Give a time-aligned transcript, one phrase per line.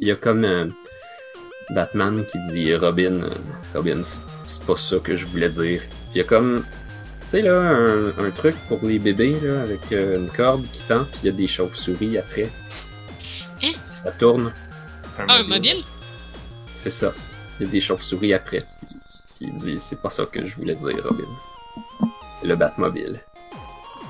[0.00, 0.66] il y a comme euh,
[1.70, 3.30] Batman qui dit Robin, euh,
[3.74, 4.22] Robin, c'est-
[4.66, 5.80] pas ça que je voulais dire.
[5.80, 6.64] Puis il y a comme,
[7.22, 10.82] tu sais là, un, un truc pour les bébés là, avec euh, une corde qui
[10.82, 12.50] tend, puis il y a des chauves-souris après.
[13.62, 13.72] Hein?
[13.88, 14.52] Ça tourne,
[15.18, 15.84] Ah, un mobile?
[16.74, 17.12] c'est ça.
[17.60, 18.58] Il y a des chauves-souris après.
[19.40, 21.24] Il dit, c'est pas ça que je voulais dire, Robin.
[22.40, 23.20] C'est le Batmobile.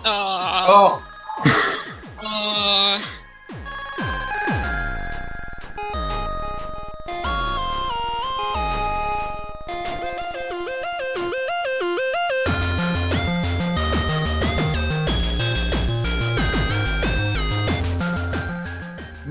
[0.04, 0.66] Ah.
[0.70, 0.98] Oh!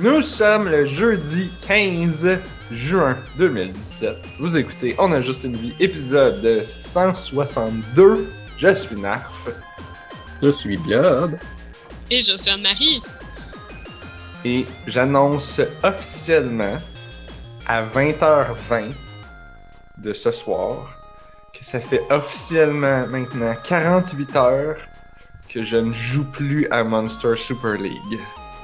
[0.01, 2.39] Nous sommes le jeudi 15
[2.71, 4.15] juin 2017.
[4.39, 8.31] Vous écoutez On a juste une vie, épisode 162.
[8.57, 9.49] Je suis Narf
[10.41, 11.37] Je suis Blob.
[12.09, 13.01] Et je suis Anne-Marie.
[14.45, 16.77] et j'annonce officiellement
[17.67, 18.93] à 20h20
[19.97, 20.97] de ce soir
[21.53, 24.77] que ça fait officiellement maintenant 48 heures
[25.49, 28.19] que je ne joue plus à Monster Super League.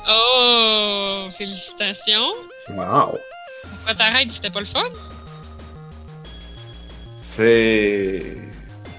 [0.08, 2.32] Oh, félicitations.
[2.70, 3.18] Wow.
[3.64, 4.32] Pourquoi t'arrêtes?
[4.32, 4.84] C'était pas le fun?
[7.14, 8.38] C'est.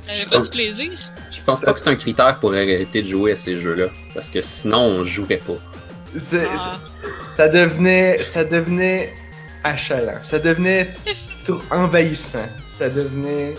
[0.06, 0.92] T'avais pas du plaisir?
[1.32, 3.86] Je pense pas que c'est un critère pour arrêter de jouer à ces jeux-là.
[4.14, 5.54] Parce que sinon, on jouerait pas.
[6.18, 6.78] c'est- Ah.
[7.36, 9.12] ça devenait ça devenait
[9.64, 10.94] achalant ça devenait
[11.44, 13.54] trop envahissant ça devenait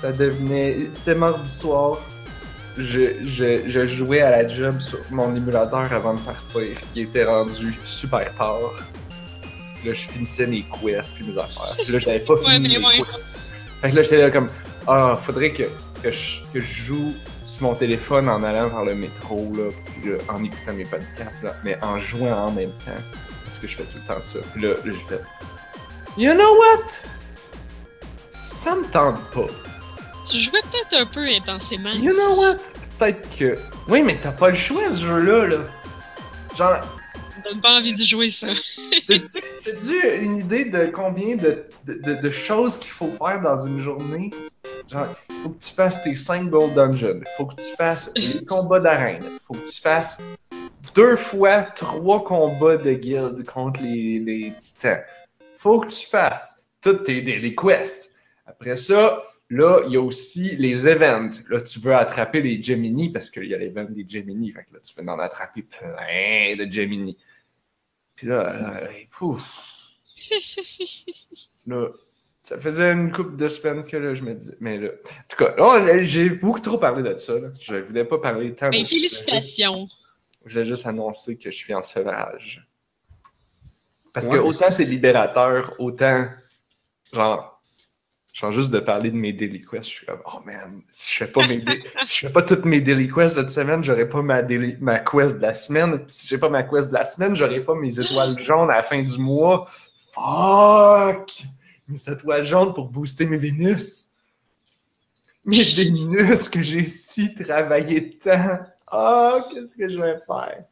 [0.00, 1.98] ça devenait c'était mardi soir
[2.80, 6.62] je, je, je jouais à la job sur mon émulateur avant de partir
[6.94, 8.72] il était rendu super tard
[9.84, 12.98] là je finissais mes quests puis mes affaires puis là j'avais pas fini mes ouais.
[12.98, 13.26] quests
[13.80, 14.48] fait que là j'étais là comme
[14.86, 15.64] ah faudrait que,
[16.02, 17.14] que, je, que je joue
[17.44, 21.42] sur mon téléphone en allant vers le métro, là, puis là, en écoutant mes podcasts,
[21.42, 23.02] là, mais en jouant en même temps.
[23.44, 24.38] Parce que je fais tout le temps ça.
[24.52, 25.20] Puis là, là, je fais.
[26.16, 26.86] You know what?
[28.28, 29.52] Ça me tente pas.
[30.30, 31.90] Tu jouais peut-être un peu intensément.
[31.92, 32.56] You know what?
[32.98, 33.58] Peut-être que.
[33.88, 35.56] Oui, mais t'as pas le choix, ce jeu-là, là.
[36.56, 36.80] Genre,
[37.42, 38.48] T'as pas envie de jouer ça.
[39.08, 43.66] T'as-tu t'as-tu une idée de combien de, de, de- de choses qu'il faut faire dans
[43.66, 44.30] une journée?
[44.90, 45.06] Genre,
[45.42, 49.22] faut que tu fasses tes 5 gold dungeons, faut que tu fasses les combats d'arène,
[49.46, 50.18] faut que tu fasses
[50.94, 55.00] deux fois trois combats de guild contre les, les titans.
[55.56, 58.12] Faut que tu fasses toutes tes daily quests.
[58.46, 61.30] Après ça, là, il y a aussi les events.
[61.48, 64.52] Là, tu veux attraper les Gemini parce qu'il y a l'event des Gemini.
[64.52, 67.18] Fait que là, tu veux en attraper plein de Gemini.
[68.14, 69.66] Puis là, là, là, pouf.
[71.66, 71.88] Là,
[72.42, 74.56] ça faisait une couple de semaines que là, je me disais.
[74.60, 77.38] Mais là, en tout cas, là, là, j'ai beaucoup trop parlé de ça.
[77.38, 77.48] Là.
[77.60, 79.86] Je voulais pas parler tant de Ben, félicitations.
[80.44, 82.66] Je voulais juste annoncer que je suis en sevrage.
[84.12, 86.28] Parce Ouais, que mais autant c'est libérateur, autant,
[87.12, 87.59] genre,
[88.32, 91.18] genre juste de parler de mes daily quests, je suis comme, oh man, si je
[91.24, 94.76] fais pas je fais pas toutes mes daily quests cette semaine, j'aurai pas ma, daily-
[94.80, 96.04] ma quest de la semaine.
[96.06, 98.82] Si j'ai pas ma quest de la semaine, j'aurai pas mes étoiles jaunes à la
[98.82, 99.68] fin du mois.
[100.12, 101.42] Fuck!
[101.88, 104.12] Mes étoiles jaunes pour booster mes Vénus.
[105.44, 108.60] Mes Vénus que j'ai si travaillé tant.
[108.86, 110.64] Ah, qu'est-ce que je vais faire?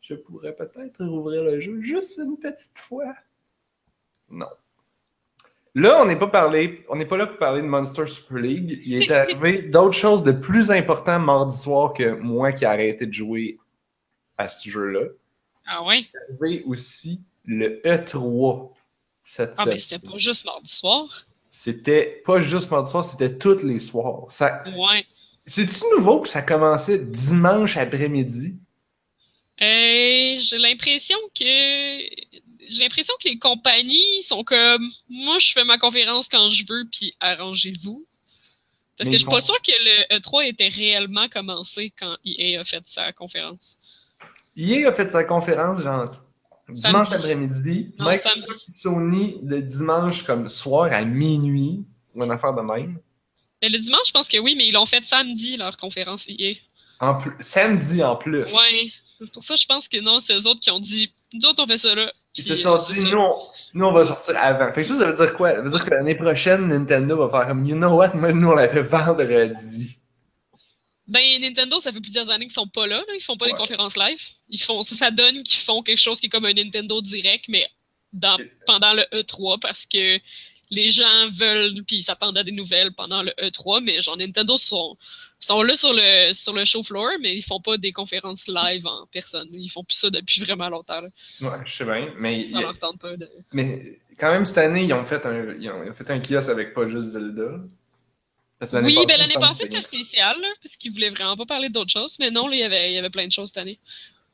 [0.00, 3.14] Je pourrais peut-être rouvrir le jeu juste une petite fois.
[4.28, 4.48] Non.
[5.74, 8.80] Là, on n'est pas parlé, on n'est pas là pour parler de Monster Super League.
[8.84, 13.06] Il est arrivé d'autres choses de plus importantes mardi soir que moi qui ai arrêté
[13.06, 13.58] de jouer
[14.36, 15.06] à ce jeu-là.
[15.66, 16.00] Ah ouais?
[16.00, 18.70] Il est arrivé aussi le E3
[19.22, 19.74] cette Ah, semaine.
[19.74, 21.26] mais c'était pas juste mardi soir.
[21.48, 24.26] C'était pas juste mardi soir, c'était tous les soirs.
[24.28, 24.64] Ça...
[24.76, 25.06] Ouais.
[25.46, 28.56] C'est-tu nouveau que ça commençait dimanche après-midi?
[29.60, 35.78] Euh, j'ai l'impression que j'ai l'impression que les compagnies sont comme moi je fais ma
[35.78, 38.06] conférence quand je veux puis arrangez-vous.
[38.96, 42.60] Parce Mais que je suis pas sûre que le E3 était réellement commencé quand EA
[42.60, 43.78] a fait sa conférence.
[44.56, 46.10] EA a fait sa conférence genre
[46.68, 47.92] dimanche après-midi.
[47.98, 51.84] Microsoft et Sony le dimanche comme soir à minuit
[52.14, 52.98] ou une affaire de même.
[53.62, 56.54] Mais le dimanche, je pense que oui, mais ils l'ont fait samedi leur conférence EA.
[57.00, 58.44] En plus, samedi en plus.
[58.44, 58.92] Ouais.
[59.22, 61.46] C'est pour ça que je pense que non, c'est eux autres qui ont dit nous
[61.48, 62.10] autres on fait ça là.
[62.36, 63.34] Ils se sont dit, nous on,
[63.74, 64.72] nous, on va sortir avant.
[64.72, 65.52] Fait que ça, ça veut dire quoi?
[65.54, 68.12] Ça veut dire que l'année prochaine, Nintendo va faire comme, you know what?
[68.14, 69.96] Nous, on l'a fait vendredi.
[71.06, 73.14] Ben, Nintendo, ça fait plusieurs années qu'ils sont pas là, là.
[73.14, 73.52] Ils font pas Ouais.
[73.52, 74.20] des conférences live.
[74.48, 77.46] Ils font, ça, ça donne qu'ils font quelque chose qui est comme un Nintendo direct,
[77.48, 77.68] mais
[78.12, 78.36] dans,
[78.66, 80.18] pendant le E3 parce que
[80.70, 84.56] les gens veulent, puis ils s'attendent à des nouvelles pendant le E3, mais genre Nintendo
[84.56, 84.96] sont,
[85.40, 88.86] sont là sur le, sur le show floor, mais ils font pas des conférences live
[88.86, 89.48] en personne.
[89.52, 91.00] Ils font plus ça depuis vraiment longtemps.
[91.00, 91.08] là.
[91.40, 93.28] Ouais, je sais bien, mais, Ça leur tente pas de.
[93.52, 96.20] mais quand même, cette année, ils ont fait un, ils ont, ils ont fait un
[96.20, 97.58] kiosque avec pas juste Zelda.
[98.58, 101.90] Parce Oui, ben l'année passée, c'était spécial, là, parce qu'ils voulaient vraiment pas parler d'autres
[101.92, 103.78] choses, mais non, là, il y avait, il y avait plein de choses cette année.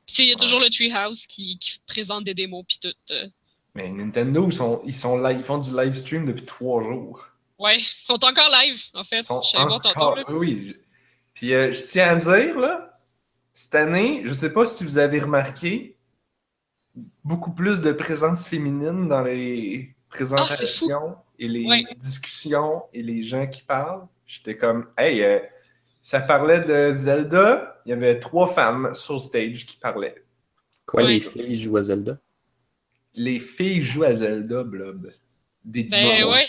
[0.09, 0.41] Puis il y a Ouais.
[0.41, 3.13] toujours le Treehouse qui, qui présente des démos puis tout.
[3.15, 3.27] euh.
[3.77, 7.25] Mais Nintendo, ils, sont, ils, sont live, ils font du live stream depuis trois jours.
[7.61, 9.21] Ouais, ils sont encore live, en fait.
[9.21, 10.19] Ils sont Je tantôt, encore-.
[10.31, 10.75] Oui.
[11.37, 12.99] Puis euh, je tiens à dire, là,
[13.53, 15.97] cette année, je sais pas si vous avez remarqué,
[17.23, 21.85] beaucoup plus de présence féminine dans les présentations et les Ouais.
[21.97, 24.07] discussions et les gens qui parlent.
[24.25, 25.39] J'étais comme, hey, euh,
[26.01, 30.25] ça parlait de Zelda, il y avait trois femmes sur stage qui parlaient.
[30.87, 31.15] Quoi, Ouais.
[31.15, 32.19] les filles jouent à Zelda?
[33.15, 35.13] Les filles jouent à Zelda, Blob.
[35.65, 36.47] Des Ben ouais,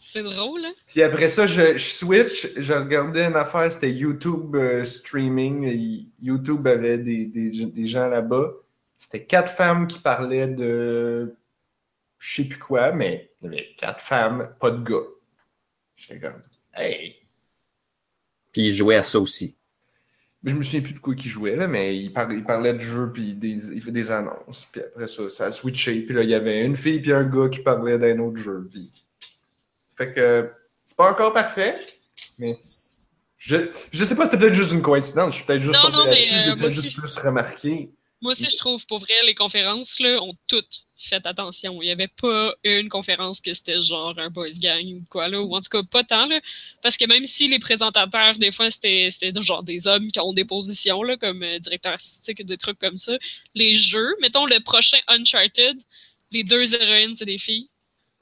[0.00, 0.72] c'est drôle, hein?
[0.86, 6.08] Puis après ça, je, je switch, je regardais une affaire, c'était YouTube euh, streaming.
[6.20, 8.52] YouTube avait des, des, des gens là-bas.
[8.96, 11.34] C'était quatre femmes qui parlaient de
[12.18, 15.06] je sais plus quoi, mais il y avait quatre femmes, pas de gars.
[15.94, 16.40] J'étais comme,
[16.74, 17.16] hey!
[18.50, 19.56] Puis ils jouaient à ça aussi.
[20.42, 22.74] Mais je me souviens plus de quoi qu'ils jouaient, là, mais ils, par- ils parlaient
[22.74, 24.68] de jeu, puis des, ils faisaient des annonces.
[24.72, 26.00] Puis après ça, ça a switché.
[26.02, 28.68] Puis là, il y avait une fille puis un gars qui parlait d'un autre jeu.
[28.70, 28.90] Puis...
[29.96, 30.50] Fait que
[30.84, 31.78] c'est pas encore parfait,
[32.38, 32.54] mais
[33.38, 33.56] je,
[33.92, 35.34] je sais pas, c'était peut-être juste une coïncidence.
[35.34, 36.82] Je suis peut-être juste Non, non, mais, euh, aussi.
[36.82, 37.90] juste plus remarqué.
[38.22, 41.82] Moi aussi, je trouve, pour vrai, les conférences, là, ont toutes fait attention.
[41.82, 45.42] Il y avait pas une conférence que c'était genre un boys gang ou quoi, là,
[45.42, 46.40] ou en tout cas pas tant, là.
[46.82, 50.46] Parce que même si les présentateurs, des fois, c'était, genre des hommes qui ont des
[50.46, 53.18] positions, là, comme euh, directeur artistique ou des trucs comme ça,
[53.54, 55.76] les jeux, mettons le prochain Uncharted,
[56.30, 57.68] les deux héroïnes, c'est des filles.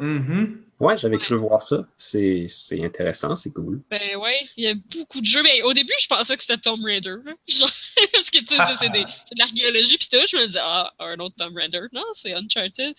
[0.03, 0.59] Mhm.
[0.81, 1.87] Ouais, j'avais cru voir ça.
[1.97, 3.81] C'est c'est intéressant, c'est cool.
[3.89, 5.43] Ben ouais, il y a beaucoup de jeux.
[5.45, 7.15] Ben, au début, je pensais que c'était Tomb Raider.
[7.47, 7.71] Genre,
[8.13, 10.17] parce que tu sais, ça, c'est des- c'est de l'archéologie pis tout.
[10.29, 11.83] Je me disais, ah, un autre Tomb Raider.
[11.93, 12.95] Non, c'est Uncharted.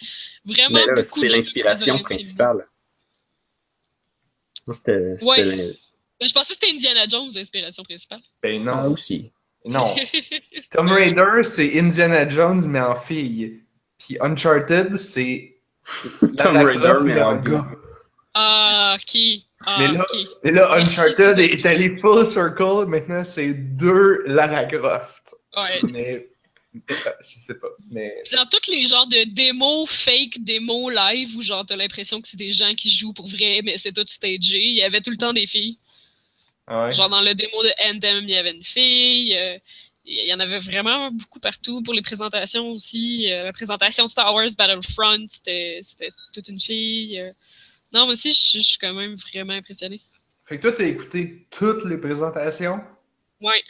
[0.46, 2.66] Vraiment Mais là, c'est l'inspiration principale.
[4.72, 5.76] C'était Ouais.
[6.20, 8.22] Ben, je pensais que c'était Indiana Jones, l'inspiration principale.
[8.42, 8.94] Ben Ah, non.
[8.94, 9.32] aussi.
[9.66, 9.94] Non.
[10.72, 13.62] Tomb Raider, c'est Indiana Jones, mais en fille.
[13.98, 15.53] Puis Uncharted, c'est.
[16.38, 17.66] Tomb Raider, mais en gars.
[18.34, 19.46] ah, qui?
[19.66, 22.86] Ah, Mais là- là, Uncharted est allé full circle.
[22.88, 25.36] Maintenant, c'est deux Lara Croft.
[25.56, 25.80] Ouais.
[25.92, 26.28] Mais.
[26.76, 27.68] euh, Je sais pas.
[27.92, 28.14] Mais.
[28.34, 32.38] Dans tous les genres de démos, fake démos live, où genre t'as l'impression que c'est
[32.38, 35.18] des gens qui jouent pour vrai, mais c'est tout stagé, il y avait tout le
[35.18, 35.78] temps des filles.
[36.70, 36.92] Ouais?
[36.92, 39.36] Genre dans le démo de Anthem, il y avait une fille.
[39.38, 39.58] euh,
[40.06, 43.32] il y en avait vraiment beaucoup partout pour les présentations aussi.
[43.32, 45.82] Euh, la présentation Star Wars Battlefront, c'était
[46.34, 47.20] toute une fille.
[47.20, 47.32] euh.
[47.94, 50.02] Non, moi aussi, je suis quand même vraiment impressionnée.
[50.46, 52.82] Fait que toi, t'as écouté toutes les présentations?
[53.42, 53.62] Ouais,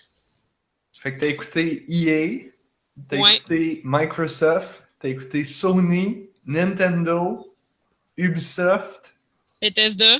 [0.99, 2.51] Fait que t'as écouté EA,
[3.09, 3.35] t'as Ouais.
[3.37, 7.55] écouté Microsoft, t'as écouté Sony, Nintendo,
[8.17, 9.15] Ubisoft,
[9.61, 10.19] Bethesda.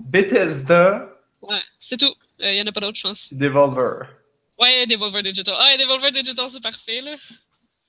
[0.00, 1.10] Bethesda,
[1.42, 2.14] Ouais, c'est tout.
[2.40, 3.32] Euh, Il y en a pas d'autres, je pense.
[3.32, 4.08] Devolver.
[4.58, 5.54] Ouais, Devolver Digital.
[5.58, 7.16] Ah, Devolver Digital, c'est parfait, là.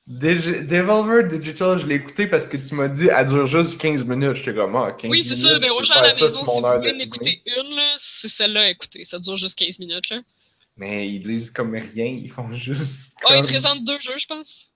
[0.07, 4.05] Digi- Devolver Digital, je l'ai écouté parce que tu m'as dit, elle dure juste 15
[4.05, 4.35] minutes.
[4.35, 5.37] J'étais comme, ah, 15 Oui, minutes.
[5.37, 5.59] c'est ça.
[5.59, 8.61] Mais aux gens à la maison, si vous voulez en écouter une, là, c'est celle-là
[8.61, 9.03] à écouter.
[9.03, 10.21] Ça dure juste 15 minutes, là.
[10.77, 13.17] Mais ils disent comme rien, ils font juste.
[13.29, 14.71] Oh, ils présentent deux jeux, je pense.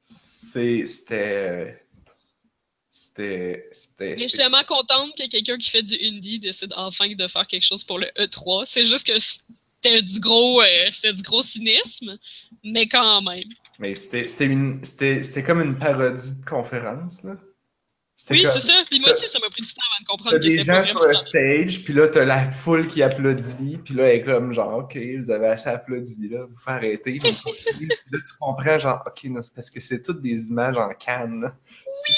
[0.00, 1.82] C'est- C'était.
[2.90, 3.68] C'était.
[3.72, 4.10] C'était.
[4.16, 7.46] Mais je suis tellement contente que quelqu'un qui fait du indie décide enfin de faire
[7.46, 8.64] quelque chose pour le E3.
[8.64, 9.12] C'est juste que
[9.86, 12.16] c'était du gros, euh, du gros cynisme,
[12.64, 13.44] mais quand même.
[13.78, 17.32] Mais c'était comme une parodie de conférence, là.
[18.30, 18.82] Oui, c'est ça.
[18.88, 20.64] Puis moi t'as- aussi, ça m'a pris du temps avant de T'as comprendre que des
[20.64, 21.14] gens sur ça.
[21.14, 24.98] stage, puis là, t'as la foule qui applaudit, puis là, elle est comme genre, OK,
[25.18, 27.18] vous avez assez applaudi, là, vous faire arrêter.
[27.20, 30.88] Puis là, tu comprends, genre, OK, non, c'est parce que c'est toutes des images en
[30.94, 31.52] canne.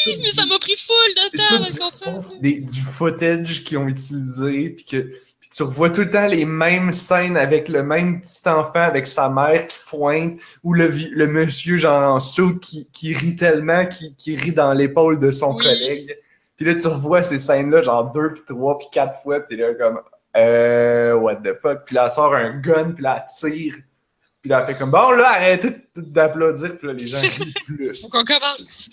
[0.07, 2.41] Oui, mais du- ça m'a pris full de temps avant de comprendre.
[2.41, 5.13] des- du footage qu'ils ont utilisé, puis que
[5.51, 9.07] puis tu revois tout le temps les mêmes scènes avec le même petit enfant avec
[9.07, 13.87] sa mère qui pointe, ou le, le monsieur genre en saut qui, qui rit tellement,
[13.87, 15.65] qui, qui rit dans l'épaule de son Oui.
[15.65, 16.19] collègue.
[16.57, 19.63] Puis là, tu revois ces scènes-là, genre deux, puis trois, puis quatre fois, puis t'es
[19.63, 20.01] là comme
[20.37, 21.85] euh, what the fuck?
[21.87, 23.75] Puis là, elle sort un gun, puis là, elle tire.
[24.43, 28.03] Puis là, elle fait comme bon, là, arrêtez d'applaudir, puis là, les gens rient plus.
[28.03, 28.91] Donc on commence.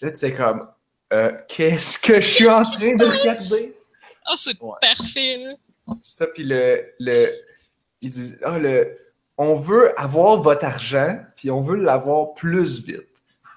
[0.00, 0.66] Là, tu sais comme
[1.12, 3.74] euh, qu'est-ce que je suis en train de regarder?
[4.28, 4.76] Ah, c'est Ouais.
[4.80, 5.94] parfait, là.
[6.02, 7.28] Ça, puis le, le.
[8.02, 8.96] Ils disent Ah, le.
[9.38, 13.04] On veut avoir votre argent, puis on veut l'avoir plus vite.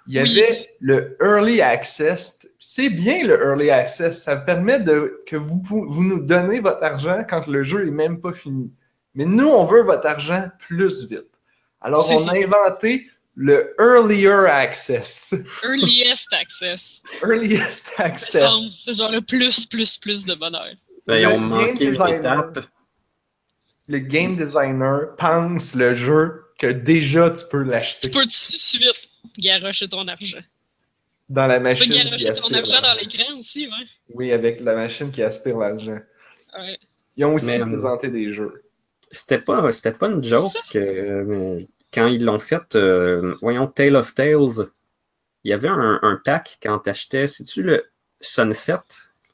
[0.08, 0.42] Il y Oui.
[0.44, 2.48] avait le Early Access.
[2.60, 4.24] C'est bien le Early Access.
[4.24, 8.20] Ça permet de, que vous, vous nous donnez votre argent quand le jeu est même
[8.22, 8.72] pas fini.
[9.16, 11.42] Mais nous, on veut votre argent plus vite.
[11.82, 15.34] Alors, on a inventé le Earlier Access.
[15.64, 17.02] Earliest access.
[17.24, 18.54] Earliest Access.
[18.86, 20.74] C'est genre le plus, plus, plus de bonheur.
[21.08, 22.52] Ben, ils Le ont game manqué designer.
[23.88, 28.32] Le game designer pense le jeu que déjà tu peux l'acheter Tu peux tout de
[28.32, 29.10] suite
[29.40, 30.40] garocher ton argent.
[31.30, 33.88] dans la Tu peux machine qui garocher ton argent dans l'écran aussi, ouais.
[34.14, 35.98] Oui, avec la machine qui aspire l'argent.
[36.60, 36.78] ouais.
[37.18, 38.64] Ils ont aussi Mais, euh, présenté des jeux.
[39.12, 40.54] C'était pas, c'était pas une joke.
[40.76, 44.70] euh, mais quand ils l'ont fait, euh, voyons, Tale of Tales,
[45.44, 47.86] il y avait un, un pack quand t'achetais, c'est-tu le
[48.22, 48.80] Sunset,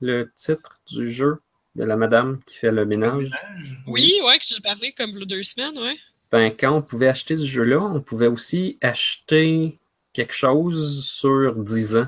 [0.01, 1.41] le titre du jeu
[1.75, 3.31] de la madame qui fait le ménage?
[3.85, 5.95] Oui, ouais, que j'ai parlé comme le deux semaines, ouais.
[6.31, 9.79] Ben, quand on pouvait acheter ce jeu-là, on pouvait aussi acheter
[10.13, 12.07] quelque chose sur 10 ans,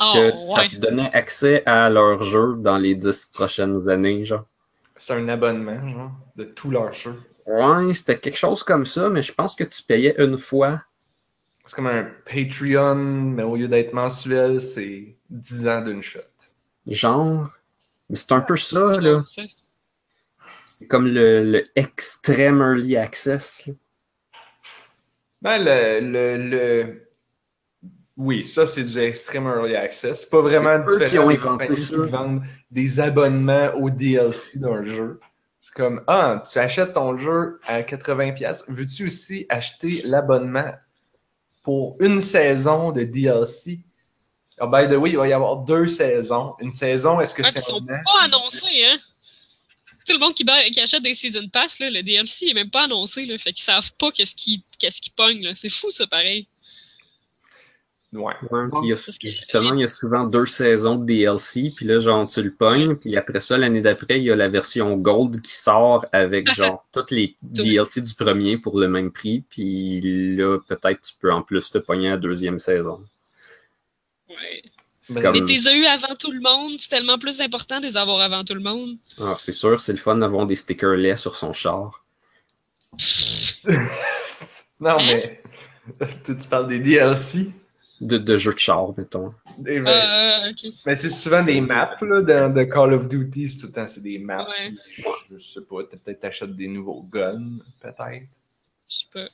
[0.00, 0.68] Oh, que ça ouais.
[0.68, 4.44] te donnait accès à leur jeu dans les 10 prochaines années, genre.
[4.96, 7.20] C'est un abonnement, genre, de tous leurs jeux.
[7.48, 10.82] Ouais, c'était quelque chose comme ça, mais je pense que tu payais une fois.
[11.64, 16.20] C'est comme un Patreon, mais au lieu d'être mensuel, c'est 10 ans d'une shot.
[16.86, 17.50] Genre.
[18.10, 19.22] Mais c'est un peu ça, C'est là.
[20.64, 23.66] C'est comme le, le extreme early access.
[23.66, 23.74] là.
[25.40, 27.08] Ben, le, le, le-
[28.16, 30.22] Oui, ça, c'est du Extreme Early Access.
[30.22, 31.94] C'est pas vraiment différent des compagnies ça.
[31.96, 35.20] qui vendent des abonnements au DLC d'un jeu.
[35.60, 38.64] C'est comme, ah, tu achètes ton jeu à 80$.
[38.68, 40.72] Veux-tu aussi acheter l'abonnement
[41.62, 43.80] pour une saison de DLC?
[44.60, 46.54] Ah, by the way, il va y avoir deux saisons.
[46.60, 48.00] Une saison, est-ce que puis c'est ils sont un an?
[48.04, 48.98] pas annoncés, hein?
[50.06, 50.48] Tout le monde qui,
[50.80, 53.36] achète des Season Pass, là, le DLC est même pas annoncé, là.
[53.38, 55.54] Fait qu'ils savent pas qu'est-ce qui, qu'est-ce qui pogne, là.
[55.54, 56.48] C'est fou, ça, pareil.
[58.10, 58.32] Ouais.
[58.82, 62.26] Il y a- justement, il y a souvent deux saisons de DLC, puis là, genre,
[62.26, 65.54] tu le pognes, puis après ça, l'année d'après, il y a la version Gold qui
[65.54, 70.00] sort avec, genre, toutes les DLC du premier pour le même prix, puis
[70.36, 73.04] là, peut-être tu peux en plus te pogner la deuxième saison.
[74.30, 74.62] Ouais.
[75.02, 77.86] C'est Mais- comme- Mais t'es eu avant tout le monde, c'est tellement plus important de
[77.86, 78.96] les avoir avant tout le monde.
[79.18, 82.04] Ah, c'est sûr, c'est le fun d'avoir des stickers laids sur son char.
[84.80, 85.04] Non, Hein?
[85.06, 85.42] mais.
[86.24, 87.48] Toi, tu parles des DLC?
[88.00, 89.34] De, de jeux de char, mettons.
[89.66, 90.72] Euh, ok.
[90.86, 93.88] Mais c'est souvent des maps, là, dans de Call of Duty, c'est tout le temps,
[93.88, 94.48] c'est des maps.
[94.48, 94.72] Ouais.
[94.92, 95.02] Je,
[95.32, 98.28] je sais pas, peut-être t'achètes des nouveaux guns, peut-être.
[98.88, 99.28] Je sais pas.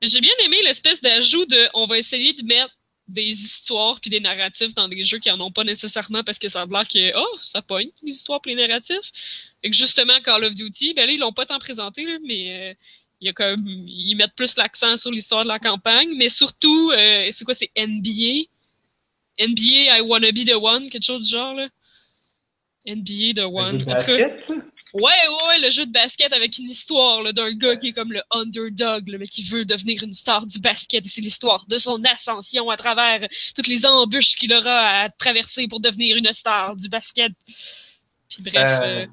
[0.00, 2.74] J'ai bien aimé l'espèce d'ajout de on va essayer de mettre
[3.08, 6.48] des histoires puis des narratifs dans des jeux qui en ont pas nécessairement parce que
[6.48, 10.18] ça a l'air que oh ça pogne les histoires puis les narratifs et que justement
[10.22, 12.74] Call of Duty ben là ils l'ont pas tant présenté là, mais euh,
[13.20, 16.90] il y a comme ils mettent plus l'accent sur l'histoire de la campagne mais surtout
[16.92, 18.44] euh, c'est quoi c'est NBA
[19.40, 21.68] NBA I wanna be the one quelque chose du genre là
[22.86, 24.56] NBA the one jeu de cas, basket, là?
[24.94, 27.92] Ouais, ouais, ouais, le jeu de basket avec une histoire là, d'un gars qui est
[27.92, 31.04] comme le underdog, là, mais qui veut devenir une star du basket.
[31.04, 35.66] Et c'est l'histoire de son ascension à travers toutes les embûches qu'il aura à traverser
[35.66, 37.32] pour devenir une star du basket.
[38.28, 39.06] Puis Ça- bref, euh,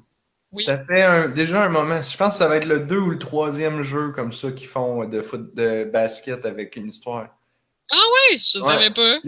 [0.52, 0.64] oui.
[0.64, 2.00] Ça fait un- déjà un moment.
[2.02, 4.68] Je pense que ça va être le deux ou le troisième jeu comme ça qu'ils
[4.68, 7.28] font de foot de basket avec une histoire.
[7.90, 8.64] Ouais, je Ouais.
[8.66, 9.18] savais pas.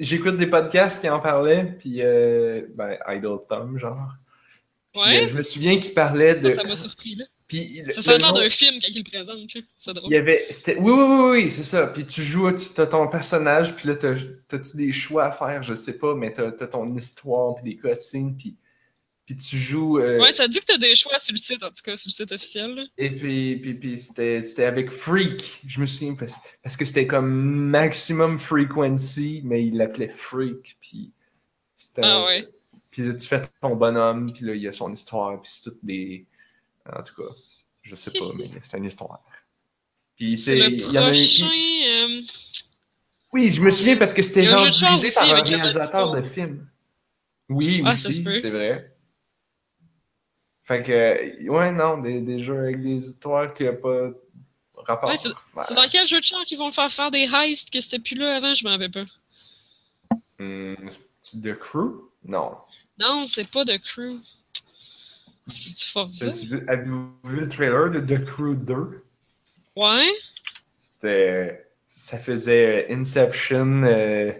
[0.00, 4.08] J'écoute des podcasts qui en parlaient, puis euh, ben, Idle Tom, genre.
[4.92, 5.24] Puis, Ouais.
[5.24, 6.50] euh, je me souviens qu'il parlait de.
[6.50, 7.24] Ça, m'a surpris, là.
[7.48, 9.38] Puis, le- Ça nom- d'un film quand il le présente.
[9.76, 10.10] C'est drôle.
[10.10, 10.46] Il y avait.
[10.50, 11.86] c'était- Oui, oui, oui, oui, c'est ça.
[11.86, 14.14] Puis tu joues, tu as ton personnage, puis là, t'as-
[14.48, 17.76] t'as-tu des choix à faire, je sais pas, mais t'as as ton histoire, puis des
[17.76, 18.56] cutscenes, puis,
[19.26, 19.98] puis tu joues.
[19.98, 22.08] euh, Ouais, ça dit que t'as des choix sur le site, en tout cas, sur
[22.08, 22.82] le site officiel, là.
[22.98, 27.06] Et puis, puis, puis c'était c'était avec Freak, je me souviens, parce, parce que c'était
[27.06, 31.12] comme maximum frequency, mais il l'appelait Freak, puis
[31.76, 32.02] c'était...
[32.04, 32.48] Ah ouais.
[32.90, 35.70] Puis là, tu fais ton bonhomme, puis là, il y a son histoire, puis c'est
[35.70, 36.26] toutes des...
[36.94, 37.28] En tout cas,
[37.82, 39.22] je sais pas, mais c'est une histoire.
[40.16, 41.46] Puis C'est le il y en a prochain...
[41.48, 42.20] euh,
[43.32, 46.68] Oui, je me souviens parce que c'était genre dirigé par un réalisateur de film.
[47.48, 48.91] Oui, Ah, aussi, c'est vrai.
[50.64, 54.10] Fait que, ouais, non, des, des jeux avec des histoires qui n'ont pas
[54.76, 55.10] rapport.
[55.10, 55.64] Ouais, c'est- Ouais.
[55.74, 58.36] Dans quel jeu de char qu'ils vont faire faire des heists que c'était plus là
[58.36, 58.54] avant?
[58.54, 59.04] Je m'en rappelle pas.
[60.38, 60.74] Hmm,
[61.20, 62.08] c'est The Crew?
[62.24, 62.52] Non.
[62.98, 64.20] Non, c'est pas The Crew.
[65.48, 66.26] C'est du Forza?
[66.68, 69.04] Avez-vous vu le trailer de The Crew 2?
[69.76, 70.08] Ouais?
[70.78, 71.66] C'était.
[71.88, 74.32] Ça faisait Inception euh,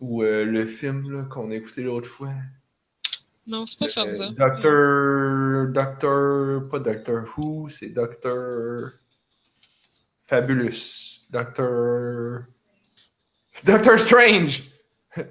[0.00, 2.32] ou euh, le film là, qu'on a écouté l'autre fois.
[3.46, 4.24] Non, c'est pas Forza.
[4.28, 5.68] Euh, Docteur.
[5.72, 6.68] Docteur.
[6.70, 8.92] Pas Doctor Who, c'est Docteur.
[10.22, 11.20] Fabulous.
[11.30, 12.44] Docteur.
[13.64, 14.62] Doctor Strange!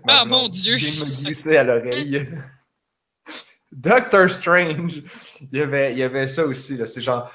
[0.07, 0.77] Ah, mon Dieu.
[0.77, 2.27] Il me glisser à l'oreille.
[3.71, 5.01] Doctor Strange,
[5.51, 6.75] il y avait, il y avait ça aussi.
[6.77, 6.85] là.
[6.85, 7.31] C'est genre,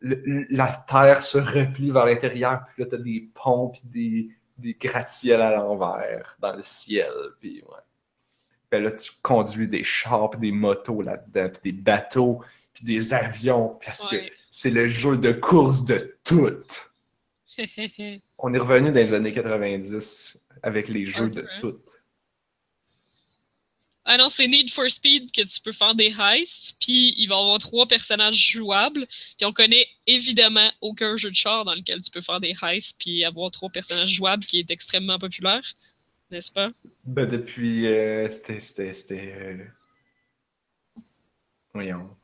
[0.00, 4.74] le- la Terre se replie vers l'intérieur, puis là, t'as des ponts, puis des, des
[4.74, 7.82] gratte-ciels à l'envers dans le ciel, puis ouais.
[8.70, 12.40] Puis là, tu conduis des chars, puis des motos là-dedans, puis des bateaux,
[12.74, 14.16] puis des avions, parce que
[14.50, 16.50] c'est le jeu de course de tout.
[18.38, 21.60] On est revenu dans les années 90 avec les jeux de hein.
[21.60, 21.78] tout.
[24.10, 27.34] Ah non, c'est Need for Speed que tu peux faire des heists, puis il va
[27.34, 29.06] y avoir trois personnages jouables,
[29.36, 32.96] puis on connaît évidemment aucun jeu de char dans lequel tu peux faire des heists,
[32.98, 35.62] puis avoir trois personnages jouables qui est extrêmement populaire,
[36.30, 36.70] n'est-ce pas?
[37.04, 37.86] Ben, depuis.
[37.86, 39.32] euh, c'était.
[39.36, 39.64] Euh,
[41.72, 42.16] Voyons.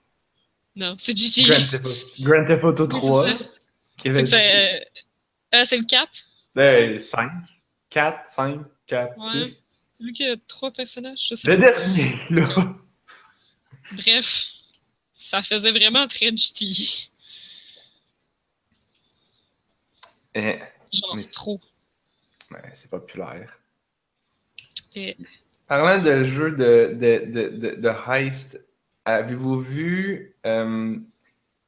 [0.76, 1.56] Non, c'est GTA.
[1.56, 3.22] Grand Theft Auto, Grand Theft Auto Oui, c'est 3.
[3.22, 3.38] ça.
[3.96, 4.26] Qui C'est avait.
[4.26, 4.86] c'est
[5.54, 6.24] euh, c'est le 4?
[6.54, 7.30] Ben, 5,
[7.90, 9.46] 4, 5, 4, Ouais.
[9.46, 9.66] 6.
[9.92, 11.70] C'est lui qui a trois personnages, je sais Le pas.
[11.70, 12.74] dernier, là.
[13.92, 14.46] Bref,
[15.12, 16.64] ça faisait vraiment très GTA.
[20.34, 20.58] Eh,
[20.92, 21.60] Genre Mais trop.
[22.50, 23.58] ben, c'est populaire.
[24.94, 25.16] Et-
[25.66, 28.62] Parlant de jeux de, de, de, de, de heist,
[29.04, 30.34] avez-vous vu.
[30.46, 30.96] euh,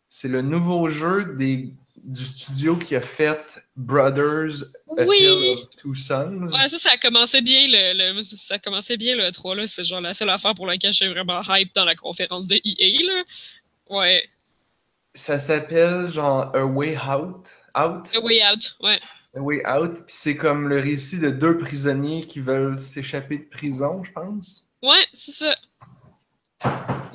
[0.08, 4.62] c'est le nouveau jeu des, du studio qui a fait Brothers
[4.96, 5.18] A Oui!
[5.22, 6.40] Tale of Two Sons?
[6.52, 9.66] Ouais, ça, ça commençait bien le, le- ça commençait bien le 3 là.
[9.66, 13.02] C'est genre la seule affaire pour laquelle j'étais vraiment hype dans la conférence de EA
[13.06, 13.22] là.
[13.90, 14.22] Ouais.
[15.14, 17.48] Ça s'appelle genre A Way Out?
[17.76, 18.14] Out?
[18.14, 18.76] A Way Out.
[18.80, 19.00] Ouais.
[19.40, 19.94] Way Out.
[19.94, 24.70] Puis c'est comme le récit de deux prisonniers qui veulent s'échapper de prison, je pense.
[24.82, 25.54] Ouais, c'est ça.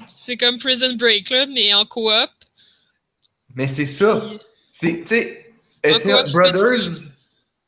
[0.08, 2.30] C'est comme Prison Break là, mais en coop.
[3.56, 4.22] Mais c'est ça.
[4.72, 7.04] C'est, tu sais, Brothers.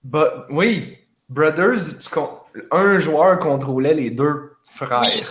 [0.04, 0.98] But, oui,
[1.30, 2.40] Brothers, tu con-
[2.72, 5.02] un joueur contrôlait les deux frères.
[5.02, 5.22] Oui.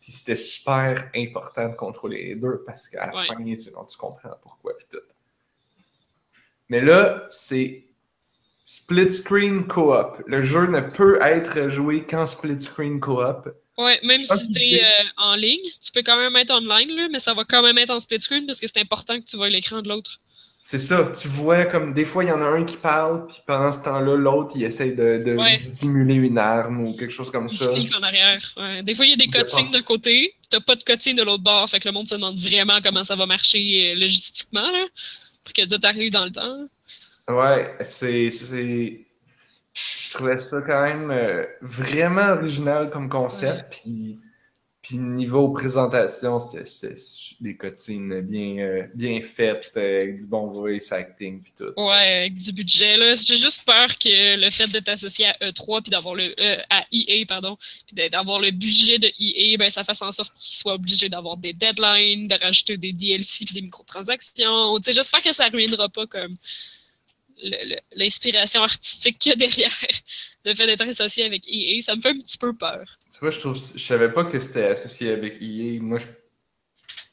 [0.00, 3.26] Puis c'était super important de contrôler les deux parce qu'à la Ouais.
[3.26, 4.72] fin, tu, tu comprends pourquoi.
[4.76, 4.98] Puis tout.
[6.68, 7.84] Mais là, c'est
[8.64, 10.22] split screen co-op.
[10.26, 13.48] Le jeu ne peut être joué qu'en split screen co-op.
[13.78, 17.08] Ouais, même si t'es dit- euh, en ligne, tu peux quand même être online là,
[17.10, 19.36] mais ça va quand même être en split screen parce que c'est important que tu
[19.36, 20.20] vois l'écran de l'autre.
[20.64, 23.38] C'est ça, tu vois comme des fois il y en a un qui parle, puis
[23.46, 25.58] pendant ce temps-là, l'autre il essaie de, de Ouais.
[25.58, 27.72] simuler une arme ou quelque chose comme Il ça.
[27.98, 28.40] en arrière.
[28.56, 28.82] Ouais.
[28.84, 31.42] Des fois, il y a des cutscenes d'un côté, t'as pas de cutscene de l'autre
[31.42, 34.84] bord, fait que le monde se demande vraiment comment ça va marcher euh, logistiquement, là,
[35.42, 36.68] pour que tout arrive dans le temps.
[37.32, 38.30] Ouais, c'est.
[39.74, 43.80] Je trouvais ça quand même euh, vraiment original comme concept.
[43.82, 44.18] Puis,
[44.82, 46.66] puis niveau présentation, c'est
[47.40, 51.72] des cutscenes bien, euh, bien faites, euh, avec du bon voice acting, puis tout.
[51.80, 53.14] Ouais, avec du budget, là.
[53.14, 56.34] J'ai juste peur que le fait d'être associé à E3 puis d'avoir le,
[56.68, 60.56] à EA, pardon, puis d'avoir le budget de EA, ben, ça fasse en sorte qu'ils
[60.56, 64.76] soient obligés d'avoir des deadlines, de rajouter des DLC puis des microtransactions.
[64.76, 66.36] Tu sais, j'espère que ça ruinera pas comme
[67.96, 69.72] l'inspiration artistique qu'il y a derrière
[70.44, 71.80] le fait d'être associé avec EA.
[71.82, 72.84] Ça me fait un petit peu peur.
[73.12, 73.56] Tu vois, je trouve.
[73.56, 75.80] Je savais pas que c'était associé avec EA.
[75.80, 76.06] Moi, je.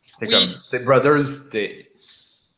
[0.01, 0.31] C'était Oui.
[0.31, 0.61] comme.
[0.69, 1.91] Sais, Brothers, c'était.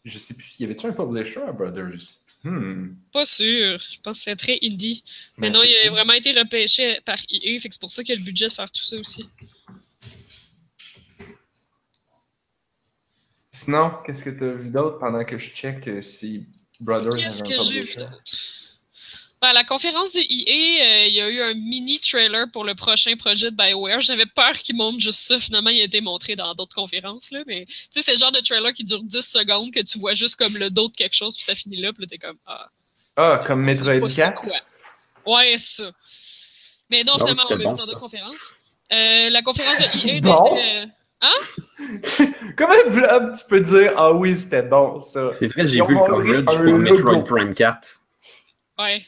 [0.04, 0.60] Je sais plus.
[0.60, 2.18] Y avait-tu un publisher à Brothers?
[2.44, 2.96] Hmm.
[3.14, 3.78] Pas sûr.
[3.80, 5.04] Je pense que c'est très indie.
[5.38, 8.16] Mais non, il a vraiment été repêché par EA, fait que c'est pour ça qu'il
[8.16, 9.28] y a le budget de faire tout ça aussi.
[13.52, 16.48] Sinon, qu'est-ce que tu as vu d'autre pendant que je check euh, si
[16.82, 17.96] Brothers Qu'est-ce que j'ai vu?
[19.42, 20.26] Ben, à la conférence de EA,
[21.06, 24.00] euh, il y a eu un mini trailer pour le prochain projet de BioWare.
[24.00, 25.40] J'avais peur qu'il montre juste ça.
[25.40, 27.32] Finalement, il a été montré dans d'autres conférences.
[27.32, 29.98] Là, mais tu sais, c'est le genre de trailer qui dure 10 secondes, que tu
[29.98, 32.20] vois juste comme le dos de quelque chose, puis ça finit là, puis là, t'es
[32.20, 32.68] comme Ah.
[33.16, 34.42] Ah, comme Metroid pas c'est 4?
[34.42, 35.38] quoi.
[35.38, 35.92] Ouais, c'est ça.
[36.92, 38.54] Mais non, Non, finalement, on l'a bon, vu dans d'autres conférences.
[38.94, 40.46] Euh, la conférence de EA Bon.
[40.56, 40.86] était, euh,
[42.58, 45.32] Comment Blob, tu peux dire Ah oui, c'était bon ça?
[45.38, 46.78] C'est vrai, j'ai Ils ont vu le montré coverage un pour logo.
[46.78, 48.02] Metroid Prime 4.
[48.80, 49.02] Ouais,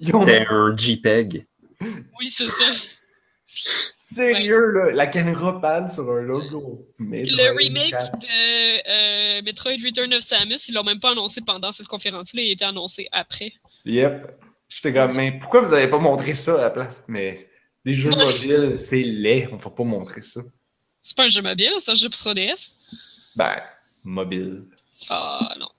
[0.00, 1.46] Ils ont- C'était un JPEG.
[1.80, 2.64] oui, c'est ça.
[3.46, 6.86] Sérieux, là, la caméra panne sur un logo.
[6.98, 8.18] Metroid le remake 4.
[8.18, 12.48] de euh, Metroid Return of Samus, ils l'ont même pas annoncé pendant cette conférence-là, il
[12.50, 13.52] a été annoncé après.
[13.84, 14.38] Yep.
[14.68, 17.02] J'étais comme, mais pourquoi vous avez pas montré ça à la place?
[17.08, 17.34] Mais
[17.84, 20.40] des jeux mobiles, c'est laid, on va pas montrer ça.
[21.08, 22.72] C'est pas un jeu mobile, c'est un jeu pour 3DS.
[23.34, 23.62] Ben,
[24.04, 24.64] mobile.
[25.08, 25.70] Ah non.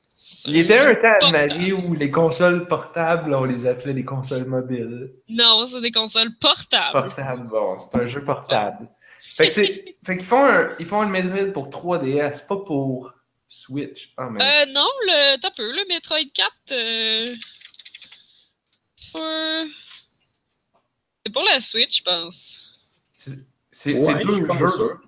[0.45, 1.53] Il y était un temps de ma portable.
[1.53, 5.13] vie où les consoles portables, on les appelait les consoles mobiles.
[5.29, 6.93] Non, c'est des consoles portables.
[6.93, 8.89] Portable, bon, c'est un jeu portable.
[9.19, 9.97] Fait que c'est.
[10.03, 10.71] Fait qu'ils font un.
[10.79, 13.13] Ils font un Metroid pour 3DS, pas pour
[13.47, 14.15] Switch.
[14.31, 14.63] Mais.
[14.63, 17.35] Euh, non, le, t'as peu, le Metroid 4, euh,
[19.11, 19.21] pour...
[21.23, 22.81] C'est pour la Switch, je pense.
[23.15, 24.99] C'est c'est Ouais, deux jeux.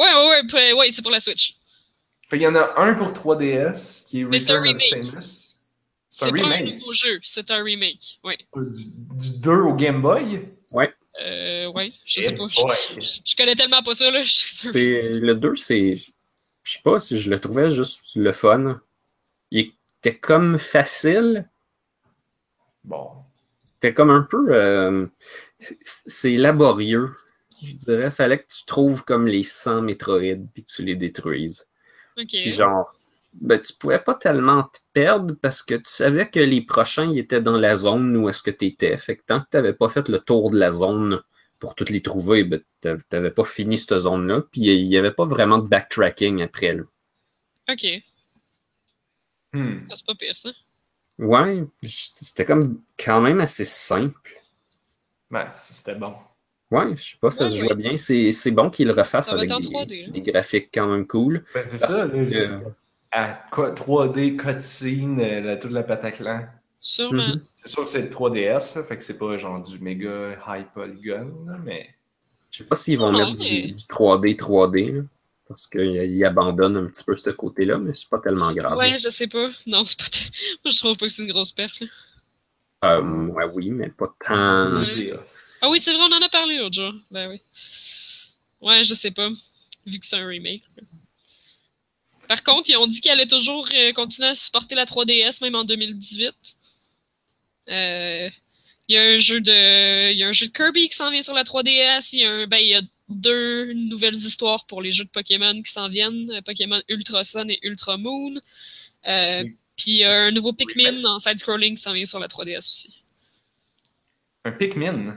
[0.00, 1.56] Ouais, ouais, ouais, ouais, c'est pour la Switch.
[2.28, 4.82] Fait qu'il y en a un pour 3DS qui est Mais c'est un Return of
[4.82, 5.04] remake.
[5.04, 5.22] Samus.
[6.12, 8.18] C'est C'est un pas un nouveau jeu, c'est un remake.
[8.24, 8.38] Ouais.
[8.56, 10.48] Euh, Du, du 2 au Game Boy?
[11.22, 12.46] Euh, ouais, je sais pas.
[12.48, 14.22] Je, je- je connais tellement pas ça, là.
[14.24, 15.94] Je- C'est le 2, c'est.
[16.62, 18.80] Je sais pas si je le trouvais juste le fun.
[19.50, 21.48] Il était comme facile.
[22.84, 23.10] Bon.
[23.74, 24.46] C'était comme un peu.
[24.50, 25.06] euh,
[25.58, 27.10] c'est- c'est laborieux.
[27.62, 31.68] Je dirais, fallait que tu trouves comme les 100 métroïdes puis que tu les détruises.
[32.16, 32.28] Ok.
[32.28, 32.92] Puis genre,
[33.34, 37.18] ben, tu pouvais pas tellement te perdre parce que tu savais que les prochains ils
[37.18, 38.96] étaient dans la zone où est-ce que tu étais.
[38.96, 41.20] Fait que tant que tu n'avais pas fait le tour de la zone
[41.58, 44.42] pour toutes les trouver, ben, tu n'avais pas fini cette zone-là.
[44.50, 46.74] Puis il n'y avait pas vraiment de backtracking après.
[46.74, 46.82] Là.
[47.68, 48.02] Ok.
[49.52, 49.86] Hmm.
[49.90, 50.50] Ah, c'est pas pire, ça.
[51.18, 54.40] Ouais, c'était comme quand même assez simple.
[55.30, 56.14] Ben, si c'était bon.
[56.70, 57.60] Ouais, je sais pas, ça Ouais, se ouais.
[57.60, 57.96] jouait bien.
[57.96, 60.12] C'est c'est bon qu'ils le refassent avec des, 3D, là.
[60.12, 61.44] des graphiques quand même cool.
[61.54, 62.06] Ben, c'est Parce ça.
[62.06, 62.50] Là, que- c'est-
[63.12, 66.46] à co- 3D, cutscene, euh, la- toute la pataclan.
[66.80, 67.26] Sûrement.
[67.28, 67.40] Mhm.
[67.52, 70.66] C'est sûr que c'est le 3DS, là, fait que c'est pas genre du méga high
[70.72, 71.88] polygon, là, mais.
[72.52, 75.02] Je sais pas s'ils vont mettre mais- du, du 3D 3D, là,
[75.48, 78.78] parce qu'ils abandonnent un petit peu ce côté-là, mais c'est pas tellement grave.
[78.78, 79.48] Ouais, je sais pas.
[79.66, 80.04] Non, c'est pas.
[80.04, 80.30] t-
[80.64, 81.86] Moi, je trouve pas que c'est une grosse perte, là.
[82.82, 84.80] Euh, ouais, oui, mais pas tant.
[84.80, 85.12] Ouais.
[85.62, 86.92] Ah oui, c'est vrai, on en a parlé l'autre jour.
[87.10, 87.40] Ben oui.
[88.60, 89.28] Ouais, je sais pas.
[89.86, 90.62] Vu que c'est un remake.
[92.28, 95.54] Par contre, ils ont dit qu'ils allaient toujours euh, continuer à supporter la 3DS, même
[95.56, 96.32] en 2018.
[97.68, 98.30] Euh,
[98.88, 100.12] Il y a un jeu de.
[100.12, 102.10] Il y a un jeu de Kirby qui s'en vient sur la 3DS.
[102.12, 102.46] Il y a un.
[102.46, 106.30] Ben, il y a deux nouvelles histoires pour les jeux de Pokémon qui s'en viennent.
[106.30, 108.34] euh, Pokémon Ultra Sun et Ultra Moon.
[109.08, 109.44] Euh,
[109.76, 112.58] Puis il y a un nouveau Pikmin en side-scrolling qui s'en vient sur la 3DS
[112.58, 113.02] aussi.
[114.44, 115.16] un Pikmin?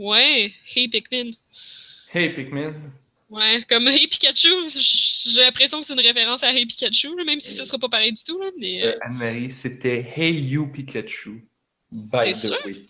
[0.00, 1.36] Ouais, Hey Pikmin.
[2.12, 2.92] Hey Pikmin.
[3.30, 7.40] Ouais, comme Hey Pikachu, j'ai l'impression que c'est une référence à Hey Pikachu, là, même
[7.40, 8.38] si ce sera pas pareil du tout.
[8.40, 11.46] Là, mais, euh, Euh, Anne-Marie, c'était Hey You Pikachu.
[11.92, 12.56] By the sûr?
[12.64, 12.82] way.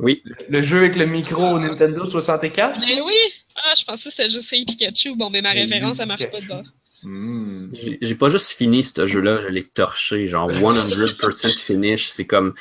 [0.00, 2.78] Oui, Le jeu avec le micro au Nintendo 64?
[2.80, 3.14] mais oui!
[3.54, 5.16] Ah, je pensais que c'était juste Hey Pikachu.
[5.16, 6.62] Bon, mais ma Hey, référence, You elle marche pas dedans.
[7.02, 7.68] Hmm.
[7.72, 12.06] j'ai j'ai pas juste fini ce jeu-là, je l'ai torché, genre 100% finish.
[12.08, 12.54] C'est comme.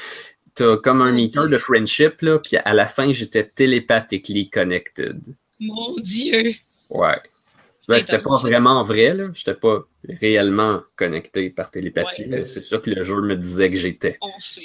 [0.55, 1.49] T'as comme un Mon meter Dieu.
[1.49, 5.21] de friendship, là, puis à la fin, j'étais télépathically connected.
[5.59, 6.53] Mon Dieu!
[6.89, 7.17] Ouais.
[7.87, 9.27] Ben, c'était pas vraiment vrai, là.
[9.33, 12.27] J'étais pas réellement connecté par télépathie, Ouais.
[12.29, 14.17] mais c'est sûr que le jeu me disait que j'étais.
[14.21, 14.63] On sait.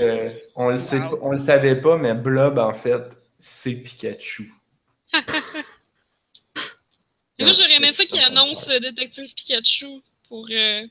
[0.00, 1.18] Euh, on, le sait, Wow.
[1.20, 3.02] on le savait pas, mais Blob, en fait,
[3.38, 4.54] c'est Pikachu.
[7.38, 8.76] Et moi, j'aurais aimé ça annoncent frère.
[8.76, 10.82] euh, Détective Pikachu pour euh,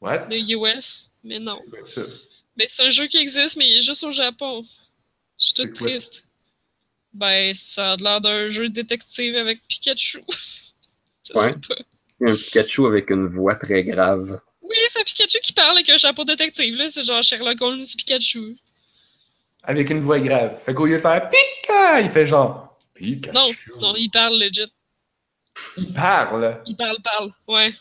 [0.00, 0.26] What?
[0.30, 1.56] le US, mais non.
[1.86, 2.10] C'est ça?
[2.56, 4.62] Mais c'est un jeu qui existe, mais il est juste au Japon.
[5.38, 6.28] Je suis toute triste.
[7.12, 10.22] Ben, ça a l'air d'un jeu de détective avec Pikachu.
[11.26, 11.48] Je Ouais.
[11.52, 11.82] sais pas.
[12.26, 14.40] Un Pikachu avec une voix très grave.
[14.62, 16.88] Oui, c'est Pikachu qui parle avec un chapeau détective, là.
[16.90, 18.56] C'est genre Sherlock Holmes Pikachu.
[19.62, 20.60] Avec une voix grave.
[20.62, 23.32] Fait qu'au lieu de faire Pika, il fait genre Pikachu.
[23.34, 23.48] Non,
[23.80, 24.70] non, il parle legit.
[25.76, 26.62] Il parle.
[26.66, 27.30] Il parle, parle.
[27.48, 27.72] Ouais.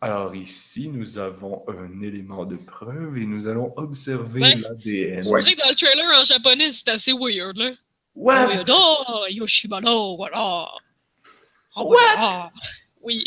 [0.00, 4.54] Alors ici, nous avons un élément de preuve et nous allons observer Ouais.
[4.54, 5.22] l'ADN.
[5.24, 7.70] Je dirais que dans le trailer en japonais, c'est assez weird, là.
[8.14, 8.46] What?
[8.46, 8.74] Oyado,
[9.30, 10.66] Yoshimano, voilà.
[11.76, 11.84] Oh, What?
[12.16, 12.50] voilà.
[13.02, 13.24] Oui.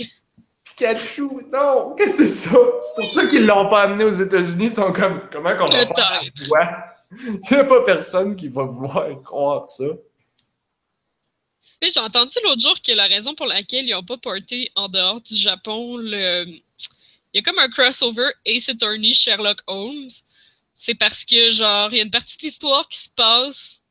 [0.63, 1.29] Pikachu?
[1.51, 1.93] Non!
[1.97, 2.57] Qu'est-ce que c'est ça?
[2.81, 4.65] C'est pour ça qu'ils l'ont pas amené aux États-Unis.
[4.65, 6.21] Ils sont comme, comment qu'on va faire?
[6.47, 6.69] Voix?
[7.25, 9.83] Il n'y a pas personne qui va vouloir croire ça.
[11.81, 15.19] J'ai entendu l'autre jour que la raison pour laquelle ils n'ont pas porté en dehors
[15.19, 16.45] du Japon le.
[17.33, 20.09] Il y a comme un crossover Ace Attorney Sherlock Holmes.
[20.73, 23.83] C'est parce que, genre, il y a une partie de l'histoire qui se passe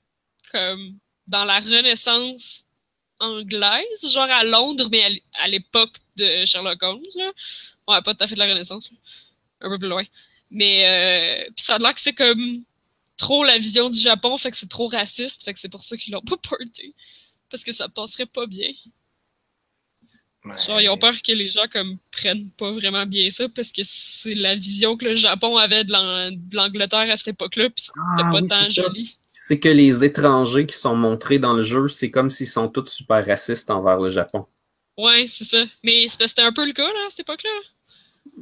[0.52, 2.66] comme dans la Renaissance
[3.18, 7.32] anglaise, genre à Londres, mais à l'époque de Sherlock Holmes, là.
[7.88, 8.90] Ouais, pas tout à fait de la Renaissance.
[9.60, 10.04] Un peu plus loin.
[10.50, 12.64] Mais, euh, pis ça a l'air que c'est comme
[13.16, 15.96] trop la vision du Japon, fait que c'est trop raciste, fait que c'est pour ça
[15.96, 16.94] qu'ils l'ont pas porté
[17.50, 18.70] parce que ça passerait pas bien.
[20.66, 23.82] Genre, ils ont peur que les gens comme prennent pas vraiment bien ça parce que
[23.84, 27.84] c'est la vision que le Japon avait de l'An- de l'Angleterre à cette époque-là, puis
[27.84, 29.18] c'était Ah, pas oui, tant joli.
[29.34, 32.86] C'est que les étrangers qui sont montrés dans le jeu, c'est comme s'ils sont tous
[32.86, 34.46] super racistes envers le Japon.
[34.96, 35.62] Ouais, c'est ça.
[35.84, 37.50] Mais c'était un peu le cas là, à cette époque-là.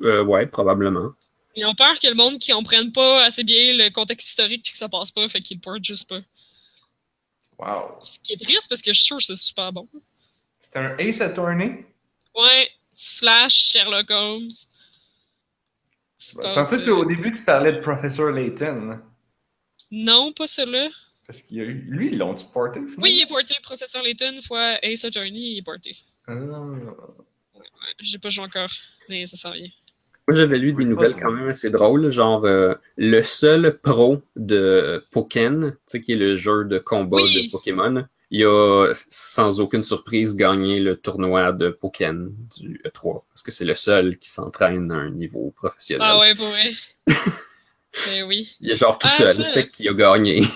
[0.03, 1.13] Euh, ouais, probablement.
[1.57, 4.73] Ils ont peur que le monde qui comprenne pas assez bien le contexte historique puis
[4.73, 6.21] que ça passe pas, fait qu'ils le portent juste pas.
[7.59, 7.99] Wow.
[8.01, 9.89] Ce qui est triste parce que je suis sûr que c'est super bon.
[10.61, 11.85] C'est un Ace Attorney?
[12.35, 14.51] Ouais, slash Sherlock Holmes.
[16.19, 19.01] Je pensais que au début, tu parlais de Professor Layton.
[19.91, 20.89] Non, pas celui-là.
[21.27, 21.85] Parce qu'il y a eu.
[21.89, 22.81] Lui, ils l'ont-tu porté?
[22.81, 23.03] finalement?
[23.03, 23.55] Oui, il est porté.
[23.63, 25.97] Professeur Layton fois Ace Attorney, il est porté.
[26.27, 26.35] Ah.
[28.01, 28.71] J'ai pas joué encore,
[29.09, 29.69] mais ça s'en vient.
[30.29, 35.03] Moi, j'avais lu des nouvelles quand même assez drôles, genre euh, le seul pro de
[35.11, 37.47] Pokken, tu sais, qui est le jeu de combat Oui.
[37.47, 43.43] de Pokémon, il a sans aucune surprise gagné le tournoi de Pokken du E3, parce
[43.43, 46.07] que c'est le seul qui s'entraîne à un niveau professionnel.
[46.07, 46.69] Ah ouais, pour vrai.
[47.07, 48.55] ben oui.
[48.61, 49.53] Il est genre tout Ah, seul, ça.
[49.55, 50.43] fait qu'il a gagné.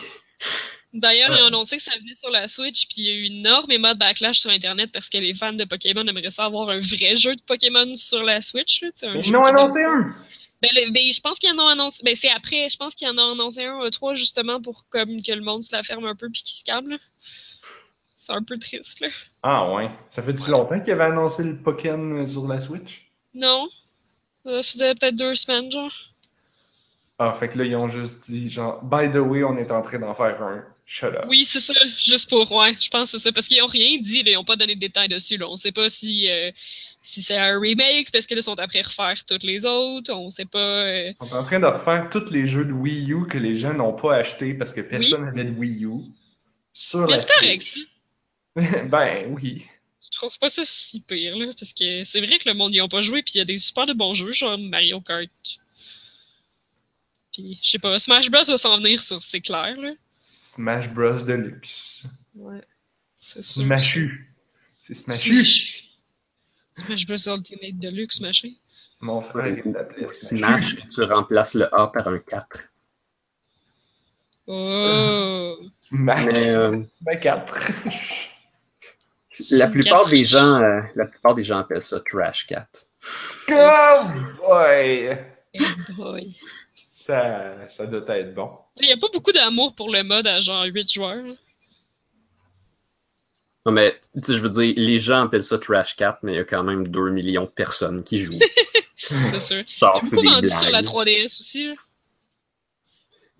[0.95, 3.25] D'ailleurs, ils ont annoncé que ça venait sur la Switch, puis il y a eu
[3.27, 6.81] énormément de backlash sur Internet parce que les fans de Pokémon aimeraient ça avoir un
[6.81, 8.83] vrai jeu de Pokémon sur la Switch.
[8.83, 10.15] Là, un Ils n'ont annoncé un!
[10.61, 12.03] Ben, le- ben, je pense qu'ils en ont annoncé.
[12.05, 12.69] Ben, c'est après.
[12.69, 15.75] Je pense qu'ils en ont annoncé un, trois, justement, pour comme que le monde se
[15.75, 16.91] la ferme un peu puis qu'il se calme.
[16.91, 16.97] là.
[18.19, 19.09] C'est un peu triste, là.
[19.43, 19.91] Ah ouais.
[20.09, 23.09] Ça fait-tu longtemps qu'ils avaient annoncé le Pokémon sur la Switch?
[23.35, 23.67] Non.
[24.45, 25.93] Ça faisait peut-être deux semaines, genre.
[27.19, 29.83] Ah, fait que là, ils ont juste dit, genre, by the way, on est en
[29.83, 30.65] train d'en faire un.
[30.85, 31.25] Shut up.
[31.29, 31.73] Oui, c'est ça.
[31.97, 32.51] Juste pour.
[32.53, 33.33] Ouais, je pense que c'est ça.
[33.33, 34.33] Parce qu'ils ont rien dit, là.
[34.33, 35.49] Ils ont pas donné de détails dessus, là.
[35.49, 36.51] On sait pas si, euh,
[37.03, 40.13] si c'est un remake, parce que là, ils sont après refaire toutes les autres.
[40.13, 40.59] On sait pas.
[40.59, 43.57] euh, Ils sont en train de refaire tous les jeux de Wii U que les
[43.57, 46.03] gens n'ont pas achetés parce que personne n'avait de Wii U
[46.73, 47.77] sur Mais c'est correct,
[48.91, 49.65] ben oui.
[50.05, 51.47] Je trouve pas ça si pire, là.
[51.59, 53.45] Parce que c'est vrai que le monde n'y a pas joué, puis il y a
[53.47, 55.29] des super de bons jeux, genre Mario Kart.
[57.33, 59.93] Puis, je sais pas, Smash Bros va s'en venir sur, c'est clair, là.
[60.43, 61.23] Smash Bros.
[61.25, 62.03] Deluxe.
[62.35, 62.63] Ouais.
[63.17, 64.35] Smashu.
[64.83, 65.45] C'est Smashu.
[65.45, 65.85] Smash.
[66.75, 68.51] Smash Bros Ultimate Deluxe, machin.
[69.01, 70.09] Mon frère, il l'appelait.
[70.09, 72.61] Smash, que tu remplaces le A par un 4.
[74.49, 75.57] Oh!
[75.93, 76.27] Mac.
[76.27, 77.71] Mais euh, Ben 4.
[79.53, 82.69] la plupart des gens, euh, la plupart des gens appellent ça Trash Cat.
[83.49, 84.03] oh
[84.39, 85.17] boy!
[85.97, 86.37] Boy.
[87.07, 88.51] Ça, ça doit être bon.
[88.81, 91.25] Il y a pas beaucoup d'amour pour le mode à genre 8 joueurs.
[93.65, 96.37] Non, mais tu sais, je veux dire, les gens appellent ça Trash Cat, mais il
[96.37, 98.39] y a quand même 2 millions de personnes qui jouent.
[98.97, 99.65] C'est sûr.
[99.79, 100.85] Genre, c'est beaucoup vendu sur la blagues.
[100.85, 101.67] 3DS aussi.
[101.69, 101.75] là.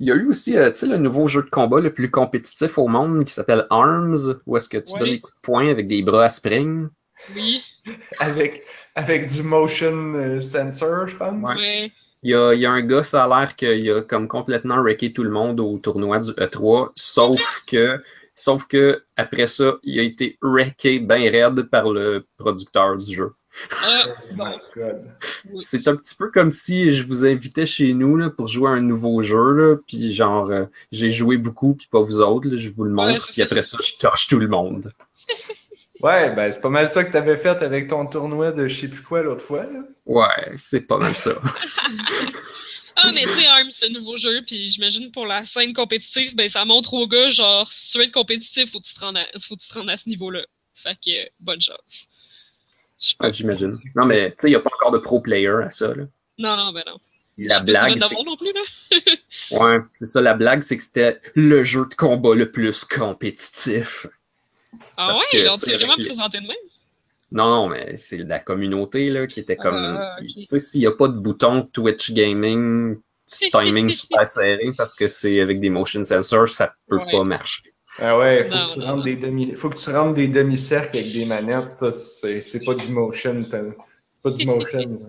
[0.01, 2.11] Il y a eu aussi, euh, tu sais, le nouveau jeu de combat le plus
[2.11, 4.99] compétitif au monde qui s'appelle ARMS, où est-ce que tu Ouais.
[4.99, 6.89] donnes des coups de poing avec des bras à spring.
[7.37, 7.65] Oui.
[8.21, 8.63] Avec,
[8.95, 11.57] avec du motion euh, sensor, je pense.
[11.59, 11.91] Ouais.
[12.23, 14.77] Il y a, il y a un gars, ça a l'air qu'il a comme complètement
[14.81, 18.01] wrecké tout le monde au tournoi du E3, sauf que,
[18.35, 23.33] sauf que après ça, il a été wrecké bien raide par le producteur du jeu.
[23.83, 24.05] Ah,
[25.53, 25.61] Oh.
[25.61, 28.73] C'est un petit peu comme si je vous invitais chez nous là, pour jouer à
[28.73, 32.57] un nouveau jeu, là, puis genre, euh, j'ai joué beaucoup, puis pas vous autres, là,
[32.57, 34.93] je vous le montre, puis après ça, je torche tout le monde.
[36.03, 38.89] Ouais, ben c'est pas mal ça que t'avais fait avec ton tournoi de je sais
[38.89, 39.65] plus quoi l'autre fois.
[39.65, 39.81] Là.
[40.05, 41.35] Ouais, c'est pas mal ça.
[42.95, 46.37] Ah, mais tu sais, ARM, c'est un nouveau jeu, puis j'imagine pour la scène compétitive,
[46.37, 49.01] ben ça montre aux gars, genre, si tu veux être compétitif, faut que tu te
[49.01, 50.45] rendes à, faut que tu te rendes à ce niveau-là.
[50.75, 52.07] Fait que, euh, bonne chance.
[53.19, 53.33] Pas.
[53.33, 53.71] J'imagine.
[53.97, 55.89] Non, mais tu sais, il n'y a pas encore de pro player à ça.
[55.89, 56.05] Là.
[56.39, 56.99] Non, non, ben non.
[57.39, 59.01] La Je pas blague, bon non plus, là.
[59.59, 64.07] Ouais, c'est ça, la blague, c'est que c'était le jeu de combat le plus compétitif.
[64.97, 66.57] Ah ouais, que, ils vraiment les- présenté de même?
[67.31, 69.77] Non, non, mais c'est la communauté là, qui était comme.
[69.77, 70.17] Ah.
[70.21, 72.97] Tu sais, s'il n'y a pas de bouton Twitch Gaming,
[73.53, 77.11] timing super serré parce que c'est avec des motion sensors, ça peut Ouais.
[77.11, 77.63] pas marcher.
[77.99, 79.05] Ah ouais, faut Non, que tu non, rentres non.
[79.05, 79.55] des demi.
[79.55, 83.43] Faut que tu rentres des demi-cercles avec des manettes, ça c'est c'est pas du motion,
[83.45, 83.61] ça.
[84.13, 84.97] C'est pas du motion.
[84.97, 85.09] ça.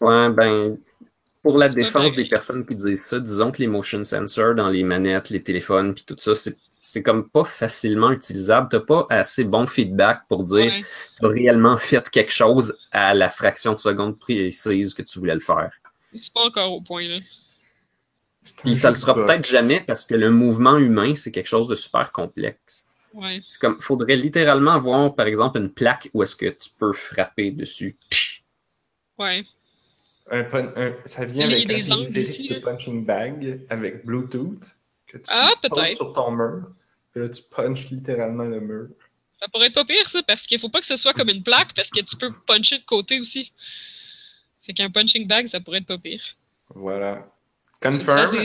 [0.00, 0.76] Ouais, ben,
[1.42, 4.82] pour la défense des personnes qui disent ça, disons que les motion sensors dans les
[4.82, 8.68] manettes, les téléphones, puis tout ça, c'est c'est comme pas facilement utilisable.
[8.70, 10.84] T'as pas assez bon feedback pour dire Ouais.
[11.18, 15.40] t'as réellement fait quelque chose à la fraction de seconde précise que tu voulais le
[15.40, 15.72] faire.
[16.14, 17.20] C'est pas encore au point, là.
[18.62, 21.68] Puis ça le jeu sera peut-être jamais parce que le mouvement humain, c'est quelque chose
[21.68, 22.86] de super complexe.
[23.14, 23.40] Ouais.
[23.46, 27.50] C'est comme, faudrait littéralement avoir, par exemple, une plaque où est-ce que tu peux frapper
[27.50, 27.96] dessus.
[29.18, 29.42] Ouais.
[30.30, 34.76] Un pun- un- ça vient avec un aussi, de punching bag avec Bluetooth
[35.18, 36.68] que tu Ah, poses sur ton mur.
[37.12, 38.88] Puis là, tu punches littéralement le mur.
[39.40, 41.42] Ça pourrait être pas pire, ça, parce qu'il faut pas que ce soit comme une
[41.42, 43.52] plaque, parce que tu peux puncher de côté aussi.
[44.62, 46.22] Fait qu'un punching bag, ça pourrait être pas pire.
[46.74, 47.28] Voilà.
[47.82, 48.44] Confirm.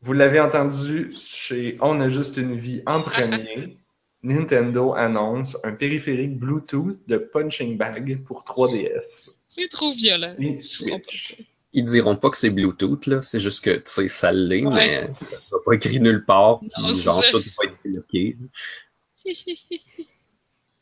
[0.00, 3.76] Vous l'avez entendu chez On a juste une vie en premier.
[4.24, 10.34] Nintendo annonce un périphérique Bluetooth de punching bag pour 3DS C'est trop violent.
[10.38, 11.36] et Switch.
[11.74, 13.22] Ils diront pas que c'est Bluetooth, là.
[13.22, 15.08] C'est juste que, tu sais, ça l'est, Ouais.
[15.08, 16.58] mais ça sera pas écrit nulle part.
[16.60, 17.30] Puis Non, c'est genre, ça.
[17.30, 18.36] tout va être bloqué.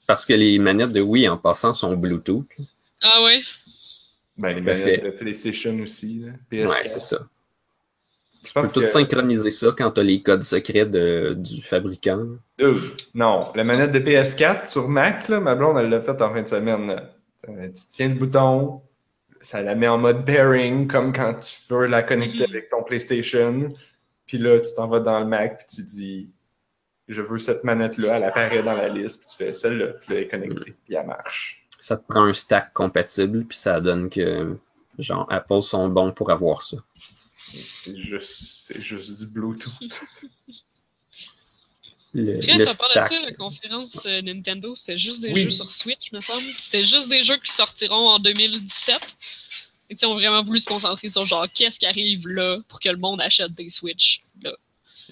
[0.07, 2.47] Parce que les manettes de Wii, en passant, sont Bluetooth.
[3.03, 3.41] ah ouais?
[4.37, 6.21] Ben, les manettes de PlayStation aussi.
[6.25, 6.33] là.
[6.51, 6.69] PS4.
[6.69, 7.19] Ouais, c'est ça.
[8.43, 8.87] Je Tu peux tout que...
[8.87, 12.25] synchroniser ça quand t'as les codes secrets de- du fabricant.
[13.15, 16.43] Non, la manette de PS4 sur Mac, là, ma blonde, elle l'a faite en fin
[16.43, 16.87] de semaine.
[16.87, 17.11] là.
[17.49, 18.81] Euh, Tu tiens le bouton,
[19.41, 22.51] ça la met en mode bearing, comme quand tu veux la connecter Mhm.
[22.51, 23.69] avec ton PlayStation.
[24.27, 26.31] Puis là, tu t'en vas dans le Mac, puis tu dis
[27.09, 30.21] Je veux cette manette-là, elle apparaît dans la liste, puis tu fais celle-là, puis là,
[30.21, 31.67] elle est connectée, puis elle marche.
[31.81, 34.57] Ça te prend un stack compatible, puis ça donne que,
[34.97, 36.77] genre, Apple sont bons pour avoir ça.
[37.35, 38.31] C'est juste,
[38.69, 39.73] c'est juste du Bluetooth.
[42.13, 45.43] Le, Bref, le à part de ça, la conférence euh, Nintendo, c'était juste des Oui.
[45.43, 46.43] jeux sur Switch, me semble.
[46.59, 48.97] C'était juste des jeux qui sortiront en 2017.
[49.91, 52.89] Et ils ont vraiment voulu se concentrer sur genre qu'est-ce qui arrive là pour que
[52.89, 54.23] le monde achète des Switch.
[54.43, 54.53] Là.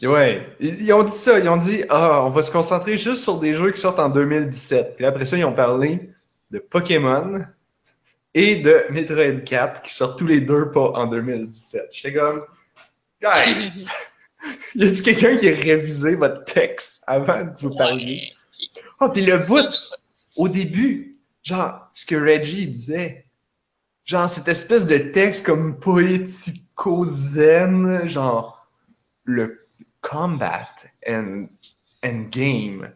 [0.03, 3.23] Ouais, ils, ils ont dit ça, ils ont dit Ah, on va se concentrer juste
[3.23, 4.97] sur des jeux qui sortent en 2017.
[4.97, 6.11] Puis après ça, ils ont parlé
[6.51, 7.45] de Pokémon
[8.35, 11.89] et de Metroid 4 qui sortent tous les deux pas en 2017.
[11.93, 12.43] J'étais comme
[13.21, 13.87] Guys!
[14.75, 18.33] y a-tu quelqu'un qui a révisé votre texte avant de vous parler?
[19.01, 19.95] Ah, puis le bout,
[20.37, 23.25] au début, genre, ce que Reggie disait,
[24.05, 28.69] genre, cette espèce de texte comme poético-zen, genre,
[29.25, 29.67] le
[30.01, 30.69] combat
[31.07, 31.47] and,
[32.05, 32.91] and game.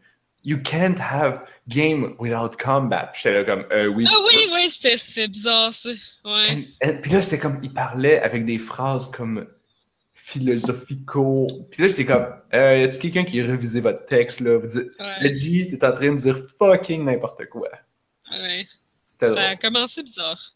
[0.45, 3.13] You can't have game without combat.
[3.15, 4.09] J'étais là comme, euh, oui.
[4.09, 5.91] Ah oui, oui, c'était bizarre ça.
[6.25, 6.67] Ouais.
[7.01, 9.47] Puis là, c'était comme, il parlait avec des phrases comme
[10.33, 11.47] philosophico.
[11.71, 14.59] Puis là, j'étais comme, euh, y a-tu quelqu'un qui a révisé votre texte, là?
[14.59, 14.91] Vous dites.
[15.23, 17.69] Reggie, t'es en train de dire fucking n'importe quoi.
[18.31, 18.67] ouais.
[19.05, 19.45] C'était Ça drôle.
[19.45, 20.55] a commencé bizarre.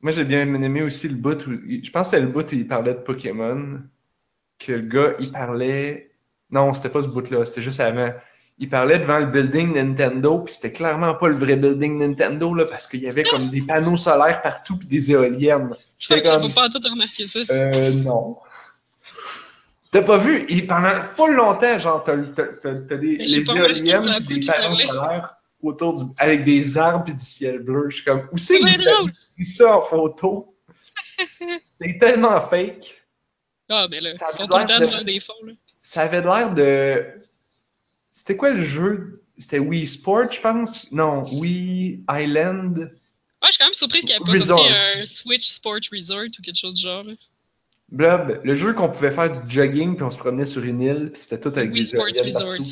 [0.00, 1.50] Moi, j'ai bien aimé aussi le bout où.
[1.68, 3.80] Je pense que c'est le bout où il parlait de Pokémon.
[4.58, 6.10] Que le gars, il parlait.
[6.50, 8.12] Non, c'était pas ce bout-là, c'était juste avant.
[8.62, 12.66] Il parlait devant le building Nintendo, puis c'était clairement pas le vrai building Nintendo, là,
[12.66, 15.74] parce qu'il y avait comme des panneaux solaires partout, puis des éoliennes.
[15.98, 16.52] J'étais Je comme.
[16.52, 17.38] pas tout remarquer ça.
[17.50, 18.36] Euh, non.
[19.90, 20.44] T'as pas vu?
[20.48, 24.38] Il, pendant full longtemps, genre, t'as, t'as- t'as- t'as des les pas remarqué éoliennes pis
[24.40, 27.86] des panneaux solaires autour du, avec des arbres et du ciel bleu.
[27.90, 30.54] Je suis comme, où c'est que vous avez ça en photo?
[31.80, 33.02] c'est tellement fake.
[33.68, 35.52] Ah, mais là, Ça ils sont a tout le l'air temps de- des fonds, là.
[35.82, 37.04] Ça avait l'air de.
[38.12, 39.22] C'était quoi le jeu?
[39.36, 40.90] C'était Wii Sport, je pense?
[40.92, 42.78] Non, Wii Island.
[42.78, 44.58] Ouais, je suis quand même surprise qu'il n'y ait pas Resort.
[44.58, 47.04] sorti un Switch Sport Resort ou quelque chose du genre.
[47.90, 51.10] Blob, le jeu qu'on pouvait faire du jogging puis on se promenait sur une île,
[51.12, 52.48] puis c'était tout avec Wii des Sports Resort.
[52.48, 52.64] partout.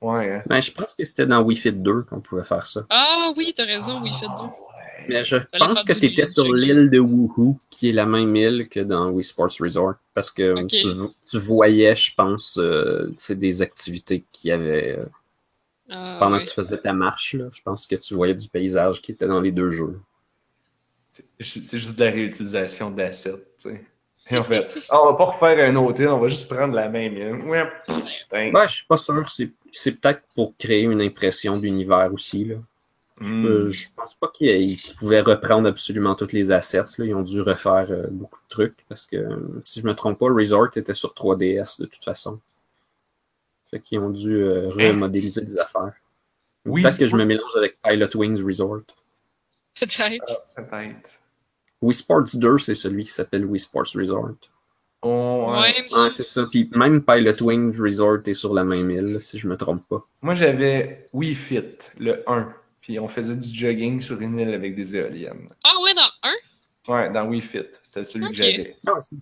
[0.00, 0.42] Ouais, hein.
[0.46, 2.86] Ben, je pense que c'était dans Wii Fit 2 qu'on pouvait faire ça.
[2.90, 4.32] Ah oui, t'as raison, Wii Fit 2.
[5.08, 8.68] Mais je pense que tu étais sur l'île de Woohoo, qui est la même île
[8.68, 9.94] que dans Wii Sports Resort.
[10.12, 15.04] Parce que tu, vo- tu voyais, je pense, euh, des activités qu'il y avait euh,
[15.90, 16.44] Ah, pendant ouais.
[16.44, 17.34] que tu faisais ta marche.
[17.34, 17.46] Là.
[17.52, 19.98] Je pense que tu voyais du paysage qui était dans les deux jeux.
[21.38, 23.84] C'est juste de la réutilisation d'assets, tu sais.
[24.30, 26.88] Et en fait, Ah, on va pas refaire un hôtel, on va juste prendre la
[26.88, 27.42] même île.
[27.44, 29.30] Ouais, je suis pas sûr.
[29.30, 32.46] C'est, c'est peut-être pour créer une impression d'univers aussi.
[32.46, 32.56] Là.
[33.20, 33.46] Hmm.
[33.46, 36.98] Euh, je pense pas qu'ils, pouvaient reprendre absolument tous les assets.
[36.98, 37.04] Là.
[37.04, 38.84] Ils ont dû refaire euh, beaucoup de trucs.
[38.88, 39.16] Parce que,
[39.64, 42.40] si je me trompe pas, Resort était sur 3DS de toute façon.
[43.70, 45.94] Fait qu'ils ont dû euh, remodéliser des affaires.
[46.66, 48.82] Oui, Peut-être que je me mélange avec Pilot Wings Resort.
[49.78, 50.44] Peut-être.
[50.56, 51.20] Peut-être.
[51.82, 54.36] Wii Sports 2, c'est celui qui s'appelle Wii Sports Resort.
[55.02, 55.74] Ouais.
[55.92, 56.46] Ouais, c'est ça.
[56.50, 60.06] Puis même Pilot Wings Resort est sur la même île, si je me trompe pas.
[60.22, 62.54] Moi, j'avais Wii Fit, le 1.
[62.84, 65.48] Puis on faisait du jogging sur une île avec des éoliennes.
[65.64, 66.34] Ah ouais, dans un,
[66.86, 67.62] Ouais, dans Wii Fit.
[67.82, 68.76] C'était celui que j'avais.
[68.86, 69.16] Ah, c'est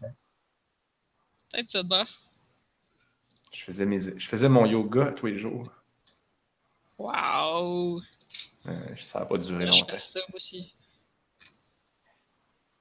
[1.48, 2.04] peut-être ça de.
[3.52, 4.00] Je faisais, mes...
[4.00, 5.70] je faisais mon yoga tous les jours.
[6.98, 8.00] Wow.
[8.66, 9.92] Euh, ça n'a pas duré Là, je longtemps.
[9.92, 10.74] fais ça aussi.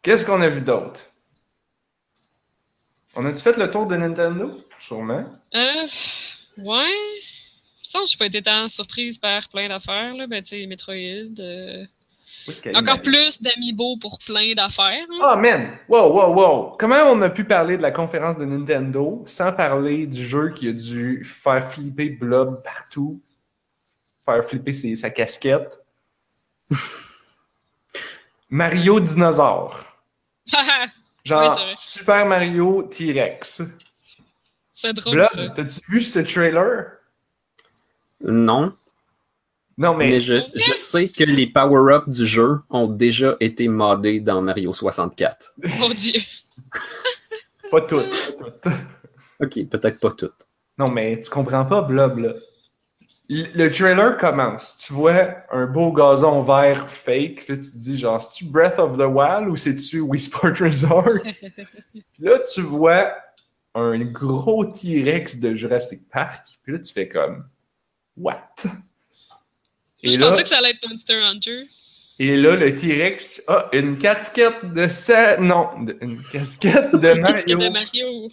[0.02, 1.02] Qu'est-ce qu'on a vu d'autre?
[3.16, 4.50] On a-tu fait le tour de Nintendo?
[4.80, 5.32] Sûrement.
[5.54, 5.88] Euh,
[6.58, 7.20] ouais.
[7.84, 10.28] Je pense que j'ai pas été tant surprise par plein d'affaires, là.
[10.28, 11.40] Ben, tu sais, Metroid.
[11.40, 11.86] euh,
[12.76, 15.06] Encore plus d'amiibo pour plein d'affaires.
[15.12, 15.20] hein.
[15.22, 15.78] Ah, man!
[15.90, 16.72] Wow, wow, wow!
[16.78, 20.68] Comment on a pu parler de la conférence de Nintendo sans parler du jeu qui
[20.70, 23.22] a dû faire flipper Blob partout?
[24.26, 25.80] Faire flipper ses- sa casquette?
[28.50, 29.80] Mario Dinosaure.
[31.26, 31.74] Genre Oui.
[31.78, 33.62] Super Mario T-Rex.
[34.72, 35.36] c'est drôle, ça.
[35.36, 36.98] Blob, t'as-tu vu ce trailer?
[38.24, 38.74] Non,
[39.78, 44.20] Non, mais, mais, je, je sais que les power-ups du jeu ont déjà été modés
[44.20, 45.56] dans Mario 64.
[45.80, 46.20] Mon dieu.
[47.72, 48.38] pas toutes.
[49.40, 50.48] Ok, peut-être pas toutes.
[50.78, 52.34] Non, mais tu comprends pas, Blob, là.
[53.30, 54.76] le le trailer commence.
[54.86, 57.48] Tu vois un beau gazon vert fake.
[57.48, 61.08] Là, tu te dis, genre, c'est-tu Breath of the Wild ou c'est-tu Wii Sport Resort?
[61.94, 63.12] Puis là, tu vois
[63.74, 66.60] un gros T-Rex de Jurassic Park.
[66.62, 67.46] Puis là, tu fais comme,
[68.22, 68.42] what?
[70.04, 71.68] Et Je là, pensais que ça allait être Monster Hunter.
[72.20, 75.38] et là, le T-Rex a une casquette de sa...
[75.38, 75.70] Non,
[76.02, 77.58] une casquette de Mario.
[77.60, 78.32] de Mario.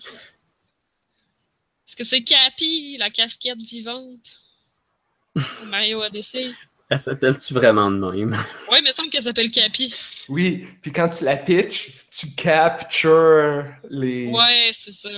[1.86, 4.40] Est-ce que c'est Cappy, la casquette vivante?
[5.66, 6.52] Mario Odyssey.
[6.90, 8.30] Elle s'appelle-tu vraiment de même?
[8.70, 9.94] Ouais, mais il semble qu'elle s'appelle Cappy.
[10.28, 14.28] Oui, puis quand tu la pitches, tu captures les...
[14.28, 15.10] Ouais, c'est ça.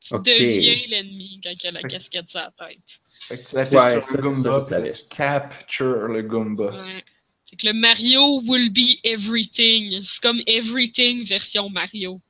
[0.00, 0.24] Tu Ok.
[0.24, 3.00] deviens l'ennemi quand il a la casquette sur la tête.
[3.28, 4.80] Fait que tu la pitches Ouais, sur ça- le Goomba, ça,
[5.10, 6.72] captures le Goomba.
[6.84, 7.04] Ouais.
[7.44, 10.00] C'est que le Mario will be everything.
[10.02, 12.20] C'est comme everything version Mario.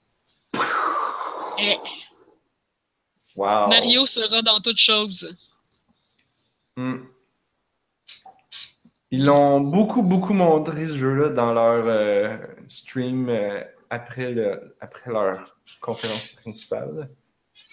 [1.58, 1.76] Eh,
[3.36, 3.68] Wow.
[3.68, 5.34] Mario sera dans toute chose.
[6.76, 7.04] Hmm.
[9.12, 12.36] Ils l'ont beaucoup, beaucoup montré ce jeu-là dans leur euh,
[12.68, 17.08] stream euh, après, le, après leur conférence principale.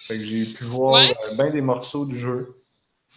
[0.08, 1.14] Fait que j'ai pu voir Ouais.
[1.26, 2.62] euh, bien des morceaux du jeu.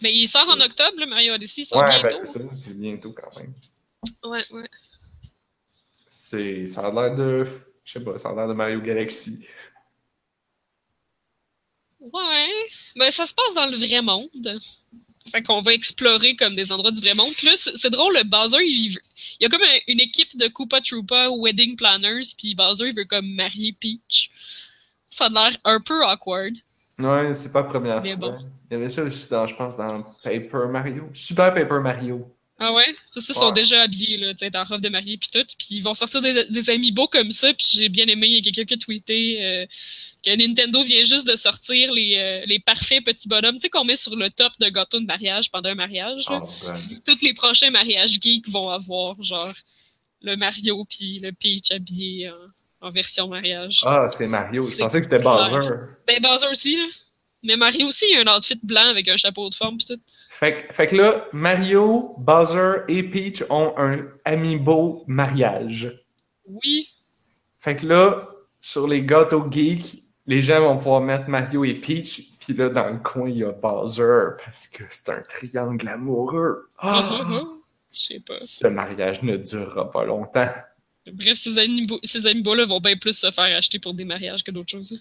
[0.02, 1.62] Mais il sort en octobre, le Mario Odyssey.
[1.62, 2.24] Il sort Ouais, ben bientôt.
[2.24, 3.52] c'est ça, c'est bientôt quand même.
[4.24, 4.68] ouais, ouais.
[6.06, 7.46] C'est, ça a l'air de,
[7.84, 9.44] je sais pas, ça a l'air de Mario Galaxy.
[12.00, 12.48] Ouais.
[12.96, 14.60] Ben, ça se passe dans le vrai monde.
[15.30, 17.32] Fait qu'on va explorer comme des endroits du vrai monde.
[17.36, 19.00] Puis là, c'est drôle, le Bowser, il, veut-
[19.38, 22.94] il y a comme un- une équipe de Koopa Troopa Wedding Planners, puis Bowser, il
[22.96, 24.30] veut comme marier Peach.
[25.10, 26.54] Ça a l'air un peu awkward.
[27.02, 28.30] Ouais, c'est pas la première Mais fois.
[28.30, 28.38] bon.
[28.70, 31.10] Il y avait ça aussi dans, je pense, dans Paper Mario.
[31.12, 32.34] Super Paper Mario.
[32.58, 32.94] Ah ouais?
[33.12, 35.44] Parce qu'ils sont déjà habillés, là, tu sais, en robe de mariée puis tout.
[35.58, 37.52] Puis ils vont sortir des, des amiibo comme ça.
[37.54, 39.66] Puis j'ai bien aimé, il y a quelqu'un qui a tweeté euh,
[40.24, 43.84] que Nintendo vient juste de sortir les, euh, les parfaits petits bonhommes, tu sais, qu'on
[43.84, 46.26] met sur le top de gâteau de mariage pendant un mariage.
[46.30, 46.40] Oh.
[47.04, 49.52] Tous les prochains mariages geeks vont avoir, genre,
[50.20, 52.34] le Mario puis le Peach habillé en,
[52.82, 53.82] en version mariage.
[53.86, 54.62] Ah, c'est Mario.
[54.62, 55.20] Je pensais que c'était.
[55.22, 55.70] Bowser.
[56.06, 56.84] Ben, Bowser aussi, là.
[57.44, 60.00] Mais Mario aussi, il a un outfit blanc avec un chapeau de forme pis tout.
[60.30, 66.04] Fait, que- fait que là, Mario, Bowser et Peach ont un amiibo mariage.
[66.46, 66.88] Oui.
[67.58, 68.28] Fait que là,
[68.60, 72.88] sur les gâteaux geeks, les gens vont pouvoir mettre Mario et Peach, puis là, dans
[72.90, 76.70] le coin, il y a Bowser, parce que c'est un triangle amoureux.
[76.78, 77.22] Ah.
[77.92, 78.36] Je sais pas.
[78.36, 80.48] Ce mariage ne durera pas longtemps.
[81.10, 84.50] Bref, ces amiibo- ces amiibo-là vont bien plus se faire acheter pour des mariages que
[84.50, 84.92] d'autres choses.
[84.92, 85.00] hein.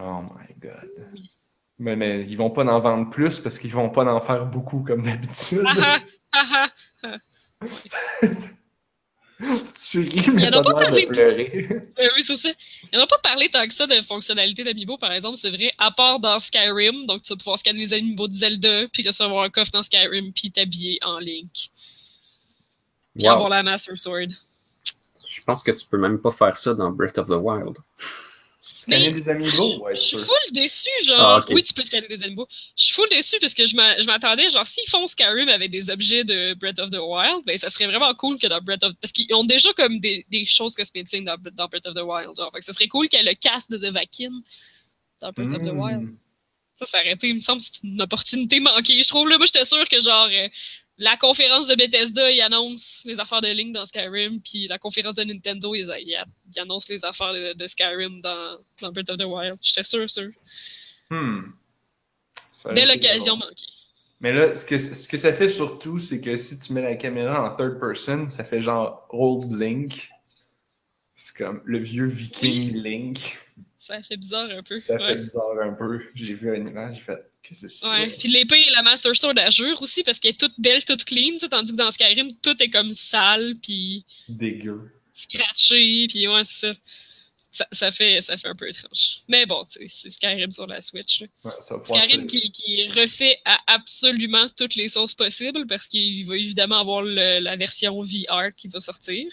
[0.00, 0.90] Oh my god.
[1.12, 1.30] Oui.
[1.78, 4.82] Mais, mais ils vont pas en vendre plus parce qu'ils vont pas en faire beaucoup
[4.82, 5.64] comme d'habitude.
[5.76, 5.98] Ah
[6.32, 6.68] ah,
[7.04, 7.18] ah
[9.90, 11.68] tu ris, mais t'as pas parlé de pleurer.
[11.98, 12.48] Euh, oui, c'est ça.
[12.92, 15.92] Ils n'ont pas parlé tant que ça de fonctionnalités d'amiibo, par exemple, c'est vrai, à
[15.92, 17.06] part dans Skyrim.
[17.06, 20.32] Donc, tu vas pouvoir scanner les amiibo de Zelda, puis recevoir un coffre dans Skyrim,
[20.32, 21.50] puis t'habiller en Link.
[23.16, 23.30] Puis Wow.
[23.32, 24.28] avoir la Master Sword.
[25.28, 27.76] Je pense que tu peux même pas faire ça dans Breath of the Wild.
[28.76, 31.20] Scanner des amiibo, ouais, Je suis full déçu, genre.
[31.20, 31.50] Ah, ok.
[31.50, 32.48] Oui, tu peux scanner des animaux.
[32.76, 35.70] Je suis full déçu parce que je m'a- je m'attendais, genre, s'ils font Skyrim avec
[35.70, 38.82] des objets de Breath of the Wild, ben, ça serait vraiment cool que dans Breath
[38.82, 42.02] of Parce qu'ils ont déjà comme des, des choses cosmétiques dans, dans Breath of the
[42.02, 42.36] Wild.
[42.36, 42.50] Genre.
[42.52, 44.32] Fait que ça serait cool qu'il y ait le casque de Dovahkiin
[45.20, 45.78] dans Breath of the Mm.
[45.80, 46.08] Wild.
[46.76, 49.00] Ça, ça aurait été, il me semble, c'est une opportunité manquée.
[49.00, 50.48] Je trouve, là, moi, j'étais sûr que, genre, euh,
[50.98, 55.16] la conférence de Bethesda, ils annoncent les affaires de Link dans Skyrim, puis la conférence
[55.16, 56.16] de Nintendo, ils, ils,
[56.54, 59.58] ils annoncent les affaires de, de Skyrim dans, dans Breath of the Wild.
[59.60, 60.30] J'étais sûr, sûr.
[61.10, 61.42] Hmm.
[62.52, 63.48] Ça a Belle été occasion drôle.
[63.48, 63.66] manquée.
[64.20, 66.94] Mais là, ce que, ce que ça fait surtout, c'est que si tu mets la
[66.96, 70.08] caméra en third person, ça fait genre Old Link.
[71.14, 73.38] C'est comme le vieux viking Link.
[73.86, 74.76] Ça fait bizarre un peu.
[74.78, 75.08] Ça ouais.
[75.08, 76.00] fait bizarre un peu.
[76.14, 77.88] J'ai vu une image, j'ai fait que c'est ça.
[77.90, 78.10] Ouais.
[78.18, 81.36] Puis l'épée et la Master Sword jure aussi, parce qu'elle est toute belle, toute clean,
[81.50, 84.90] tandis que dans Skyrim, tout est comme sale, puis Dégueu.
[85.12, 86.74] scratché, puis ouais, c'est ça.
[87.52, 89.20] Ça, ça fait, ça fait un peu étrange.
[89.28, 91.20] Mais bon, c'est Skyrim sur la Switch.
[91.44, 96.36] Ouais, ça Skyrim qui, qui refait à absolument toutes les sauces possibles, parce qu'il va
[96.36, 99.30] évidemment avoir le- la version VR qui va sortir.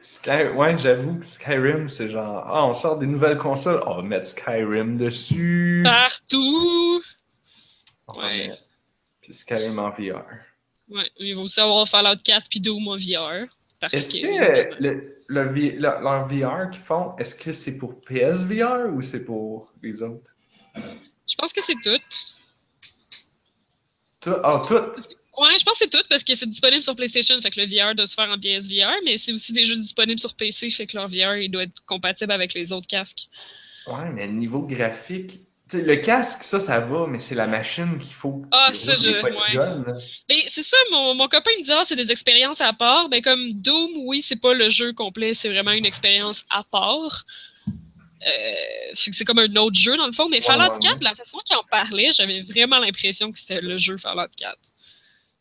[0.00, 0.48] Sky...
[0.54, 4.26] Ouais, j'avoue que Skyrim, c'est genre, ah, on sort des nouvelles consoles, on va mettre
[4.28, 5.82] Skyrim dessus.
[5.84, 7.02] Partout!
[8.06, 8.48] On Ouais.
[8.48, 8.62] mettre-
[9.20, 10.22] Puis Skyrim en VR.
[10.88, 13.46] Ouais, il va aussi avoir Fallout 4 puis Doom en VR.
[13.92, 19.24] Est-ce que, le, le leur VR qu'ils font, est-ce que c'est pour PSVR ou c'est
[19.24, 20.34] pour les autres?
[20.74, 22.00] Je pense que c'est tout.
[24.20, 25.00] Tout, ah, tout!
[25.40, 27.66] Ouais, je pense que c'est tout parce que c'est disponible sur PlayStation, fait que le
[27.66, 30.86] VR doit se faire en PSVR, mais c'est aussi des jeux disponibles sur PC, fait
[30.86, 33.28] que leur VR il doit être compatible avec les autres casques.
[33.86, 35.38] Ouais, mais niveau graphique,
[35.72, 38.42] le casque, ça, ça va, mais c'est la machine qu'il faut.
[38.50, 39.76] Ah, ça, je- là.
[40.28, 43.08] Mais c'est ça, mon, mon copain me dit, ah, c'est des expériences à part.
[43.10, 47.24] Mais comme Doom, oui, c'est pas le jeu complet, c'est vraiment une expérience à part.
[48.26, 48.52] Euh,
[48.94, 50.28] c'est comme un autre jeu dans le fond.
[50.28, 50.98] Mais Ouais, Fallout ouais, 4, ouais.
[51.02, 54.56] la façon qu'il en parlait, j'avais vraiment l'impression que c'était le jeu Fallout 4.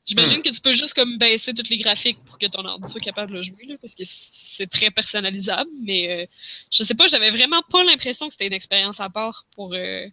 [0.07, 0.41] J'imagine Hmm.
[0.41, 3.31] que tu peux juste comme baisser tous les graphiques pour que ton ordi soit capable
[3.31, 5.69] de le jouer, là, parce que c'est très personnalisable.
[5.83, 6.25] Mais euh,
[6.71, 10.05] je sais pas, j'avais vraiment pas l'impression que c'était une expérience à part pour, euh,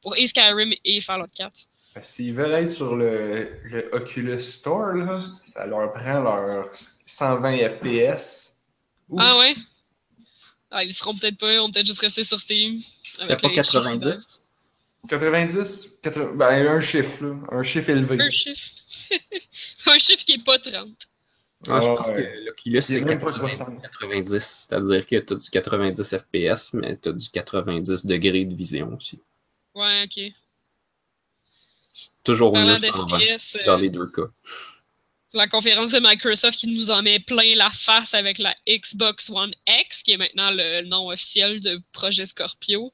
[0.00, 1.52] pour et Skyrim et Fallout 4.
[1.94, 6.70] Parce que S'ils veulent être sur le, le Oculus Store, là, ça leur prend leur
[6.74, 8.56] 120 FPS.
[9.08, 9.20] Ouf.
[9.22, 9.54] Ah ouais?
[10.70, 12.80] Ah, ils seront peut-être pas, on peut-être juste rester sur Steam.
[13.04, 14.42] C'était pas les chiffres 90?
[15.08, 15.88] 90?
[16.02, 17.34] 80 ben, un chiffre, là.
[17.50, 18.16] Un chiffre élevé.
[18.20, 18.70] Un chiffre.
[19.86, 20.88] un chiffre qui est pas 30.
[21.68, 22.14] Ah, je pense ouais.
[22.14, 23.82] que l'Oculus, c'est même pas 80, 60.
[23.82, 24.66] 90.
[24.68, 28.96] C'est-à-dire que tu as du 90 FPS, mais tu as du 90 degrés de vision
[28.96, 29.20] aussi.
[29.74, 30.32] Ouais, ok.
[31.94, 34.28] C'est toujours mieux 120 d'FPS, euh, dans les deux cas.
[35.34, 39.54] la conférence de Microsoft qui nous en met plein la face avec la Xbox One
[39.66, 42.92] X, qui est maintenant le nom officiel de Projet Scorpio.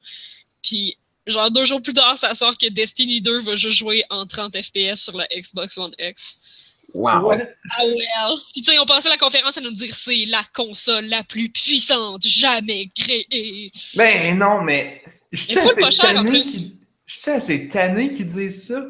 [0.61, 0.97] Puis,
[1.27, 4.55] genre deux jours plus tard, ça sort que Destiny 2 va juste jouer en 30
[4.61, 6.75] FPS sur la Xbox One X.
[6.93, 7.31] Wow!
[7.31, 8.37] Ah well!
[8.51, 11.49] Puis tu sais, on passait la conférence à nous dire c'est la console la plus
[11.49, 13.71] puissante jamais créée.
[13.95, 15.03] Ben non, mais.
[15.31, 18.83] Je pas assez tanné qui- je sais assez tanné qui disent ça.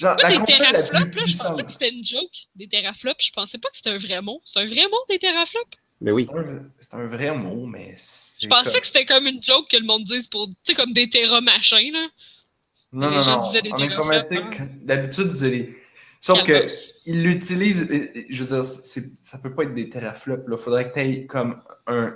[0.00, 1.46] Genre, Moi, la des console la teraflops, plus là, je puissante.
[1.50, 2.30] pensais que c'était une joke.
[2.56, 4.40] Des teraflops, je pensais pas que c'était un vrai mot.
[4.44, 5.76] C'est un vrai mot, des teraflops?
[6.00, 6.28] Mais oui.
[6.80, 7.92] C'est un- vrai mot, mais.
[7.96, 10.54] c'est Je pensais comme- que c'était comme une joke que le monde dise pour, tu
[10.64, 12.06] sais, comme des terra machin, là.
[12.92, 13.46] Non, les non, gens non.
[13.48, 14.68] disaient des En informatique, hein.
[14.82, 15.76] d'habitude, c'est des.
[16.20, 16.66] Sauf que.
[17.06, 17.86] Ils l'utilisent,
[18.30, 18.64] je veux dire,
[19.20, 20.56] ça peut pas être des teraflops, là.
[20.56, 22.14] Faudrait que tu aies comme un.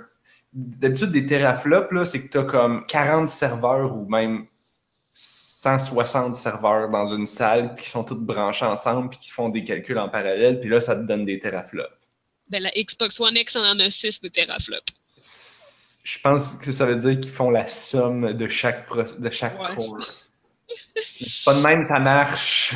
[0.53, 4.45] D'habitude, des teraflops, là, c'est que tu as comme 40 serveurs ou même
[5.11, 9.97] 160 serveurs dans une salle qui sont toutes branchés ensemble puis qui font des calculs
[9.97, 11.89] en parallèle, puis là, ça te donne des teraflops.
[12.53, 14.93] Ben, la Xbox One X en a 6 de teraflops.
[16.03, 19.59] Je pense que ça veut dire qu'ils font la somme de chaque, pro- de chaque
[19.59, 19.73] Ouais.
[19.75, 20.07] core.
[21.45, 22.73] pas de même, ça marche.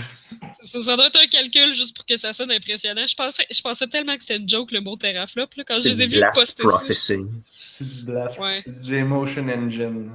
[0.64, 3.06] Ça, ça doit être un calcul juste pour que ça sonne impressionnant.
[3.08, 5.82] Je pensais, je pensais tellement que c'était une joke, le mot teraflop, là, quand je
[5.82, 7.28] C'est les ai du vus poster processing.
[7.48, 8.38] C'est du blast.
[8.40, 8.62] Ouais.
[8.64, 10.12] C'est du Emotion Engine.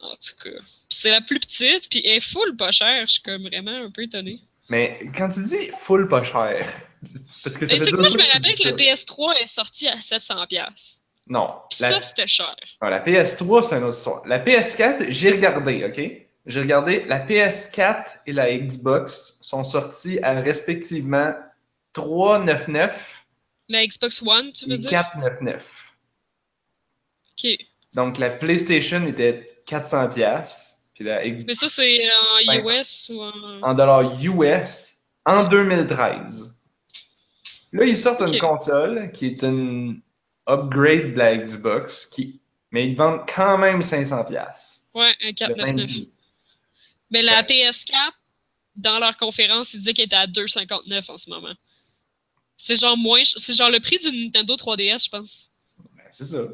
[0.00, 0.58] En tout cas.
[0.88, 3.06] C'est la plus petite, puis elle est full pas chère.
[3.06, 4.40] Je suis comme vraiment un peu étonnée.
[4.68, 6.66] Mais quand tu dis full pas cher,
[7.42, 8.76] parce que ça fait que moi, je me rappelle que le ça.
[8.76, 11.00] PS3 est sorti à 700$.
[11.26, 12.54] Non, Puis la, ça, c'était cher.
[12.82, 14.26] non, la PS3, c'est une autre histoire.
[14.26, 16.28] La PS4, j'ai regardé, OK?
[16.46, 21.32] J'ai regardé, la PS4 et la Xbox sont sortis à respectivement
[21.94, 23.24] 399
[23.70, 24.90] La Xbox One, tu veux et dire?
[24.90, 25.92] 499.
[27.32, 27.50] Ok.
[27.94, 33.10] Donc la PlayStation était 400 pièces, puis la Xbox Mais ça, c'est en Ben, US
[33.14, 33.62] ou en.
[33.62, 36.53] en dollars US en 2013.
[37.74, 40.00] Là, ils sortent une console qui est une
[40.48, 42.40] upgrade de la Xbox, qui...
[42.70, 44.88] mais ils vendent quand même 500 pièces.
[44.94, 46.06] Ouais, un 499.
[47.10, 48.12] Mais la PS4,
[48.76, 51.52] dans leur conférence, ils disaient qu'elle était à 2,59 en ce moment.
[52.56, 53.22] C'est genre moins.
[53.24, 55.50] C'est genre le prix d'une Nintendo 3DS, je pense.
[55.96, 56.44] Ben, c'est ça.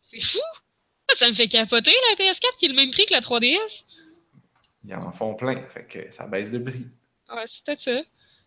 [0.00, 0.38] C'est fou!
[1.10, 3.84] Ah, Ça me fait capoter la PS4 qui est le même prix que la 3DS.
[4.86, 6.86] Ils en font plein, fait que ça baisse de prix.
[7.28, 8.00] Ouais, c'est peut-être ça.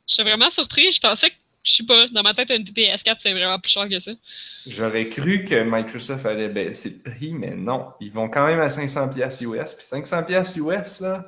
[0.07, 0.91] Je suis vraiment surpris.
[0.91, 3.87] Je pensais que, je sais pas, dans ma tête, une PS4, c'est vraiment plus cher
[3.87, 4.11] que ça.
[4.67, 7.87] J'aurais cru que Microsoft allait baisser le prix, mais non.
[8.01, 9.73] Ils vont quand même à 500 pièces US.
[9.73, 11.25] Puis 500 pièces US, là,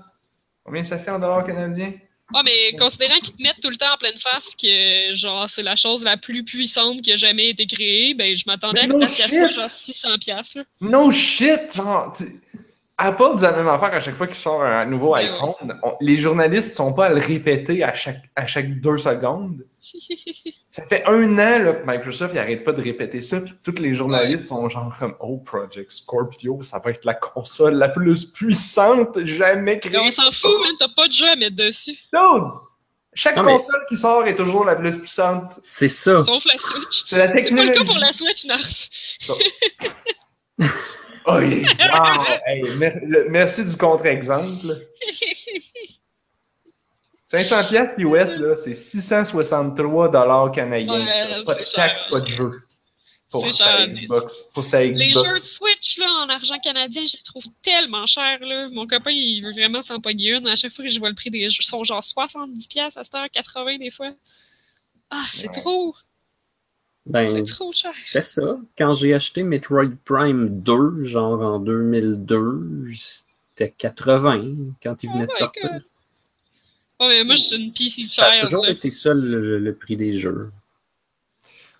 [0.63, 1.93] combien ça fait en dollars canadiens?
[2.33, 5.61] Ouais, mais considérant qu'ils te mettent tout le temps en pleine face que, genre, c'est
[5.61, 9.27] la chose la plus puissante qui a jamais été créée, ben, je m'attendais à soit
[9.27, 9.51] shit!
[9.51, 10.63] genre 600 piastres, là.
[10.81, 11.75] No shit!
[11.75, 12.13] Genre,
[12.97, 15.77] Apple dit la même affaire à chaque fois qu'il sort un nouveau iPhone.
[15.83, 19.65] On- les journalistes sont pas à le répéter à chaque, à chaque deux secondes.
[20.69, 23.79] Ça fait un an là, que Microsoft il arrête pas de répéter ça, puis tous
[23.81, 28.25] les journalistes sont genre comme Oh, Project Scorpio, ça va être la console la plus
[28.25, 30.11] puissante jamais Mais on créée.
[30.11, 31.97] s'en fout, man, t'as pas de jeu à mettre dessus.
[32.13, 32.51] Dude!
[33.13, 35.51] Chaque Non, mais- console qui sort est toujours la plus puissante.
[35.63, 36.17] C'est ça.
[36.23, 37.03] Sauf la Switch.
[37.07, 37.71] C'est la C'est pas le technologie.
[37.79, 38.57] cas pour la Switch, non.
[40.59, 40.65] Ça.
[41.27, 41.63] Oh, yeah.
[41.91, 42.23] Wow.
[42.45, 44.79] Hey, mer- le- merci du contre-exemple.
[47.25, 50.93] 500 pièces US, là, c'est 663 dollars canadiens.
[51.03, 52.09] Ouais, pas de c'est taxe, cher.
[52.11, 52.51] pas de jeu.
[53.31, 53.87] Pour ta.
[53.87, 54.43] Xbox.
[54.53, 55.51] Pour ta Les jeux de Xbox.
[55.53, 58.67] Switch, là, en argent canadien, je les trouve tellement chers, là.
[58.71, 60.45] Mon copain, il veut vraiment s'en pogner une.
[60.47, 62.99] À chaque fois que je vois le prix des jeux, ils sont genre 70$ piastres
[62.99, 64.11] à cette heure, 80$ des fois.
[65.09, 65.59] Ah, c'est Ouais.
[65.61, 65.95] trop!
[67.05, 67.91] Ben, C'est trop cher.
[68.11, 68.57] C'est ça.
[68.77, 72.87] Quand j'ai acheté Metroid Prime 2, genre en 2002,
[73.55, 75.69] coûtait 80 quand il venait de sortir.
[75.71, 75.83] God.
[77.01, 78.45] Ouais, mais moi, je suis une PC Ça a child.
[78.45, 78.71] toujours là.
[78.71, 80.49] été ça le, le prix des jeux.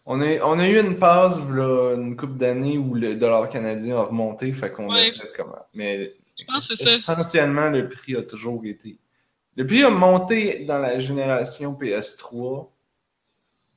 [0.05, 3.97] On a, on a eu une passe, là, une couple d'années où le dollar canadien
[3.97, 5.09] a remonté, fait qu'on Ouais.
[5.09, 5.57] a fait comment.
[5.73, 7.13] Mais Je pense que c'est ça.
[7.13, 8.97] essentiellement, le prix a toujours été.
[9.55, 12.67] Le prix a monté dans la génération PS3.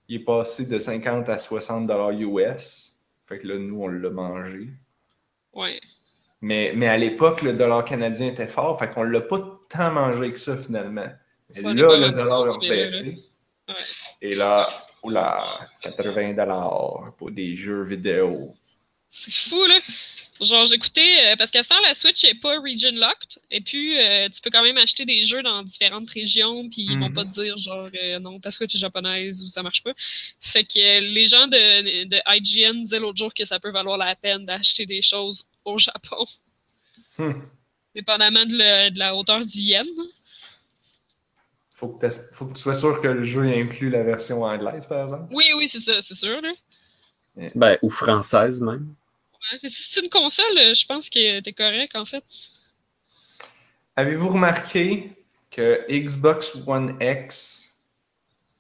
[0.08, 2.98] Il est passé de 50 à 60 dollars US.
[3.26, 4.70] Fait que là, nous, on l'a mangé.
[5.52, 5.80] Ouais.
[6.40, 10.32] Mais, mais à l'époque, le dollar canadien était fort, fait qu'on l'a pas tant mangé
[10.32, 11.08] que ça finalement.
[11.48, 13.18] Mais Ça, là, le dollar a baissé.
[13.68, 13.74] Ouais.
[14.22, 14.68] Et là,
[15.02, 18.54] oula, 80 dollars pour des jeux vidéo.
[19.10, 19.74] C'est fou, là.
[20.40, 23.98] Genre, j'écoutais, euh, parce qu'à ce temps, la Switch n'est pas region locked, et puis
[23.98, 27.12] euh, tu peux quand même acheter des jeux dans différentes régions, puis ils vont Mhm.
[27.14, 29.92] pas te dire, genre, euh, non, ta Switch est japonaise ou ça marche pas.
[30.40, 33.98] Fait que euh, les gens de, de IGN disaient l'autre jour que ça peut valoir
[33.98, 36.24] la peine d'acheter des choses au Japon,
[37.18, 37.32] Hmm.
[37.96, 39.86] dépendamment de, le- de la hauteur du yen.
[41.74, 45.04] Faut que, faut que tu sois sûr que le jeu inclut la version anglaise, par
[45.04, 45.32] exemple.
[45.32, 46.52] Oui, oui, c'est ça, c'est sûr, là.
[47.54, 48.94] Ben, ou française même.
[49.52, 52.24] Ouais, si c'est une console, euh, je pense que t'es correct, en fait.
[53.96, 55.10] Avez-vous remarqué
[55.50, 57.78] que Xbox One X,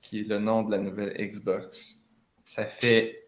[0.02, 1.96] qui est le nom de la nouvelle Xbox,
[2.44, 3.24] ça fait.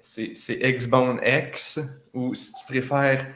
[0.00, 1.80] C'est Xbone X,
[2.12, 3.34] ou si tu préfères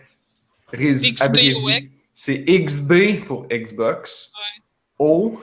[2.14, 4.32] c'est XB pour Xbox,
[4.98, 5.42] O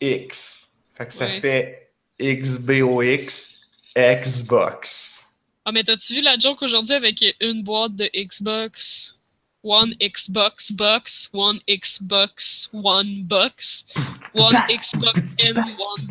[0.00, 0.74] X.
[0.94, 1.40] Fait que ça Ouais.
[1.40, 5.21] fait XBOX Xbox.
[5.64, 9.18] Ah, mais t'as-tu vu la joke aujourd'hui avec une boîte de Xbox?
[9.64, 13.86] One Xbox Box, One Xbox One Box,
[14.34, 16.08] One Xbox N One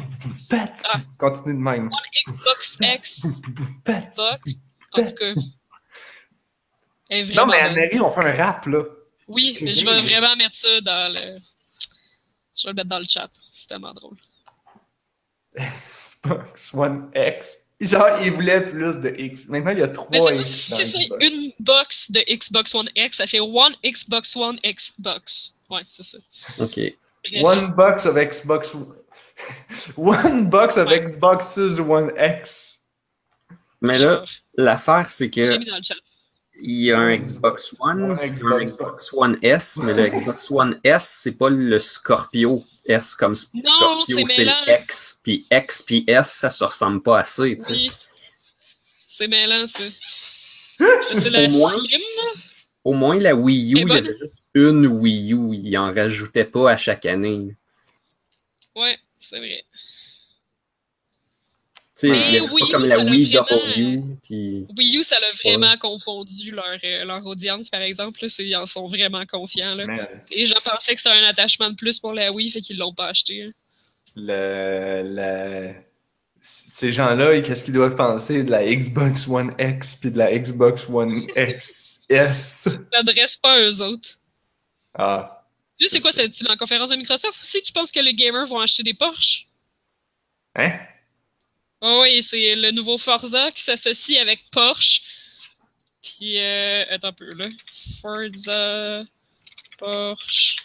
[0.86, 1.02] Ah.
[1.18, 1.90] Continue de même.
[2.28, 3.22] Xbox X
[3.86, 4.20] Box.
[4.94, 5.34] En tout cas.
[7.36, 7.60] Non, mais.
[7.60, 8.84] Anne-Marie, on fait un rap, là.
[9.28, 11.40] Oui, mais je vais vraiment mettre ça dans le.
[12.56, 13.30] Je vais le mettre dans le chat.
[13.52, 14.18] C'est tellement drôle.
[15.58, 17.58] Xbox One X.
[17.82, 19.48] Genre, il voulait plus de X.
[19.48, 21.26] Maintenant, il y a trois c'est ça, X dans c'est Xbox.
[21.26, 25.56] une box de Xbox One X, ça fait One Xbox One Xbox.
[25.70, 26.18] Ouais, c'est ça.
[26.60, 26.80] OK.
[27.42, 28.74] One box of Xbox.
[29.98, 31.00] One box of Ouais.
[31.04, 32.80] Xboxes One X.
[33.82, 34.24] Mais là,
[34.56, 35.96] l'affaire, c'est J'ai que mis dans le chat.
[36.62, 38.72] il y a un Xbox One, Un un Xbox.
[38.72, 42.64] Xbox One S, mais le Xbox One S, c'est pas le Scorpio.
[42.86, 45.20] S comme Scorpio, c'est X.
[45.24, 47.72] Puis X puis S, ça se ressemble pas assez, tu sais.
[47.74, 47.92] Oui.
[48.98, 49.84] C'est mêlant, ça.
[51.14, 51.78] C'est la Au moins.
[51.78, 52.02] Slim?
[52.84, 55.54] Au moins, la Wii U, il y avait juste une Wii U.
[55.54, 57.56] Il en rajoutait pas à chaque année.
[58.76, 59.64] Ouais, c'est vrai.
[62.02, 64.08] Tu sais, Mais il y avait Wii pas U, comme ça la Wii vraiment.
[64.24, 64.66] Puis...
[64.78, 68.18] Wii U, ça l'a vraiment confondu leur, euh, leur audience, par exemple.
[68.22, 69.76] Là, ils en sont vraiment conscients.
[69.76, 69.86] Là.
[70.36, 72.94] Les gens pensaient que c'était un attachement de plus pour la Wii, fait qu'ils l'ont
[72.94, 73.44] pas acheté.
[73.44, 73.52] hein.
[74.16, 75.74] le, le-
[76.42, 80.90] Ces gens-là, qu'est-ce qu'ils doivent penser de la Xbox One X puis de la Xbox
[80.90, 82.68] One X S?
[82.70, 84.18] Ça s'adresse pas à eux autres.
[84.96, 85.46] Ah.
[85.78, 88.46] Tu sais, C'est quoi, c'est la conférence de Microsoft aussi qui pense que les gamers
[88.48, 89.48] vont acheter des Porsche?
[90.56, 90.80] Hein?
[91.82, 95.02] Oh oui, c'est le nouveau Forza qui s'associe avec Porsche.
[96.02, 97.48] Puis, euh, attends un peu, là.
[98.02, 99.02] Forza,
[99.80, 100.58] Porsche.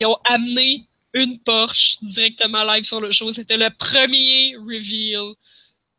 [0.00, 3.30] Ils ont amené une Porsche directement live sur le show.
[3.30, 5.34] C'était le premier reveal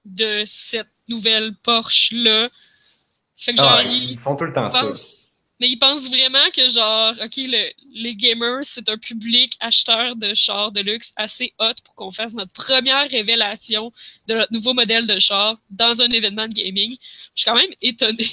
[0.06, 2.50] de cette nouvelle Porsche-là.
[3.38, 4.92] Fait que genre, Ah, ils ils font tout le temps ça.
[5.62, 10.34] Mais ils pensent vraiment que genre, ok, le- les gamers, c'est un public acheteur de
[10.34, 13.94] chars de luxe assez hot pour qu'on fasse notre première révélation
[14.28, 16.98] de notre nouveau modèle de char dans un événement de gaming.
[17.36, 18.28] Je suis quand même étonnée.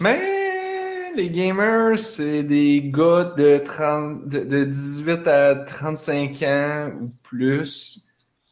[0.00, 7.08] Mais les gamers, c'est des gars de, 30, de, de 18 à 35 ans ou
[7.22, 8.00] plus.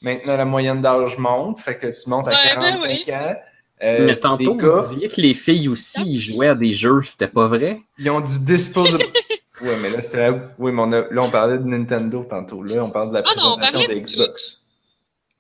[0.03, 3.13] Maintenant, la moyenne d'âge monte, fait que tu montes à Ouais, ben 45 oui.
[3.13, 3.35] ans.
[3.83, 6.75] Euh, Mais tantôt, des vous gars, disiez que les filles aussi ils jouaient à des
[6.75, 7.81] jeux, c'était pas vrai?
[7.99, 9.05] ils ont du disposable.
[9.63, 10.53] ouais, mais là, c'était la...
[10.59, 11.01] Oui, mais on a...
[11.11, 12.63] là, on parlait de Nintendo tantôt.
[12.63, 14.59] Là, on parle de la Ah présentation de Xbox.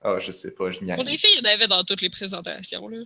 [0.03, 2.01] Ah, je sais pas, je n'y Pour les filles, il y en avait dans toutes
[2.01, 2.99] les présentations, là.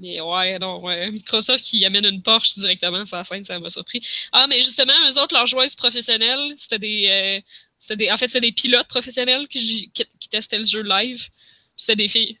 [0.00, 1.10] Mais ouais, non, ouais.
[1.10, 4.04] Microsoft qui amène une Porsche directement sur la scène, ça m'a surpris.
[4.32, 7.40] Ah, mais justement, eux autres, leurs joueuses professionnelles, c'était des, euh,
[7.78, 11.28] c'était des, en fait, c'était des pilotes professionnels qui, qui, qui testaient le jeu live.
[11.76, 12.38] C'était des filles.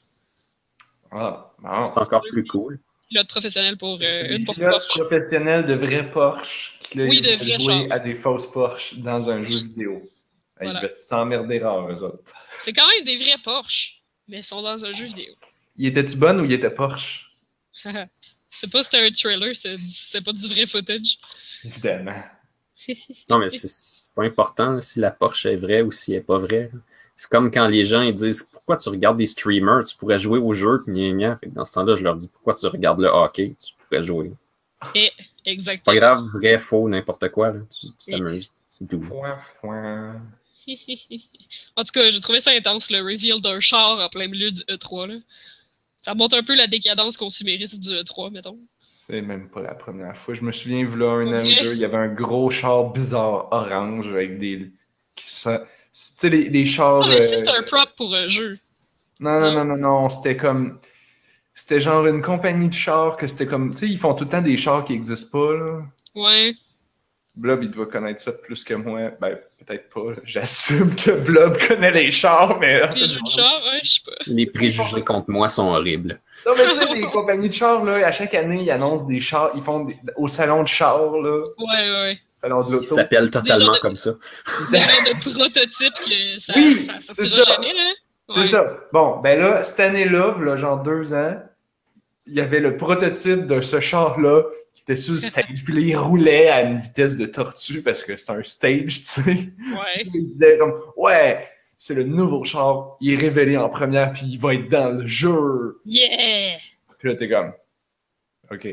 [1.12, 1.84] Ah, bon.
[1.84, 2.78] C'est encore plus cool.
[3.08, 4.88] Pilotes professionnels pour, euh, une pour pilotes Porsche.
[5.00, 9.28] professionnels de vrais Porsche qui là, Oui, de vrais jouer à des fausses Porsche dans
[9.28, 10.00] un jeu vidéo.
[10.60, 10.78] Voilà.
[10.78, 12.32] Ils devaient s'emmerder rare, eux autres.
[12.58, 15.32] C'est quand même des vrais Porsche, mais ils sont dans un jeu vidéo.
[15.76, 17.32] Il était-tu bonne ou il était Porsche?
[18.52, 21.18] C'est pas c'était un trailer, c'était pas du vrai footage.
[21.64, 22.22] Évidemment.
[23.28, 26.22] Non, mais c'est- pas important là, si la Porsche est vraie ou si elle est
[26.22, 26.70] pas vraie.
[26.72, 26.80] là.
[27.20, 30.38] C'est comme quand les gens ils disent pourquoi tu regardes des streamers, tu pourrais jouer
[30.38, 30.94] au jeu, puis
[31.48, 34.32] dans ce temps-là, je leur dis pourquoi tu regardes le hockey, tu pourrais jouer.
[34.94, 35.12] Et,
[35.44, 35.84] C'est exactement.
[35.84, 37.52] pas grave, vrai, faux, n'importe quoi.
[37.52, 37.60] Là.
[37.68, 38.50] Tu tu t'amuses.
[38.70, 39.00] C'est tout.
[39.00, 40.22] Point, point.
[41.76, 44.62] en tout cas, j'ai trouvé ça intense, le reveal d'un char en plein milieu du
[44.62, 45.08] E3.
[45.08, 45.18] Là.
[45.98, 48.58] Ça montre un peu la décadence consumériste du E3, mettons.
[48.88, 50.32] C'est même pas la première fois.
[50.32, 53.48] Je me souviens, là, un an ou deux, il y avait un gros char bizarre
[53.50, 54.70] orange avec des.
[55.14, 55.60] qui sent-
[55.92, 57.00] Tu sais, les, les chars.
[57.00, 58.58] Non, mais si euh, c'est un prop pour un jeu.
[59.18, 60.08] Non, non, non, non, non.
[60.08, 60.78] C'était comme.
[61.52, 63.70] C'était genre une compagnie de chars que c'était comme.
[63.72, 65.82] Tu sais, ils font tout le temps des chars qui n'existent pas, là.
[66.14, 66.52] Ouais.
[67.40, 69.12] Blob, il doit connaître ça plus que moi.
[69.18, 70.20] Ben, peut-être pas.
[70.24, 72.82] J'assume que Blob connaît les chars, mais.
[72.94, 74.12] Les jeux de char, ouais, je sais pas.
[74.26, 76.20] Les préjugés contre moi sont horribles.
[76.46, 79.20] Non, mais tu sais, les compagnies de chars, là, à chaque année, ils annoncent des
[79.22, 79.50] chars.
[79.54, 81.38] Ils font des- au salon de chars, là.
[81.58, 82.18] Ouais, ouais, ouais.
[82.34, 82.94] Salon de Ils l'auto.
[82.94, 84.10] s'appellent totalement de- comme ça.
[84.70, 87.52] Des genres de prototypes que ça, Oui, ça c'est sortira ça.
[87.54, 87.90] jamais, là.
[88.34, 88.76] C'est ça.
[88.92, 91.42] Bon, ben là, cette année-là, là, genre deux ans,
[92.30, 95.64] il y avait le prototype de ce char-là qui était sur le stage.
[95.64, 99.04] Puis là, il roulait à une vitesse de tortue parce que c'est un stage, tu
[99.04, 99.22] sais.
[99.22, 100.04] Ouais.
[100.14, 102.96] Il disait comme, ouais, c'est le nouveau char.
[103.00, 105.80] Il est révélé en première, puis il va être dans le jeu.
[105.84, 106.58] Yeah!
[106.98, 107.52] Puis là, t'es comme,
[108.52, 108.68] OK,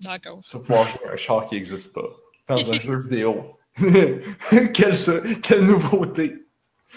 [0.00, 0.40] D'accord.
[0.44, 2.08] tu vas pouvoir jouer un char qui n'existe pas
[2.48, 3.56] dans un jeu vidéo.
[4.74, 6.46] quelle, ça- quelle nouveauté!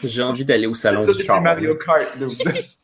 [0.04, 1.42] J'ai envie d'aller au salon ça, du char.
[1.42, 2.18] Mario Kart.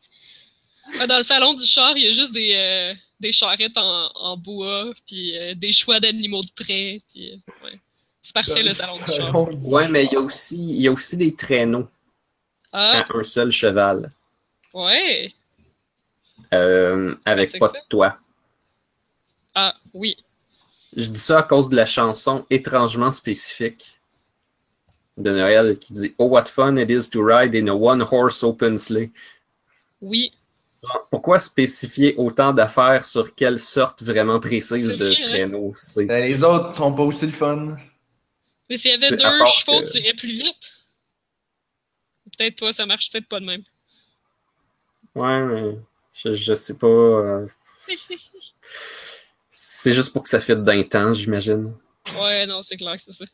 [0.98, 4.10] Ouais, Dans le salon du char, il y a juste des, euh, des charrettes en,
[4.14, 7.02] en bois, puis euh, des choix d'animaux de trait.
[7.12, 7.78] Puis, euh, ouais.
[8.22, 9.46] C'est parfait le salon du char.
[9.54, 11.88] Du Ouais, mais il y a aussi, il y a aussi des traîneaux
[12.72, 14.10] Ah, à un seul cheval,
[14.74, 15.32] ouais.
[16.54, 18.18] euh, avec pas de toit.
[19.54, 20.16] Ah, oui.
[20.96, 23.98] Je dis ça à cause de la chanson étrangement spécifique
[25.18, 28.78] de Noël qui dit Oh, what fun it is to ride in a one-horse open
[28.78, 29.10] sleigh.
[30.00, 30.32] Oui.
[31.10, 36.04] Pourquoi spécifier autant d'affaires sur quelle sorte vraiment précise de traîneau c'est?
[36.04, 37.76] Ben, les autres sont pas aussi le fun.
[38.70, 40.84] Mais s'il y avait deux chevaux, que- tu irais plus vite.
[42.36, 43.62] Peut-être pas, ça marche peut-être pas de même.
[45.14, 45.78] Ouais, mais
[46.14, 46.86] je, je sais pas.
[46.86, 47.46] euh,
[49.50, 51.74] C'est juste pour que ça fitte d'un temps, j'imagine.
[52.22, 53.24] Ouais, non, c'est clair que c'est ça.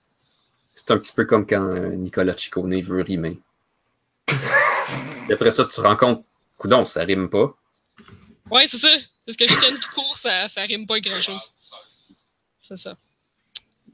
[0.74, 3.38] C'est un petit peu comme quand euh, Nicolas Ciccone veut rimer.
[5.28, 6.24] D'après ça, tu compte,
[6.58, 7.54] coudon, ça rime pas.
[8.50, 8.94] Ouais, c'est ça.
[9.26, 11.50] Parce que je tiens tout court, ça, ça rime pas avec grand-chose.
[12.58, 12.96] C'est ça.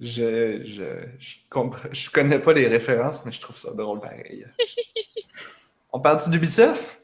[0.01, 4.47] Je, je, je, compre- je connais pas les références, mais je trouve ça drôle pareil.
[5.93, 7.01] On parle-tu d'Ubisoft?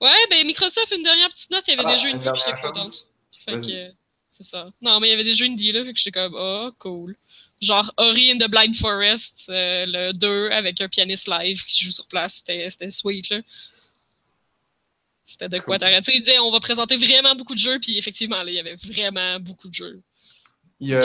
[0.00, 2.28] Ouais, ben Microsoft, une dernière petite note, il y avait Ah, des jeux une indie,
[2.32, 3.06] puis j'étais contente.
[3.44, 3.92] Fait que,
[4.28, 4.70] c'est ça.
[4.82, 7.16] Non, mais il y avait des jeux indie, là, fait que j'étais comme, oh, cool.
[7.62, 11.90] Genre Ori and the Blind Forest, euh, le 2, avec un pianiste live qui joue
[11.92, 13.40] sur place, c'était c'était sweet, là.
[15.28, 15.80] C'était de quoi Cool.
[15.80, 16.12] t'arrêter.
[16.14, 18.76] Il disait, on va présenter vraiment beaucoup de jeux, puis effectivement, là, il y avait
[18.76, 20.00] vraiment beaucoup de jeux.
[20.80, 20.98] Il.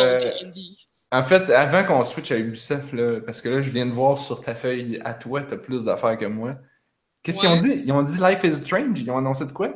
[1.12, 4.18] En fait, avant qu'on switch à Ubisoft, là, parce que là, je viens de voir
[4.18, 6.56] sur ta feuille à toi, t'as plus d'affaires que moi.
[7.22, 7.84] Qu'est-ce qu'ils ont dit?
[7.86, 9.00] Ils ont dit Life is Strange?
[9.00, 9.70] Ils ont annoncé de quoi?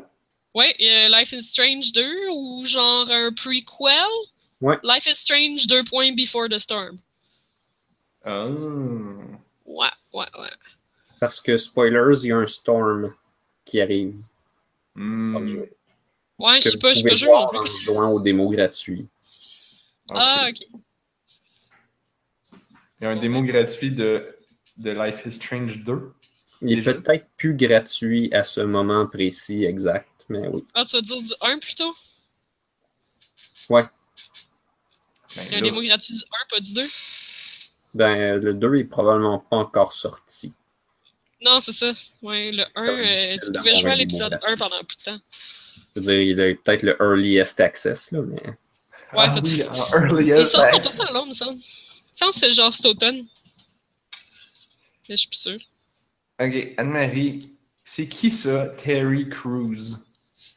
[0.55, 4.07] Ouais, euh, Life is Strange 2 ou genre un prequel?
[4.61, 4.79] Ouais.
[4.83, 5.83] Life is Strange 2.
[5.83, 6.97] points Before the Storm.
[8.25, 8.47] Ah.
[8.47, 10.49] Ouais, ouais, ouais.
[11.19, 13.13] Parce que, spoilers, il y a un storm
[13.65, 14.15] qui arrive.
[14.97, 15.71] Jeu,
[16.39, 17.59] Ouais, je sais pas, vous j'ai pas voir plus.
[17.59, 19.07] en jouant aux démos gratuits.
[20.09, 20.59] Ah, Ok.
[22.99, 24.35] Il y a un démo gratuit de,
[24.77, 26.13] de Life is Strange 2.
[26.61, 30.65] Il est peut-être plus gratuit à ce moment précis exact, mais oui.
[30.73, 31.93] Ah, tu vas dire du 1 plutôt?
[33.69, 33.87] Ben,
[35.35, 36.81] Il y a un là, démo gratuit du 1, pas du 2?
[37.93, 40.53] Ben, le 2 est probablement pas encore sorti.
[41.41, 41.91] Non, c'est ça.
[42.21, 44.53] Ouais, le 1, va être euh, tu pouvais jouer un à l'épisode gratuit.
[44.53, 45.19] 1 pendant plus de temps.
[45.95, 48.41] Je veux dire, il a peut-être le earliest access, là, mais.
[48.43, 48.53] Ouais,
[49.13, 49.45] ah peut-être.
[49.45, 50.97] oui, en early Il sort pas access.
[50.97, 51.53] tant long, me semble.
[51.53, 53.25] Il me semble que c'est genre cet automne.
[55.09, 55.59] Mais je suis plus sûre.
[56.39, 57.51] Ok, Anne-Marie,
[57.83, 59.95] c'est qui ça, Terry Crews?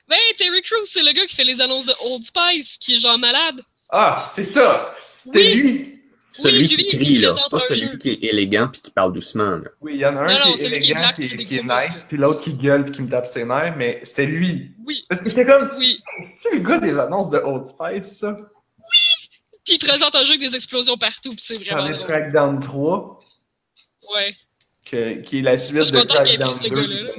[0.08, 2.98] Ben, Terry Crews, c'est le gars qui fait les annonces de Old Spice, qui est
[2.98, 3.62] genre malade.
[3.90, 4.94] Ah, c'est ça!
[4.98, 5.54] C'était Oui.
[5.62, 5.99] lui!
[6.32, 7.34] Celui lui, qui crie, là.
[7.50, 7.96] Pas celui jeu.
[7.96, 9.68] qui est élégant puis qui parle doucement, là.
[9.80, 11.34] Oui, il y en a un Non, non, qui est qui élégant, black, qui, qui
[11.34, 14.00] est- qui est nice, puis l'autre qui gueule puis qui me tape ses nerfs, mais
[14.04, 14.70] c'était lui.
[14.86, 16.00] Oui, Parce que j'étais comme, oui.
[16.22, 18.38] c'est-tu le gars des annonces de Old Spice, ça?
[19.64, 22.06] Puis il présente un jeu avec des explosions partout, puis c'est vraiment drôle.
[22.06, 23.20] Crackdown 3,
[24.14, 24.34] Ouais.
[24.84, 27.10] que- qui est la suite de Crackdown pris ce 2, gars-là.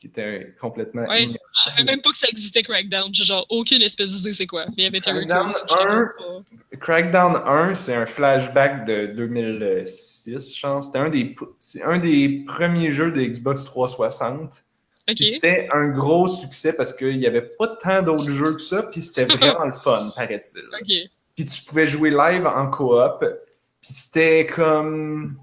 [0.00, 1.38] Qui était complètement Ouais, ignorable.
[1.54, 3.10] je savais même pas que ça existait Crackdown.
[3.12, 4.64] J'ai genre aucune espèce d'idée c'est quoi.
[4.68, 5.60] Mais il y avait Crackdown Crews.
[5.68, 5.86] j'étais un.
[6.16, 6.42] comme
[6.72, 10.86] pas- Crackdown 1, c'est un flashback de 2006, je pense.
[10.86, 14.64] C'était un des, c'est un des premiers jeux de Xbox 360.
[15.08, 15.16] Ok.
[15.16, 18.84] Puis C'était un gros succès parce qu'il n'y avait pas tant d'autres jeux que ça,
[18.84, 21.08] puis c'était vraiment le fun, paraît-il.
[21.36, 25.36] Puis tu pouvais jouer live en coop, puis c'était comme...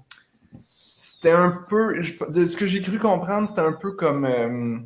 [1.18, 2.00] C'était un peu...
[2.00, 4.24] je- De ce que j'ai cru comprendre, c'était un peu comme...
[4.24, 4.78] euh,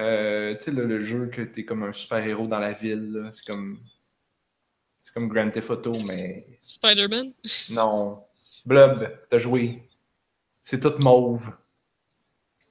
[0.00, 3.46] euh, tu sais, le, le jeu que t'es comme un super-héros dans la ville, c'est
[3.46, 3.78] comme...
[5.02, 6.46] C'est comme Grand Theft Auto, mais...
[6.62, 7.32] Spider-Man?
[7.70, 8.24] Non.
[8.64, 9.82] Blob, t'as joué.
[10.62, 11.52] C'est tout mauve.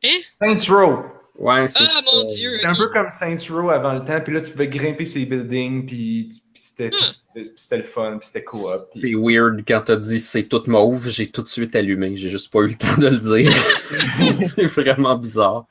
[0.03, 0.21] Hein?
[0.41, 1.05] Saints Row!
[1.41, 2.11] Ouais, c'est Ah ça.
[2.13, 2.51] mon dieu.
[2.55, 5.25] C'était un peu comme Saints Row avant le temps, puis là, tu pouvais grimper ces
[5.25, 6.91] buildings, puis, puis c'était Hmm.
[6.91, 8.61] puis c'était- puis c'était le fun, puis c'était coop.
[8.91, 12.29] puis- C'est weird quand t'as dit c'est tout mauve, j'ai tout de suite allumé, j'ai
[12.29, 13.51] juste pas eu le temps de le dire.
[14.55, 15.65] c'est vraiment bizarre.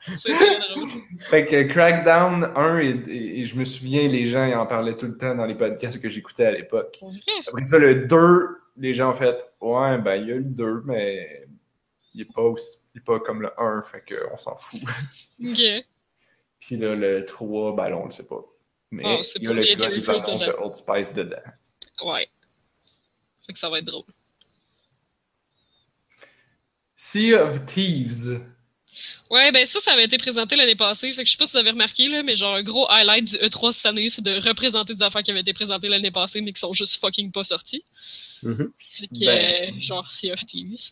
[1.29, 4.97] Fait que Crackdown 1, et, et- et je me souviens, les gens ils en parlaient
[4.97, 6.99] tout le temps dans les podcasts que j'écoutais à l'époque.
[7.47, 8.47] Après ça, le 2,
[8.77, 11.47] les gens ont fait Ouais, ben il y a le 2, mais
[12.13, 14.79] il est pas, aussi, il est pas comme le 1, fait qu'on s'en fout.
[15.43, 15.85] Ok.
[16.59, 18.43] Puis là, le 3, ben là, on le sait pas.
[18.91, 20.51] Mais Oh, c'est il y pas a le gars qui annonce de.
[20.59, 21.37] Old Spice dedans.
[22.03, 22.27] Ouais.
[23.45, 24.03] Fait que ça va être drôle.
[26.95, 28.41] Sea of Thieves.
[29.29, 31.11] Ouais, ben ça, ça avait été présenté l'année passée.
[31.13, 33.25] Fait que je sais pas si vous avez remarqué, là, mais genre, un gros highlight
[33.29, 36.41] du E3 cette année, c'est de représenter des affaires qui avaient été présentées l'année passée,
[36.41, 37.83] mais qui sont juste fucking pas sorties.
[38.43, 38.71] Mhm.
[38.77, 39.73] Fait que, Ben.
[39.75, 40.91] euh, genre, Sea of Thieves.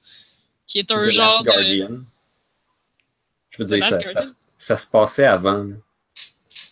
[0.67, 1.51] Qui est The un genre Last de.
[1.51, 2.03] Guardian.
[3.49, 4.33] Je veux The dire, Last ça, ça, Guardian?
[4.59, 5.63] Ça se passait avant.
[5.63, 5.75] là.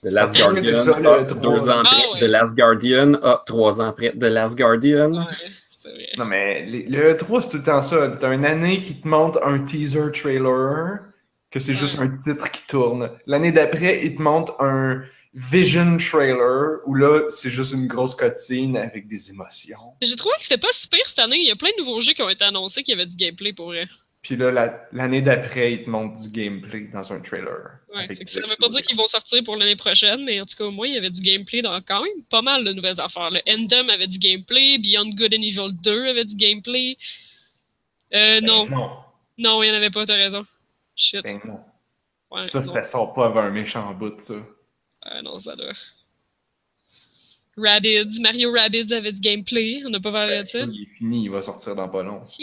[0.04, 2.14] The Last Ça Guardian, ça, ah, deux ans Ah, après.
[2.14, 2.20] ouais.
[2.20, 4.12] The Last Guardian, ah, trois ans après.
[4.12, 5.12] The Last Guardian.
[5.14, 5.34] Ouais,
[5.72, 6.10] c'est vrai.
[6.18, 8.08] Non, mais les- le E3, c'est tout le temps ça.
[8.20, 11.00] T'as une année qui te montre un teaser trailer,
[11.50, 13.10] que c'est juste un titre qui tourne.
[13.26, 15.02] L'année d'après, il te montre un
[15.34, 19.78] vision trailer, où là, c'est juste une grosse cutscene avec des émotions.
[20.02, 21.38] J'ai trouvé que c'était pas si pire cette année.
[21.38, 23.54] Il y a plein de nouveaux jeux qui ont été annoncés qui avaient du gameplay
[23.54, 23.88] pour vrai.
[24.28, 27.80] Puis là, la- l'année d'après, il te montre du gameplay dans un trailer.
[27.96, 30.66] Ouais, ça veut pas dire qu'ils vont sortir pour l'année prochaine, mais en tout cas,
[30.66, 33.30] au moins, il y avait du gameplay dans quand même pas mal de nouvelles affaires.
[33.32, 36.98] Le Endem avait du gameplay, Beyond Good and Evil 2 avait du gameplay.
[38.14, 38.90] Euh, non, Ben non.
[39.38, 40.44] non, il y en avait pas, t'as raison.
[40.94, 41.24] Shit.
[41.24, 41.60] Ben non.
[42.30, 42.66] Ouais, ça, non.
[42.66, 44.34] ça sort pas avant un méchant bout, ça.
[44.34, 45.72] Euh, non, ça doit.
[47.58, 50.60] Rabbids, Mario Rabbids avait du gameplay, on n'a pas parlé de ça.
[50.60, 52.20] Il est fini, il va sortir dans pas long.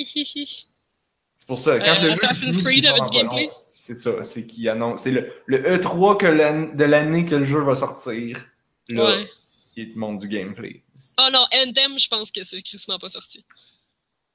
[1.36, 3.50] C'est pour ça, quand Euh, le jeu Assassin's finit, Creed dans du gameplay?
[3.72, 5.02] C'est ça, c'est qu'il annonce.
[5.02, 8.44] C'est le, le E3 que l'an- de l'année que le jeu va sortir.
[8.88, 9.30] Là, Ouais.
[9.76, 10.82] il te montre du gameplay.
[11.18, 13.44] Oh non, Endem, je pense que c'est crissement pas sorti.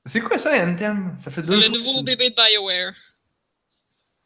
[0.06, 1.16] C'est quoi ça, Anthem?
[1.18, 2.94] Ça fait deux le nouveau bébé de BioWare.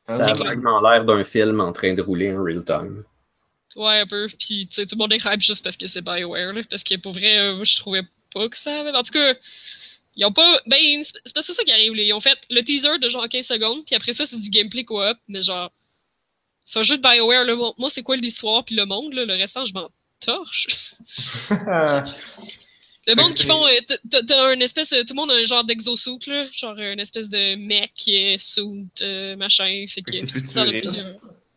[0.08, 0.46] Ah, Ça a C'est clair.
[0.50, 3.04] vaguement l'air d'un film en train de rouler en real time.
[3.76, 4.28] Ouais, un peu.
[4.28, 6.62] Puis, tu sais, tout le monde est hype juste parce que c'est BioWare, là.
[6.70, 8.04] Parce que pour vrai, euh, je trouvais
[8.34, 8.92] pas que ça avait.
[8.92, 9.34] En tout cas,
[10.16, 10.62] ils ont pas.
[10.68, 12.04] Ben, c'est pas ça qui arrive, là.
[12.04, 14.84] Ils ont fait le teaser de genre 15 secondes, puis après ça, c'est du gameplay
[14.86, 15.72] co-op, mais genre.
[16.66, 17.56] C'est un jeu de BioWare, là.
[17.78, 19.26] Moi, c'est quoi l'histoire, puis le monde, là?
[19.26, 19.90] Le restant, je m'en
[20.20, 20.68] torche.
[23.06, 23.68] Le monde qui font.
[23.68, 24.90] euh, t'as- T'as t'as un espèce.
[24.92, 26.48] de- Tout le monde a un genre d'exosuit, là.
[26.54, 29.86] Genre une espèce de mec, euh, suit, euh, machin.
[29.90, 30.12] Fait que.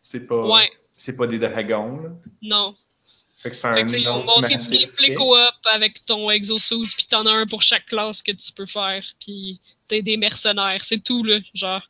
[0.01, 2.01] C'est pas, Ouais, c'est pas des dragons.
[2.01, 2.09] là.
[2.41, 2.75] non.
[3.37, 6.29] Fait que c'est Fait un que là, ils ont montré du gameplay co-op avec ton
[6.31, 10.17] exosuit, puis t'en as un pour chaque classe que tu peux faire, puis t'es des
[10.17, 11.87] mercenaires, c'est tout, là, genre.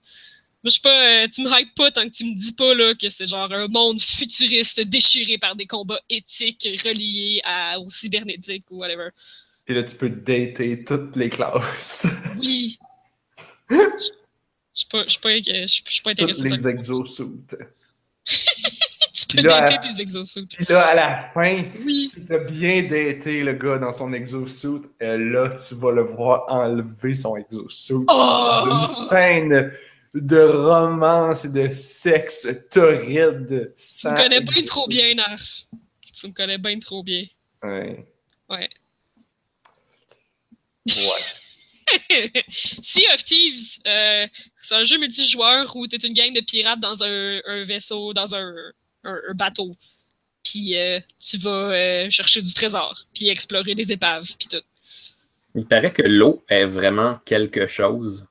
[0.64, 2.74] Moi, je sais pas, euh, tu me hype pas tant que tu me dis pas,
[2.76, 7.90] là, que c'est genre un monde futuriste déchiré par des combats éthiques reliés à, au
[7.90, 9.10] cybernétique ou whatever.
[9.66, 12.08] Puis là, tu peux dater toutes les classes.
[12.40, 12.78] Oui!
[13.70, 13.76] Je
[14.74, 15.30] suis pas, je suis pas,
[15.68, 17.26] suis- suis pas toutes intéressé par les exosuits.
[19.30, 20.46] Tu Puis là, dater des exosuits.
[20.48, 22.10] Puis là, à la fin, Oui.
[22.14, 26.46] si t'as bien daté le gars dans son exosuit, euh, là, tu vas le voir
[26.48, 28.06] enlever son exosuit.
[28.08, 28.82] Dans Oh!
[28.82, 29.72] une scène
[30.14, 33.74] de romance et de sexe torride.
[33.76, 35.64] Tu me connais bien trop bien, Narf.
[36.20, 37.26] Tu me connais bien trop bien.
[37.64, 38.06] Ouais.
[38.50, 38.70] Ouais.
[40.88, 41.24] Ouais.
[42.52, 44.28] sea of Thieves, euh,
[44.62, 48.36] c'est un jeu multijoueur où t'es une gang de pirates dans un, un vaisseau, dans
[48.36, 48.54] un,
[49.08, 49.72] un, un bateau.
[50.44, 54.64] Puis euh, tu vas euh, chercher du trésor, puis explorer les épaves, puis tout.
[55.56, 58.28] Il paraît que l'eau est vraiment quelque chose.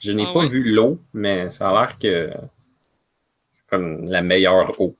[0.00, 0.48] Je n'ai Ah pas ouais?
[0.48, 2.32] vu l'eau, mais ça a l'air que
[3.52, 4.96] c'est comme la meilleure eau.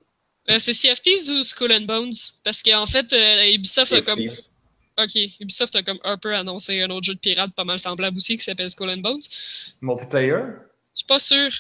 [0.51, 2.13] Euh, c'est Thieves ou Skull and Bones?
[2.45, 4.21] Parce qu'en fait, euh, Ubisoft a comme...
[4.99, 8.17] Ok, Ubisoft a comme un peu annoncé un autre jeu de pirates pas mal semblable
[8.19, 9.23] aussi qui s'appelle Skull and Bones.
[9.81, 10.43] Multiplayer?
[10.95, 11.51] Je suis pas sûr.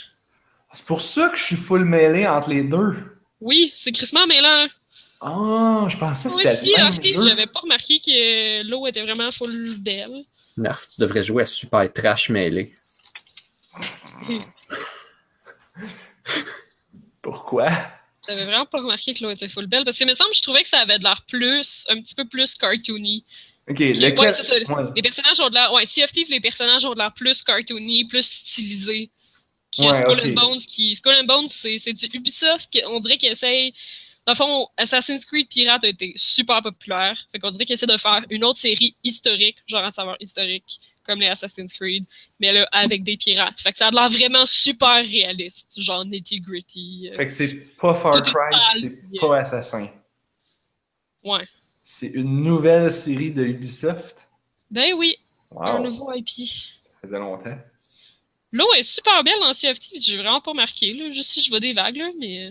[0.72, 2.94] C'est pour ça que je suis full mêlé entre les deux.
[3.40, 4.68] Oui, c'est crissement mêlant.
[5.20, 9.02] Ah, je pensais que Moi c'était aussi, le même j'avais pas remarqué que l'eau était
[9.02, 10.24] vraiment full belle.
[10.56, 12.74] Nerf, tu devrais jouer à Super Trash mêlé.
[17.22, 17.68] Pourquoi?
[18.26, 19.84] J'avais vraiment pas remarqué que l'eau était full belle.
[19.84, 22.14] Parce que, il me semble, je trouvais que ça avait de l'air plus, un petit
[22.14, 23.24] peu plus cartoony.
[23.68, 24.18] Ok, lequel?
[24.18, 24.74] ouais.
[24.74, 24.90] Ouais.
[24.96, 25.72] Les personnages ont de l'air.
[25.72, 29.10] Ouais, Sea of Thieves, les personnages ont de l'air plus cartoony, plus stylisés.
[29.76, 30.94] Que Ouais, Skull and Bones, qui.
[30.94, 33.72] Skull and Bones, c'est c'est du Ubisoft, qui- on dirait qu'ils essayent.
[34.26, 37.16] Dans le fond, Assassin's Creed Pirate a été super populaire.
[37.32, 40.78] Fait qu'on dirait qu'ils essaient de faire une autre série historique, genre à savoir historique,
[41.04, 42.04] comme les Assassin's Creed,
[42.38, 43.58] mais là, avec des pirates.
[43.60, 47.08] Fait que ça a l'air vraiment super réaliste, genre nitty-gritty.
[47.12, 49.88] euh, Fait que c'est pas Far Cry, c'est pas Assassin.
[51.24, 51.46] Ouais.
[51.82, 54.28] C'est une nouvelle série de Ubisoft?
[54.70, 55.16] Ben oui,
[55.58, 56.28] un nouveau IP.
[56.28, 57.58] ça faisait longtemps.
[58.52, 61.10] L'eau est super belle of Thieves, j'ai vraiment pas marqué, là.
[61.10, 62.50] Juste si je vois des vagues, là, mais.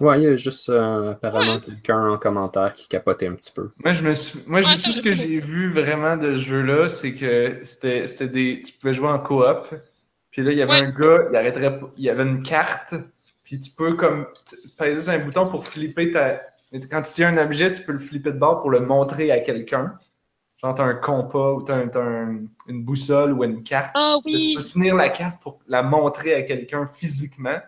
[0.00, 3.70] Ouais, il y a juste euh, apparemment quelqu'un en commentaire qui capotait un petit peu.
[3.84, 4.38] Moi, je me suis...
[4.46, 8.28] Moi, j'ai- tout ce que j'ai vu vraiment de ce jeu-là, c'est que c'était c'était
[8.28, 8.62] des.
[8.64, 9.66] Tu pouvais jouer en coop.
[10.30, 10.78] Puis là, il y avait Ouais.
[10.86, 12.94] un gars, il arrêterait pas- Il y avait une carte.
[13.44, 14.26] Puis tu peux comme
[14.78, 16.40] peser sur un bouton pour flipper ta.
[16.90, 19.40] Quand tu tiens un objet, tu peux le flipper de bord pour le montrer à
[19.40, 19.98] quelqu'un.
[20.62, 23.92] Genre, t'as un compas ou t'as un- une boussole ou une carte.
[23.94, 24.54] Ah oui!
[24.56, 27.58] tu peux tenir la carte pour la montrer à quelqu'un physiquement.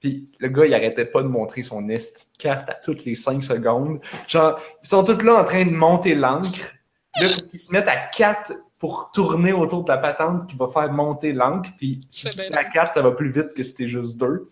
[0.00, 3.42] Puis le gars, il arrêtait pas de montrer son esti carte à toutes les 5
[3.42, 4.00] secondes.
[4.28, 6.74] Genre, ils sont tous là en train de monter l'encre.
[7.20, 10.68] Là, faut qu'ils se mettent à 4 pour tourner autour de la patente qui va
[10.68, 11.70] faire monter l'encre.
[11.78, 14.46] Puis si C'est tu la 4, ça va plus vite que si c'était juste 2.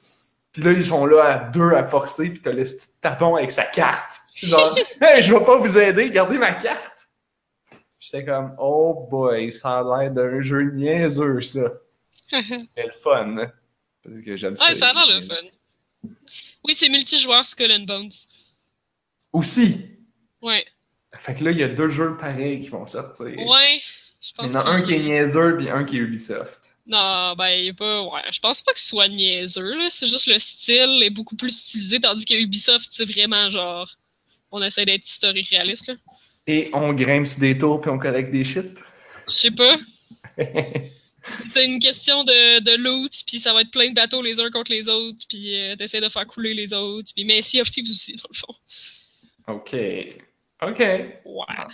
[0.52, 2.64] Puis là, ils sont là à 2 à forcer, puis t'as le
[3.00, 4.22] tapon avec sa carte.
[4.42, 6.95] Genre, hey, je vais pas vous aider, gardez ma carte.
[8.06, 11.72] J'étais comme, oh boy, ça a l'air d'un jeu niaiseux, ça.
[12.32, 13.36] Mais le fun.
[13.38, 13.50] hein.
[14.04, 14.64] Parce que j'aime ça.
[14.66, 16.14] Ouais, ça a l'air le fun.
[16.62, 18.12] Oui, c'est multijoueur Skull and Bones.
[19.32, 19.90] Aussi?
[20.40, 20.64] Ouais.
[21.16, 23.26] Fait que là, il y a deux jeux pareils qui vont sortir.
[23.26, 23.80] Ouais.
[24.20, 26.76] Je Il pense y en a un qui est niaiseux, puis un qui est Ubisoft.
[26.86, 28.02] Non, ben, il pas.
[28.02, 29.88] Ouais, je pense pas qu'il soit niaiseux, là.
[29.90, 33.90] C'est juste le style est beaucoup plus stylisé, tandis que Ubisoft, c'est vraiment genre.
[34.52, 35.94] On essaie d'être historique réaliste, là.
[36.46, 38.78] Et on grimpe sur des tours, puis on collecte des shit?
[39.28, 39.76] Je sais pas.
[41.48, 44.48] C'est une question de, de loot, puis ça va être plein de bateaux les uns
[44.50, 47.10] contre les autres, puis euh, d'essayer de faire couler les autres.
[47.14, 48.54] Puis mais Sea of Thieves aussi, dans le fond.
[49.48, 49.74] OK.
[50.62, 50.78] OK.
[51.24, 51.64] Ouais.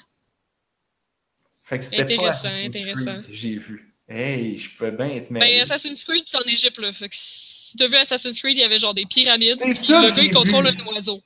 [1.64, 3.20] Fait que c'était pas Intéressant, Assassin's intéressant.
[3.30, 3.94] J'ai vu.
[4.08, 5.60] Hey, je pouvais bien être Ben, mêlé.
[5.60, 6.92] Assassin's Creed, c'est en Égypte, là.
[6.92, 10.02] Fait que si t'as vu Assassin's Creed, il y avait genre des pyramides, C'est ça
[10.02, 11.22] le gars, il contrôle un oiseau.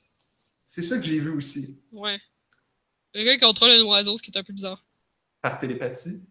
[0.65, 1.79] C'est ça que j'ai vu aussi.
[1.91, 2.17] Ouais.
[3.13, 4.83] Le gars, il contrôle un oiseau, ce qui est un peu bizarre.
[5.41, 6.21] Par télépathie.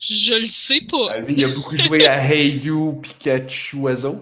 [0.00, 1.08] Je le sais pas.
[1.10, 4.18] Ah, lui, il a beaucoup joué à Hey You, Pikachu, Oiseau.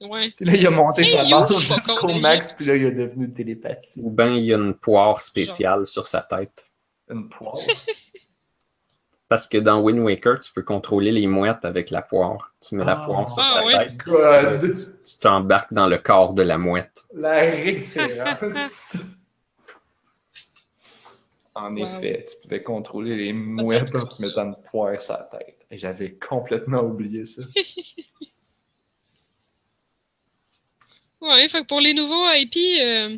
[0.00, 0.30] Ouais.
[0.30, 3.32] Puis là, il a monté Hey sa fuck jusqu'au max, puis là, il est devenu
[3.32, 4.00] télépathie.
[4.02, 6.64] Ou bien il y a une poire spéciale sur sa tête.
[7.08, 7.58] Une poire?
[9.28, 12.54] Parce que dans Wind Waker, tu peux contrôler les mouettes avec la poire.
[12.60, 13.04] Tu mets la Ah.
[13.06, 13.88] poire sur Ah, ta ouais.
[13.88, 13.96] tête.
[14.04, 14.72] God!
[15.04, 17.04] Tu t'embarques dans le corps de la mouette.
[17.14, 18.96] La référence!
[21.54, 21.84] En Wow.
[21.86, 25.66] effet, tu pouvais contrôler les mouettes en te mettant une poire sur la tête.
[25.70, 27.42] Et j'avais complètement oublié ça.
[31.20, 33.16] Ouais, fait que pour les nouveaux IP, euh,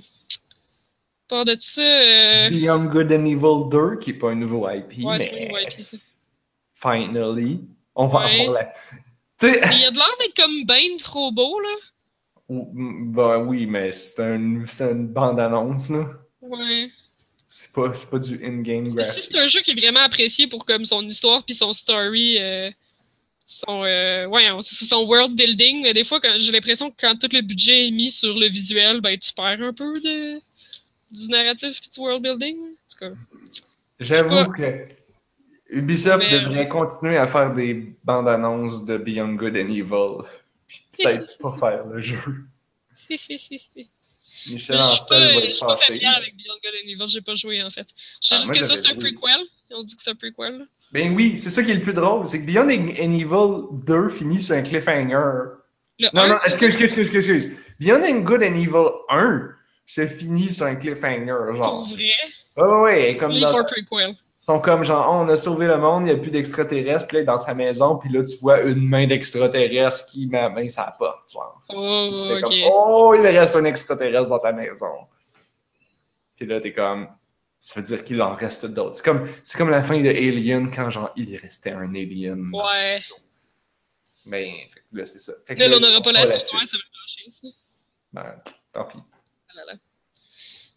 [1.26, 5.05] part de ça, euh, Beyond Good and Evil 2, qui n'est pas un nouveau IP,
[5.05, 5.97] ouais, c'est pas un nouveau IP, ça.
[6.74, 7.61] finally,
[7.95, 8.41] on va Ouais.
[8.41, 8.66] avoir la...
[9.39, 11.68] Tu sais, Mais il a de l'air d'être comme ben trop beau, là.
[12.51, 16.11] ben oui, mais c'est un, une bande-annonce, là.
[16.43, 16.91] Ouais.
[17.57, 19.29] C'est pas, pas du in-game Parce que si graphic.
[19.31, 22.69] c'est un jeu qui est vraiment apprécié pour comme son histoire puis son story, euh,
[23.47, 27.29] son euh, ouais, c'est son world building, mais des fois j'ai l'impression que quand tout
[27.33, 30.41] le budget est mis sur le visuel, ben tu perds un peu de
[31.13, 32.57] du narratif puis du world building.
[32.57, 33.21] En tout cas.
[34.01, 34.89] J'avoue que
[35.71, 40.25] Ubisoft Mais- devrait continuer à faire des bandes-annonces de Beyond Good and Evil.
[40.67, 42.19] Puis peut-être pas faire le jeu.
[44.45, 46.88] je suis Michel pas, Ancel va je être suis pas familière avec Beyond Good and
[46.88, 47.86] Evil, j'ai pas joué en fait.
[48.22, 49.47] Je sais Ah, juste moi, que ça c'est un prequel.
[49.72, 50.59] On dit que c'est un prequel.
[50.59, 50.64] là.
[50.92, 52.28] Ben oui, c'est ça qui est le plus drôle.
[52.28, 55.51] C'est que Beyond and Evil 2 finit sur un cliffhanger.
[55.99, 57.57] Le Non, un, non, c'est excuse, excuse, excuse, excuse.
[57.80, 59.51] Beyond and Good and Evil 1
[59.86, 61.88] c'est fini sur un cliffhanger, Pour genre.
[61.88, 62.12] vrai?
[62.57, 64.14] Ouais, ouais, ouais, comme Only dans for prequel.
[64.47, 67.07] Ils sont comme genre, Oh, on a sauvé le monde, il n'y a plus d'extraterrestres,
[67.07, 70.51] puis là, dans sa maison, puis là, tu vois une main d'extraterrestre qui met la
[70.51, 71.62] main sur la porte, genre.
[71.70, 75.07] Oh, Tu fais comme, oh, il reste un extraterrestre dans ta maison.
[76.36, 77.09] Puis là, t'es comme,
[77.59, 78.97] ça veut dire qu'il en reste d'autres.
[78.97, 82.51] C'est comme, c'est comme la fin de Alien quand, genre, il restait un alien.
[82.53, 82.99] Ouais.
[84.28, 85.32] Fait que là, c'est ça.
[85.47, 86.42] Fait que Là, on n'aura pas la suite.
[86.53, 87.49] Ouais, ça va lâché, ça.
[88.12, 88.42] Ben,
[88.72, 88.99] tant pis.
[89.49, 89.78] Ah là là.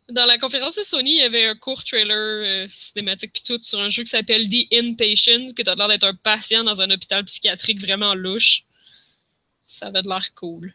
[0.09, 3.61] Dans la conférence de Sony, il y avait un court trailer euh, cinématique puis tout
[3.61, 6.89] sur un jeu qui s'appelle The Inpatient, que t'as l'air d'être un patient dans un
[6.91, 8.63] hôpital psychiatrique vraiment louche.
[9.63, 10.73] Ça avait de l'air cool.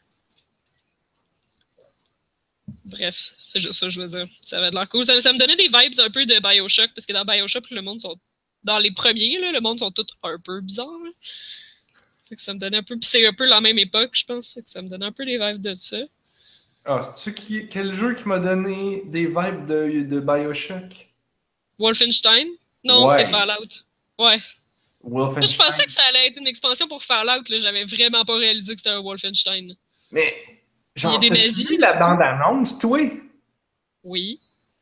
[2.85, 4.27] Bref, c'est juste ça que je veux dire.
[4.45, 5.05] Ça avait de l'air cool.
[5.05, 7.81] Ça, ça me donnait des vibes un peu de Bioshock, parce que dans Bioshock, le
[7.81, 8.17] monde sont.
[8.65, 10.89] Dans les premiers, là, le monde sont tous un peu bizarres.
[12.37, 12.99] ça me donnait un peu.
[13.01, 14.55] C'est un peu la même époque, je pense.
[14.55, 15.99] Que ça me donnait un peu des vibes de ça.
[16.85, 17.69] Ah, c'est-tu qui...
[17.69, 21.09] quel jeu qui m'a donné des vibes de, de Bioshock?
[21.79, 22.49] Wolfenstein?
[22.85, 23.25] Non, Ouais.
[23.25, 23.85] c'est Fallout.
[24.19, 24.39] Ouais.
[25.03, 25.45] Wolfenstein.
[25.53, 27.43] je pensais que ça allait être une expansion pour Fallout.
[27.49, 27.59] là.
[27.59, 29.75] J'avais vraiment pas réalisé que c'était un Wolfenstein.
[30.11, 30.35] Mais,
[30.97, 32.99] genre, t'as-tu vu la bande-annonce, toi?
[34.05, 34.41] Oui.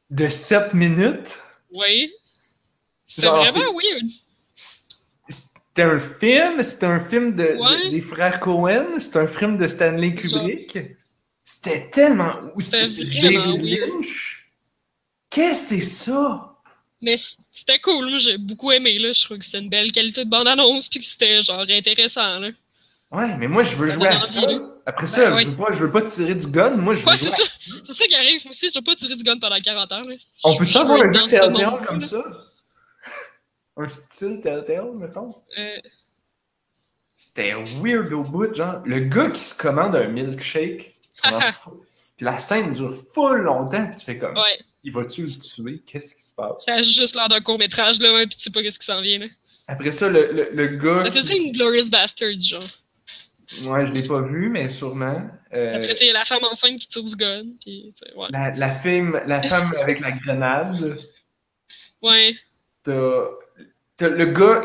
[0.08, 1.38] De 7 minutes?
[1.72, 2.12] Oui.
[3.06, 4.06] C'était vraiment weird.
[4.54, 6.62] C'était un film?
[6.62, 8.98] C'était un film de, des frères Cohen?
[8.98, 10.78] C'était un film de Stanley Kubrick?
[11.52, 12.34] C'était tellement...
[12.58, 13.56] C'était vraiment?
[15.30, 16.54] Qu'est-ce que c'est ça?
[17.02, 17.16] Mais
[17.50, 18.18] c'était cool.
[18.20, 18.98] J'ai beaucoup aimé.
[18.98, 19.12] Là.
[19.12, 20.88] Je trouve que c'était une belle qualité de bande-annonce.
[20.88, 22.38] Puis que c'était genre intéressant.
[22.38, 22.50] Là.
[23.10, 24.40] Ouais, mais moi, je veux Ça jouer à ça.
[24.42, 24.60] envie.
[24.86, 25.44] Après ça, Ben ouais.
[25.44, 26.70] je, veux pas, je veux pas tirer du gun.
[26.76, 27.50] Moi, je veux Ouais, jouer c'est à ça.
[27.50, 27.74] ça.
[27.86, 28.46] C'est ça qui arrive.
[28.48, 30.04] Aussi, je veux pas tirer du gun pendant 40 heures.
[30.04, 30.14] Là.
[30.44, 32.06] On peut Je- je avoir un jeu Telltale comme là.
[32.06, 32.22] ça?
[33.76, 35.34] Un style Telltale, mettons?
[35.58, 35.76] Euh,
[37.16, 38.82] C'était weird au bout, genre.
[38.84, 40.99] Le gars qui se commande un milkshake.
[42.16, 44.58] Puis la scène dure full longtemps, puis tu fais comme, ouais.
[44.84, 45.82] il va-tu le tuer?
[45.86, 46.64] Qu'est-ce qui se passe?
[46.66, 47.98] Ça a juste l'air d'un court-métrage.
[47.98, 49.20] là, ouais, Puis tu sais pas qu'est-ce qui s'en vient.
[49.20, 49.26] Là.
[49.66, 51.00] Après ça, le, le, le gars.
[51.02, 52.62] Ça qui- faisait une Glorious Bastard, genre.
[53.64, 55.28] Ouais, je l'ai pas vu, mais sûrement.
[55.54, 57.44] Euh, Après a la femme enceinte qui tire du gun.
[57.60, 58.26] Puis, tu sais, ouais.
[58.30, 60.98] la, la, femme, la femme avec la grenade.
[62.02, 62.36] Ouais.
[62.84, 63.24] T'as
[63.96, 64.62] t'as le gars.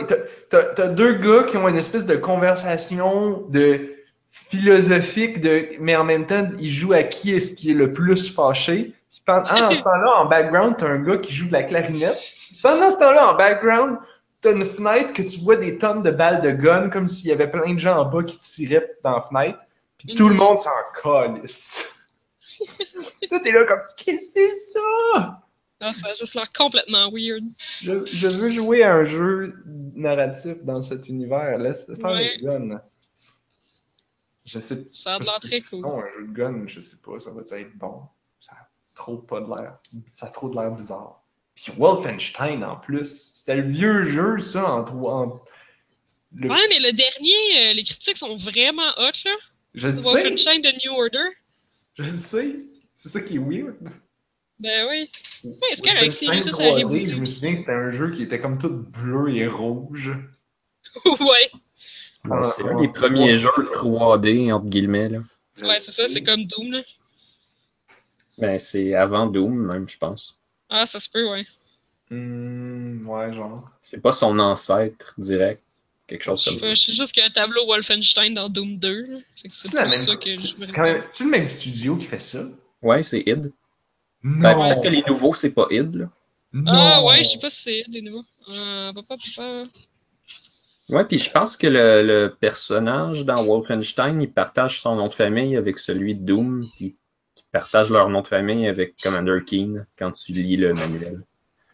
[0.49, 3.94] t'as deux gars qui ont une espèce de conversation de
[4.35, 8.29] philosophique, de, mais en même temps, ils jouent à qui est-ce qui est le plus
[8.33, 8.93] fâché.
[9.11, 12.17] Puis pendant en ce temps-là, en background, t'as un gars qui joue de la clarinette.
[12.61, 13.97] Pendant ce temps-là, en background,
[14.41, 17.31] t'as une fenêtre que tu vois des tonnes de balles de gun, comme s'il y
[17.31, 19.59] avait plein de gens en bas qui tiraient dans la fenêtre.
[19.97, 20.69] Puis tout le monde s'en
[21.01, 22.01] calisse.
[23.29, 25.41] Toi, t'es là comme, qu'est-ce que c'est ça?
[25.93, 27.43] Ça a juste l'air complètement weird.
[27.81, 29.55] Je, je veux jouer à un jeu
[29.95, 31.57] narratif dans cet univers.
[31.57, 32.31] Laisse faire Ouais.
[32.37, 32.81] les guns.
[34.45, 35.81] Je sais Ça a l'air très cool.
[35.81, 38.01] Non, un jeu de gun, je sais pas, ça va être bon.
[38.39, 39.79] Ça a trop pas de l'air.
[40.11, 41.23] Ça a trop de l'air bizarre.
[41.55, 43.31] Puis Wolfenstein en plus.
[43.33, 45.43] C'était le vieux jeu, ça, en trois.
[46.35, 49.31] le- Ouais, mais le dernier, euh, les critiques sont vraiment hot, là.
[49.73, 50.01] Je le sais.
[50.03, 51.29] Wolfenstein de New Order.
[51.97, 52.55] Je le sais.
[52.93, 53.75] C'est ça qui est weird.
[54.59, 55.09] Ben oui.
[55.43, 55.51] Ouais,
[56.43, 57.09] ça, ça 3D, arrive.
[57.11, 60.11] je me souviens que c'était un jeu qui était comme tout bleu et rouge.
[61.05, 61.51] ouais.
[62.27, 65.09] Non, c'est Ouais, un des premiers jeux 3D, entre guillemets.
[65.09, 65.19] Là.
[65.61, 66.81] Ouais, c'est ça, c'est comme Doom, là.
[68.37, 70.37] Ben, c'est avant Doom, même, je pense.
[70.69, 71.45] Ah, ça se peut, ouais.
[72.09, 73.69] Hmm, ouais, genre.
[73.81, 75.61] C'est pas son ancêtre direct.
[76.07, 76.69] Quelque chose comme ça.
[76.69, 79.17] je sais juste qu'il y a un tableau Wolfenstein dans Doom 2, là.
[79.41, 79.85] Fait que c'est même.
[79.87, 82.45] me le même studio qui fait ça?
[82.81, 83.51] Ouais, c'est id.
[84.21, 84.39] Non!
[84.39, 85.95] Ben, peut-être que les nouveaux, c'est pas id.
[85.95, 86.09] Là.
[86.67, 87.07] Ah Non!
[87.07, 88.23] ouais, je sais pas si c'est des nouveaux.
[88.49, 89.63] Euh, papa, papa.
[90.89, 95.13] Ouais, puis je pense que le, le personnage dans Wolfenstein, il partage son nom de
[95.13, 96.95] famille avec celui de Doom, puis
[97.37, 101.23] ils partagent leur nom de famille avec Commander Keen quand tu lis le manuel.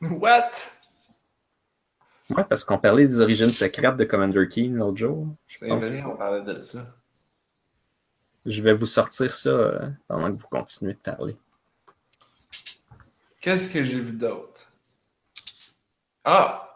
[0.01, 0.51] What?
[2.29, 5.27] Ouais, parce qu'on parlait des origines secrètes de Commander Keen l'autre jour.
[5.47, 6.85] Je C'est vrai, on parlait de ça.
[8.45, 11.35] Je vais vous sortir ça euh, pendant que vous continuez de parler.
[13.41, 14.71] Qu'est-ce que j'ai vu d'autre?
[16.23, 16.70] Ah!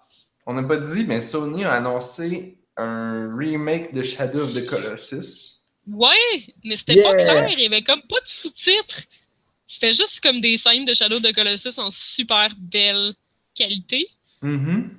[0.45, 5.61] On n'a pas dit, mais Sony a annoncé un remake de Shadow of the Colossus.
[5.87, 6.13] Ouais,
[6.63, 7.03] mais c'était Yeah.
[7.03, 9.03] pas clair, il y avait comme pas de sous-titres.
[9.67, 13.13] C'était juste comme des scènes de Shadow of the Colossus en super belle
[13.55, 14.07] qualité.
[14.41, 14.97] Mhm.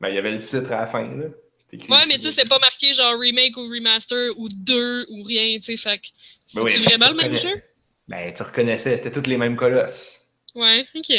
[0.00, 1.26] Ben, il y avait le titre à la fin, là.
[1.56, 5.06] C'était écrit Ouais, mais tu sais, c'était pas marqué genre remake ou remaster ou 2
[5.10, 6.06] ou rien, tu sais, fait que.
[6.54, 7.62] Ben oui, vraiment le même jeu?
[8.08, 10.26] Ben, tu reconnaissais, c'était tous les mêmes colosses.
[10.54, 11.12] Ouais, ok.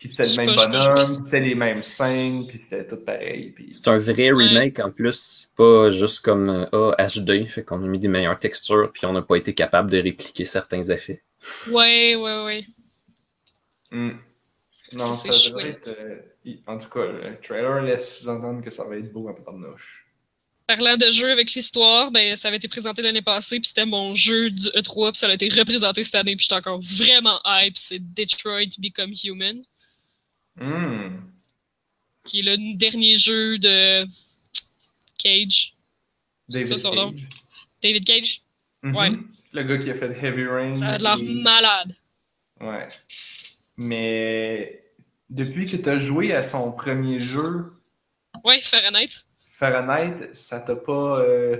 [0.00, 3.52] Puis c'était le même bonhomme, puis c'était les mêmes scènes, puis c'était tout pareil.
[3.54, 3.68] Puis...
[3.74, 7.86] C'est un vrai remake en plus, pas juste comme euh, ah, HD, fait qu'on a
[7.86, 11.22] mis des meilleures textures, puis on n'a pas été capable de répliquer certains effets.
[11.70, 12.64] Ouais, ouais, ouais.
[13.90, 14.12] Hmm.
[14.94, 15.38] Non, Ça, devrait
[15.74, 15.88] chouette.
[15.88, 15.98] être.
[16.00, 20.06] euh, En tout cas, le trailer laisse sous-entendre que ça va être beau en tabarnouche.
[20.66, 24.14] Parlant de jeux avec l'histoire, ben ça avait été présenté l'année passée, puis c'était mon
[24.14, 27.76] jeu du E3, puis ça a été représenté cette année, puis j'étais encore vraiment hype.
[27.76, 29.62] C'est Detroit Become Human,
[30.60, 31.20] Hmm.
[32.24, 34.04] qui est le dernier jeu de
[35.18, 35.74] Cage.
[36.48, 36.90] David ça.
[36.90, 37.28] Cage.
[37.82, 38.42] David Cage?
[38.82, 38.96] Mhm.
[38.96, 39.10] Ouais.
[39.52, 40.74] Le gars qui a fait Heavy Rain.
[40.74, 41.96] Ça a l'air et- malade.
[42.60, 42.86] Ouais.
[43.76, 44.84] Mais
[45.30, 47.72] depuis que tu as joué à son premier jeu,
[48.44, 49.08] Ouais, Fahrenheit.
[49.50, 51.20] Fahrenheit, ça t'a pas.
[51.20, 51.56] euh,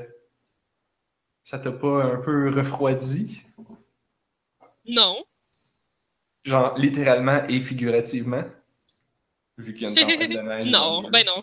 [1.42, 3.42] Ça t'a pas un peu refroidi?
[4.86, 5.24] Non.
[6.44, 8.44] Genre littéralement et figurativement?
[9.60, 10.64] Vu qu'il y a une tempête de neige.
[10.66, 11.42] Non, ben non.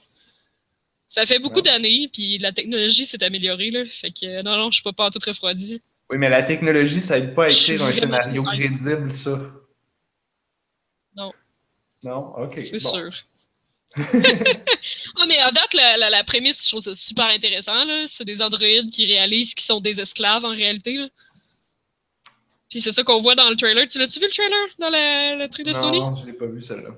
[1.07, 3.85] Ça fait beaucoup d'années, puis la technologie s'est améliorée, là.
[3.85, 5.81] Fait que non, non, je suis pas, pas tout refroidi.
[6.09, 9.39] Oui, mais la technologie, ça aide pas à écrire un scénario crédible, ça.
[11.15, 11.31] Non.
[12.03, 12.31] Non?
[12.37, 12.57] Ok.
[12.57, 12.89] C'est bon.
[12.89, 13.13] sûr.
[13.95, 14.01] Ah,
[15.27, 18.05] mais à date, la, la, la prémisse, je trouve ça super intéressant, là.
[18.07, 21.07] C'est des androïdes qui réalisent qu'ils sont des esclaves, en réalité, là.
[22.69, 23.87] Puis c'est ça qu'on voit dans le trailer.
[23.87, 25.99] Tu l'as-tu vu, le trailer, dans le, le truc de Sony?
[25.99, 26.89] Non, je l'ai pas vu, celle-là.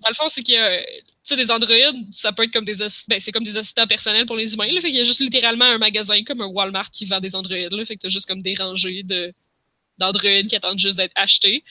[0.00, 0.86] Dans le fond, c'est y a, tu
[1.24, 2.76] sais, des androïdes, ça peut être comme des,
[3.08, 4.80] ben, c'est comme des assistants personnels pour les humains, là.
[4.80, 7.72] Fait qu'il y a juste littéralement un magasin comme un Walmart qui vend des androïdes,
[7.72, 7.84] là.
[7.84, 9.34] Fait que t'as juste comme des rangées de,
[9.98, 11.62] d'androïdes qui attendent juste d'être achetés.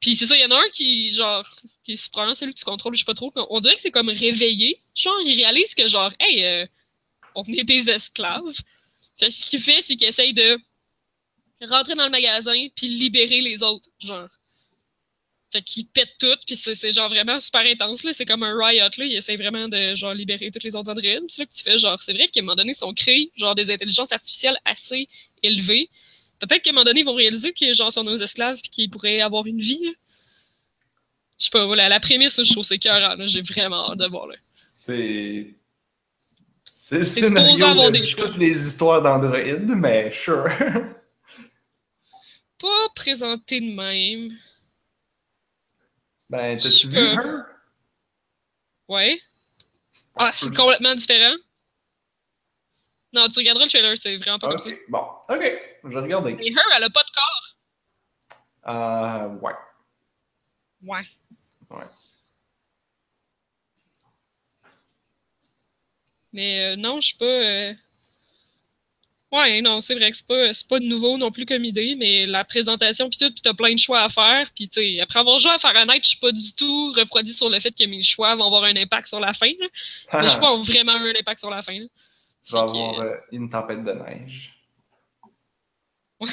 [0.00, 1.48] Puis c'est ça, il y en a un qui, genre,
[1.84, 3.32] qui se prend, celui que tu contrôles, je sais pas trop.
[3.50, 4.80] On dirait que c'est comme réveillé.
[4.96, 6.66] Genre, il réalise que, genre, hey, euh,
[7.36, 8.52] on est des esclaves.
[9.16, 10.58] Fait que ce qu'il fait, c'est qu'il essaye de
[11.68, 14.28] rentrer dans le magasin puis libérer les autres, genre.
[15.52, 18.14] Fait qu'il pète tout, puis c'est genre vraiment super intense, là.
[18.14, 19.04] C'est comme un riot, là.
[19.04, 21.24] Il essaie vraiment de, genre, libérer toutes les autres androïdes.
[21.28, 23.30] C'est là que tu fais, genre, c'est vrai qu'à un moment donné, ils sont créés,
[23.36, 25.08] genre, des intelligences artificielles assez
[25.42, 25.90] élevées.
[26.38, 28.90] Peut-être qu'à un moment donné, ils vont réaliser qu'ils, genre, sont nos esclaves puis qu'ils
[28.90, 29.90] pourraient avoir une vie, là.
[31.38, 33.26] Je sais pas, voilà, la prémisse, je trouve c'est écœurant, là.
[33.26, 34.36] J'ai vraiment hâte de voir, là.
[34.72, 35.54] C'est.
[36.74, 39.38] C'est le scénario avoir de des toutes les histoires d'Android,
[39.76, 40.48] mais sure.
[42.58, 44.34] Pas présenté de même.
[46.32, 47.12] Ben, t'as-tu vu peux.
[47.12, 47.44] Her?
[48.88, 49.20] Ouais.
[50.16, 51.36] Ah, c'est complètement différent.
[53.12, 54.70] Non, tu regarderas le trailer, c'est vraiment pas comme ça.
[54.70, 55.42] Ok, bon, ok,
[55.84, 56.32] je vais regarder.
[56.34, 57.56] Mais Her, elle a pas de corps.
[58.74, 59.52] Euh, ouais.
[60.82, 61.06] Ouais.
[61.70, 61.84] Ouais.
[66.32, 67.26] Mais euh, non, je suis pas.
[67.26, 67.74] euh,
[69.32, 71.94] Ouais, non, c'est vrai que c'est pas, c'est pas de nouveau non plus comme idée,
[71.98, 75.00] mais la présentation pis tout, pis t'as plein de choix à faire, pis tu sais,
[75.00, 77.86] après avoir joué à Fahrenheit, je suis pas du tout refroidi sur le fait que
[77.86, 80.20] mes choix vont avoir un impact sur la fin, là.
[80.20, 81.86] Mes choix ont vraiment eu un impact sur la fin, là.
[82.46, 84.54] tu vas avoir euh, une tempête de neige.
[86.20, 86.26] Je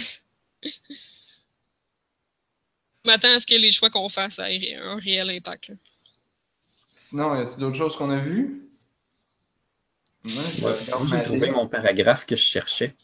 [3.06, 5.76] m'attends à ce que les choix qu'on fasse aient un réel impact, là.
[6.96, 8.69] Sinon, y a-t-il d'autres choses qu'on a vues?
[10.24, 12.96] Moi, je Ouais, regarde j'ai trouvé mon paragraphe que je cherchais.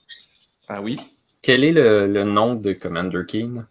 [0.68, 0.98] Ah oui?
[1.42, 3.68] Quel est le, le nom de Commander Keen?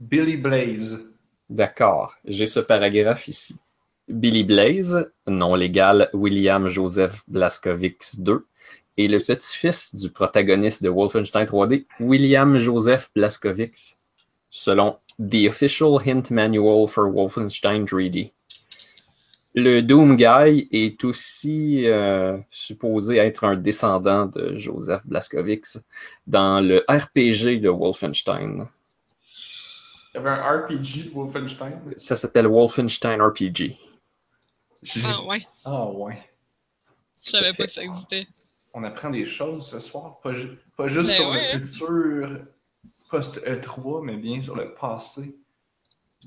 [0.00, 1.10] Billy Blaze.
[1.48, 3.56] D'accord, j'ai ce paragraphe ici.
[4.08, 8.38] Billy Blaze, nom légal William Joseph Blaskowicz II,
[8.98, 13.98] est le petit-fils du protagoniste de Wolfenstein 3D, William Joseph Blaskowicz,
[14.50, 18.32] selon The Official Hint Manual for Wolfenstein 3D.
[19.58, 25.78] Le Doom Guy est aussi euh, supposé être un descendant de Joseph Blaskowicz
[26.26, 28.68] dans le RPG de Wolfenstein.
[30.12, 31.80] Il y avait un RPG de Wolfenstein?
[31.96, 33.78] Ça s'appelle Wolfenstein RPG.
[35.04, 35.46] Ah, ouais.
[35.64, 36.18] Ah ouais.
[37.24, 38.26] Je savais pas que ça existait.
[38.74, 41.58] On apprend des choses ce soir, pas, ju- pas juste Ben sur ouais, hein.
[41.58, 42.40] le futur
[43.10, 45.34] post-E3, mais bien sur le passé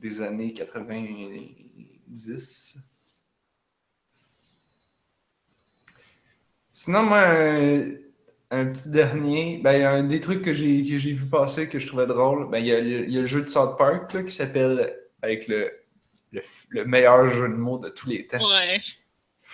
[0.01, 2.77] des années 90.
[6.81, 7.91] Sinon, moi, un,
[8.51, 11.85] un petit dernier, ben, un des trucs que j'ai que j'ai vu passer que je
[11.87, 14.13] trouvais drôle, ben, il y, a le- il y a le jeu de South Park
[14.13, 15.69] là, qui s'appelle, avec le,
[16.31, 18.47] le, le meilleur jeu de mots de tous les temps.
[18.49, 18.81] Ouais.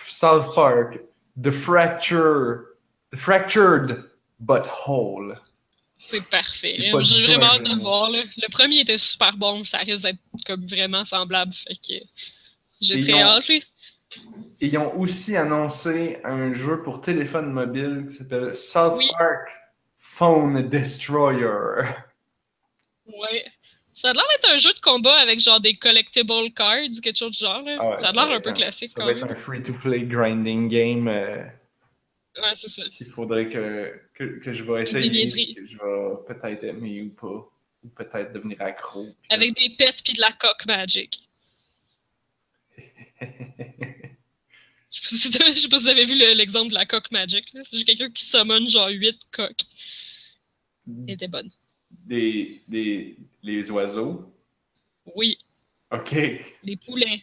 [0.06, 1.00] South Park,
[1.42, 2.60] The Fracture,
[3.10, 4.04] The Fractured
[4.38, 5.40] But Whole.
[5.96, 6.76] C'est parfait.
[7.00, 8.08] J'ai vraiment hâte de voir.
[8.10, 8.22] Là.
[8.36, 11.52] Le premier était super bon, ça risque d'être comme vraiment semblable.
[11.54, 12.04] Fait que
[12.80, 13.48] j'ai Et très ont- hâte.
[13.48, 13.54] Là.
[14.60, 19.08] Ils ont aussi annoncé un jeu pour téléphone mobile qui s'appelle South Oui.
[19.18, 19.50] Park
[19.98, 21.84] Phone Destroyer.
[23.06, 23.44] Ouais.
[23.92, 27.16] Ça a l'air d'être un jeu de combat avec genre des collectible cards ou quelque
[27.16, 27.62] chose du genre.
[27.62, 27.76] Là.
[27.80, 29.24] Ah ouais, ça a va l'air un peu classique Ça quand va même.
[29.24, 31.42] être un free-to-play grinding game euh,
[32.38, 32.82] Ouais, c'est ça.
[32.90, 37.48] qu'il faudrait que, que, que je vais essayer, que je vais peut-être aimer ou pas,
[37.84, 39.06] ou peut-être devenir accro.
[39.30, 41.26] Avec des pets puis de la coque magic.
[45.02, 47.52] Je sais pas si, je vous avez vu le- l'exemple de la coque magic.
[47.52, 47.60] là.
[47.64, 49.62] C'est juste quelqu'un qui summon genre 8 coques.
[51.06, 51.50] Elle était bonne.
[51.90, 54.32] des, des les oiseaux?
[55.14, 55.38] Oui,
[55.90, 56.12] Ok,
[56.64, 57.22] les poulets.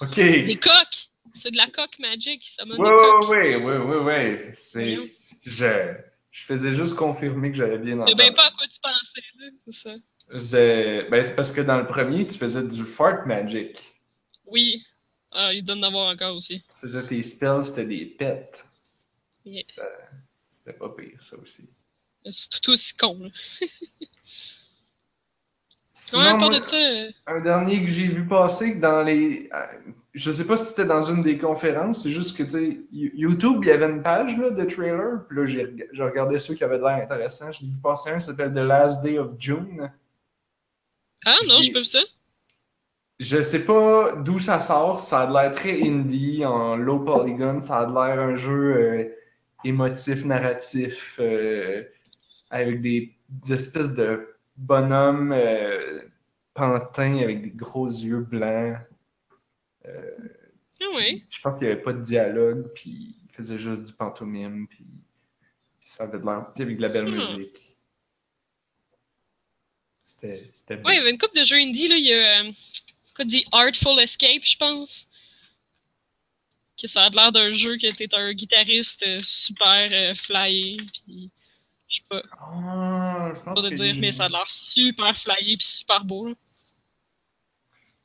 [0.00, 0.14] ok.
[0.16, 1.08] Des coques!
[1.40, 3.30] C'est de la coque magic, ça m'a Oui, des coques.
[3.30, 4.50] oui, oui, oui, oui.
[4.54, 4.94] C'est.
[4.94, 5.04] Voyons.
[5.46, 5.94] Je,
[6.30, 8.10] je faisais juste confirmer que j'avais bien Je entendu.
[8.10, 9.94] sais bien pas à quoi tu pensais, là, c'est ça.
[11.10, 13.76] Ben, c'est parce que dans le premier, tu faisais du fart magic.
[14.46, 14.84] Oui.
[15.32, 16.60] Ah, il donne d'avoir encore aussi.
[16.62, 18.64] Tu faisais tes spells, c'était des pets.
[19.44, 19.62] Yeah.
[20.48, 21.68] C'était pas pire, ça aussi.
[22.28, 23.28] C'est tout aussi con, là.
[25.94, 29.50] Sinon, ouais, moi, de ça, euh, un dernier que j'ai vu passer dans les.
[29.52, 29.66] euh,
[30.14, 33.10] Je sais pas si c'était dans une des conférences, c'est juste que, tu sais, You-
[33.14, 36.38] YouTube, il y avait une page là, de trailer, puis là, j'ai reg- je regardais
[36.38, 37.52] ceux qui avaient de l'air intéressants.
[37.52, 39.92] J'ai vu passer un qui s'appelle The Last Day of June.
[41.26, 42.00] Ah non, j'ai pas vu ça.
[43.20, 47.60] Je sais pas d'où ça sort, ça a de l'air très indie, en low polygon,
[47.60, 49.04] ça a de l'air un jeu euh,
[49.62, 51.84] émotif, narratif, euh,
[52.48, 54.26] avec des, des espèces de
[54.56, 56.00] bonhommes euh,
[56.54, 58.78] pantins avec des gros yeux blancs.
[59.86, 61.22] Ah ouais.
[61.28, 64.86] Je pense qu'il n'y avait pas de dialogue, puis il faisait juste du pantomime, puis,
[65.82, 66.46] ça avait de l'air.
[66.54, 67.16] Puis avec de la belle Hmm.
[67.16, 67.76] musique.
[70.06, 70.76] C'était c'était.
[70.76, 71.96] Ouais, il y avait une couple de jeux indie, là.
[71.96, 72.44] Il y a.
[73.24, 75.08] dit Artful Escape, je pense.
[76.80, 81.30] Que ça a l'air d'un jeu que t'es un guitariste euh, super euh, flyé, puis.
[81.88, 85.56] Je sais pas, Ah, je pense pas de dire, mais ça a l'air super flyé,
[85.56, 86.34] puis super beau, là.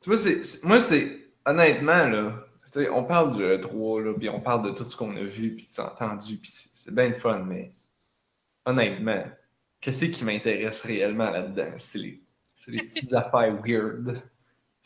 [0.02, 2.46] Tu vois, c'est, moi, c'est honnêtement, là,
[2.92, 5.68] on parle du E3, là, puis on parle de tout ce qu'on a vu, puis
[5.78, 7.72] entendu, puis c'est, bien le fun, mais
[8.66, 9.24] honnêtement,
[9.80, 11.74] qu'est-ce qui m'intéresse réellement là-dedans?
[11.78, 12.22] C'est les,
[12.56, 14.22] c'est les petites affaires weird.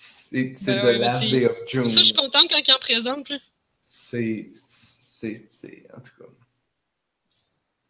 [0.02, 1.82] C'est, Ben The ouais, mais Last c'est- Day of June.
[1.82, 3.38] pour ça je suis contente quand ils en présentent, là.
[3.90, 6.30] C'est, c'est, c'est, en tout cas,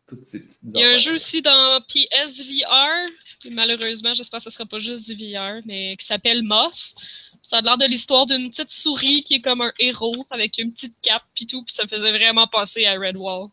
[0.07, 3.11] toutes ces petites Il y a un jeu aussi dans PSVR,
[3.45, 6.95] et malheureusement, j'espère que ce sera pas juste du VR, mais qui s'appelle Moss.
[7.43, 10.73] Ça a l'air de l'histoire d'une petite souris qui est comme un héros avec une
[10.73, 13.49] petite cape et tout, puis ça me faisait vraiment penser à Redwall.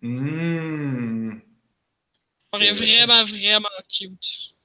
[0.00, 1.38] Mmh.
[2.54, 4.55] C'est- vraiment, vraiment cute.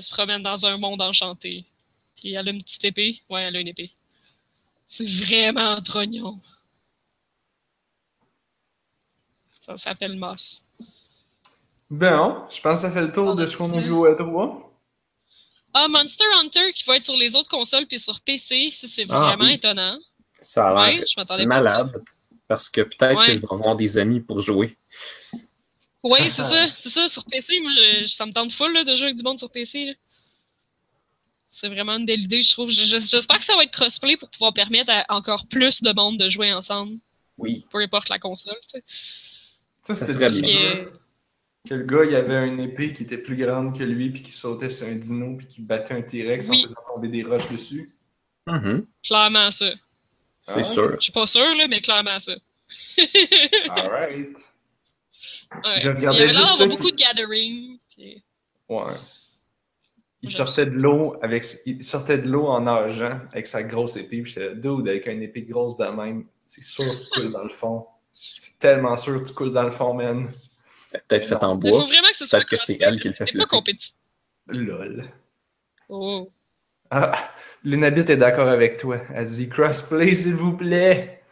[0.00, 1.66] Elle se promène dans un monde enchanté.
[2.18, 3.20] Puis elle a une petite épée.
[3.28, 3.92] Ouais, elle a une épée.
[4.88, 6.40] C'est vraiment trognon.
[9.58, 10.64] Ça s'appelle Moss.
[11.90, 13.90] Bon, je pense que ça fait le tour On de a ce qu'on a vu
[13.90, 14.62] au E E3.
[15.74, 19.04] Ah, Monster Hunter qui va être sur les autres consoles puis sur PC, ça, c'est
[19.10, 19.52] Ah, vraiment oui.
[19.52, 19.98] étonnant.
[20.40, 22.02] Ça a l'air à malade.
[22.48, 23.26] Parce que peut-être Ouais.
[23.26, 24.78] que je vais avoir des amis pour jouer.
[26.02, 28.94] Oui, c'est ça, c'est ça, sur PC, moi, je- ça me tente full là, de
[28.94, 29.96] jouer avec du monde sur PC.
[31.48, 32.70] C'est vraiment une belle idée, je trouve.
[32.70, 35.92] Je- je- J'espère que ça va être crossplay pour pouvoir permettre à encore plus de
[35.92, 36.98] monde de jouer ensemble,
[37.38, 37.66] Oui.
[37.70, 38.56] peu importe la console.
[38.72, 38.80] tu
[39.82, 39.94] sais.
[39.94, 40.30] C'était bien.
[40.30, 40.92] jeu
[41.68, 44.30] que le gars, il avait une épée qui était plus grande que lui, puis qui
[44.30, 46.60] sautait sur un dino, puis qui battait un T-Rex Oui.
[46.60, 47.94] en faisant tomber des roches dessus.
[48.46, 48.86] Mhm.
[49.02, 49.70] Clairement ça.
[50.40, 50.62] C'est Ah.
[50.62, 50.92] sûr.
[50.96, 52.34] Je suis pas sûr, là, mais clairement ça.
[53.70, 54.49] Alright.
[55.52, 55.80] Ouais.
[55.80, 57.78] Je Il y regardais juste d'avoir ça beaucoup de gathering.
[57.94, 58.22] puis-
[58.68, 58.92] Ouais.
[60.22, 64.20] Il sortait de l'eau avec il sortait de l'eau en nageant avec sa grosse épée.
[64.22, 66.26] Puis j'étais dude avec une épée grosse de même.
[66.46, 67.86] C'est sûr que tu coules dans le fond.
[68.14, 70.28] C'est tellement sûr que tu coules dans le fond, man.
[71.08, 71.86] Peut-être fait en Il faut bois.
[71.86, 73.94] vraiment que ce soit Peut-être que c'est crossplay, elle qui le fait C'est pas compétitif.
[74.48, 75.04] Lol.
[75.88, 76.30] Oh.
[76.90, 77.12] Ah,
[77.64, 78.98] Lunabit est d'accord avec toi.
[79.14, 81.22] Elle dit crossplay, s'il vous plaît.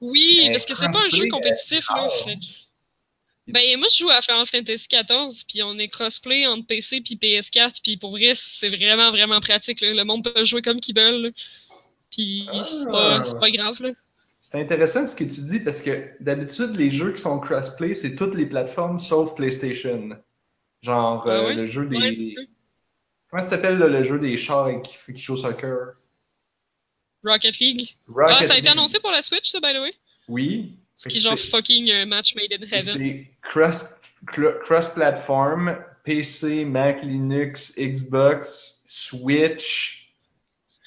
[0.00, 2.06] Oui, Mais parce que c'est pas un jeu compétitif, là.
[2.06, 2.38] euh, fait
[3.48, 7.14] Ben, moi, je joue à Final Fantasy XIV, puis on est crossplay entre PC puis
[7.14, 9.94] PS4, puis pour vrai, c'est vraiment, vraiment pratique, là.
[9.94, 11.32] Le monde peut jouer comme qu'ils veulent.
[12.10, 12.90] Puis c'est Ah.
[12.90, 13.90] pas, c'est pas grave, là.
[14.40, 18.14] C'est intéressant ce que tu dis parce que d'habitude, les jeux qui sont crossplay, c'est
[18.14, 20.10] toutes les plateformes sauf PlayStation.
[20.82, 21.54] Genre Ah euh, ouais?
[21.54, 21.96] le jeu des.
[21.96, 22.34] Ouais.
[23.28, 25.94] Comment ça s'appelle le jeu des chars qui, qui joue au soccer?
[27.24, 27.96] Rocket League.
[28.06, 29.94] Rocket ah, ça a été annoncé pour la Switch, ça, by the way?
[30.28, 30.78] Oui.
[30.96, 32.82] Ce qui est genre fucking euh, match made in heaven.
[32.82, 34.00] C'est cross,
[34.64, 40.02] cross-platform, PC, Mac, Linux, Xbox, Switch.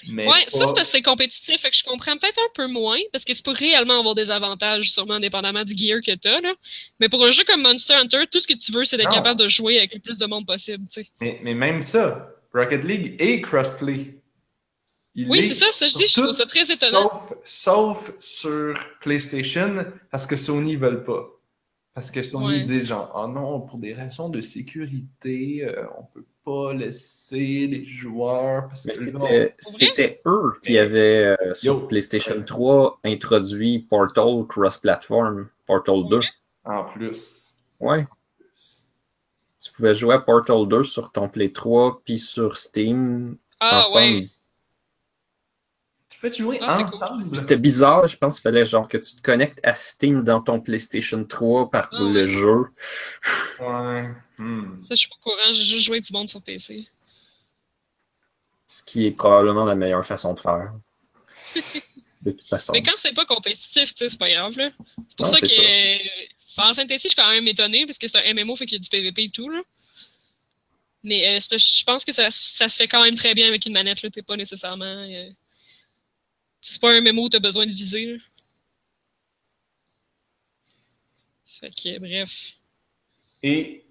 [0.08, 2.50] Mais Ouais, pas- ça, c'est parce que c'est compétitif, fait que je comprends peut-être un
[2.56, 6.16] peu moins, parce que tu peux réellement avoir des avantages, sûrement indépendamment du gear que
[6.16, 6.54] t'as, là.
[7.02, 9.40] Mais pour un jeu comme Monster Hunter, tout ce que tu veux, c'est d'être capable
[9.40, 11.10] de jouer avec le plus de monde possible, tu sais.
[11.20, 14.16] mais, mais même ça, Rocket League est crossplay.
[15.22, 17.10] Il Oui, est c'est ça, ça, je dis, je trouve ça très étonnant.
[17.10, 21.28] Sauf, sauf sur PlayStation, parce que Sony ne veulent pas.
[21.94, 22.62] Parce que Sony Ouais.
[22.62, 27.84] dit genre, oh non, pour des raisons de sécurité, euh, on peut pas laisser les
[27.84, 28.70] joueurs.
[29.60, 31.88] C'était eux qui avaient, euh, sur Yo.
[31.88, 36.20] PlayStation 3, introduit Portal Cross-Platform, Portal 2.
[36.66, 37.56] on- en plus.
[37.80, 38.08] Ouais.
[39.62, 43.98] Tu pouvais jouer à Portal 2 sur ton Play 3 puis sur Steam Ah, ensemble.
[44.06, 44.30] ouais.
[46.20, 47.34] Tu fais-tu jouer Ah, ensemble?
[47.36, 50.60] C'était bizarre, je pense qu'il fallait genre que tu te connectes à Steam dans ton
[50.60, 52.66] PlayStation 3 par Ah, le jeu.
[53.60, 54.10] Ouais.
[54.38, 54.84] Hmm.
[54.84, 56.88] Ça, je suis pas au courant, j'ai juste joué du monde sur PC.
[58.68, 60.74] Ce qui est probablement la meilleure façon de faire.
[62.22, 62.74] De toute façon.
[62.74, 64.72] Mais quand c'est pas compétitif, tu c'est pas grave, là.
[65.08, 68.18] C'est pour Non, ça que Final Fantasy, je suis quand même étonné, parce que c'est
[68.18, 69.62] un MMO, fait qu'il y a du PVP et tout, là.
[71.02, 73.72] Mais euh, je pense que ça, ça se fait quand même très bien avec une
[73.72, 74.10] manette, là.
[74.10, 74.84] T'es pas nécessairement.
[74.86, 75.30] euh,
[76.62, 78.18] C'est pas un MMO où t'as besoin de viser, là.
[81.46, 82.54] Fait que, bref.
[83.44, 83.86] Et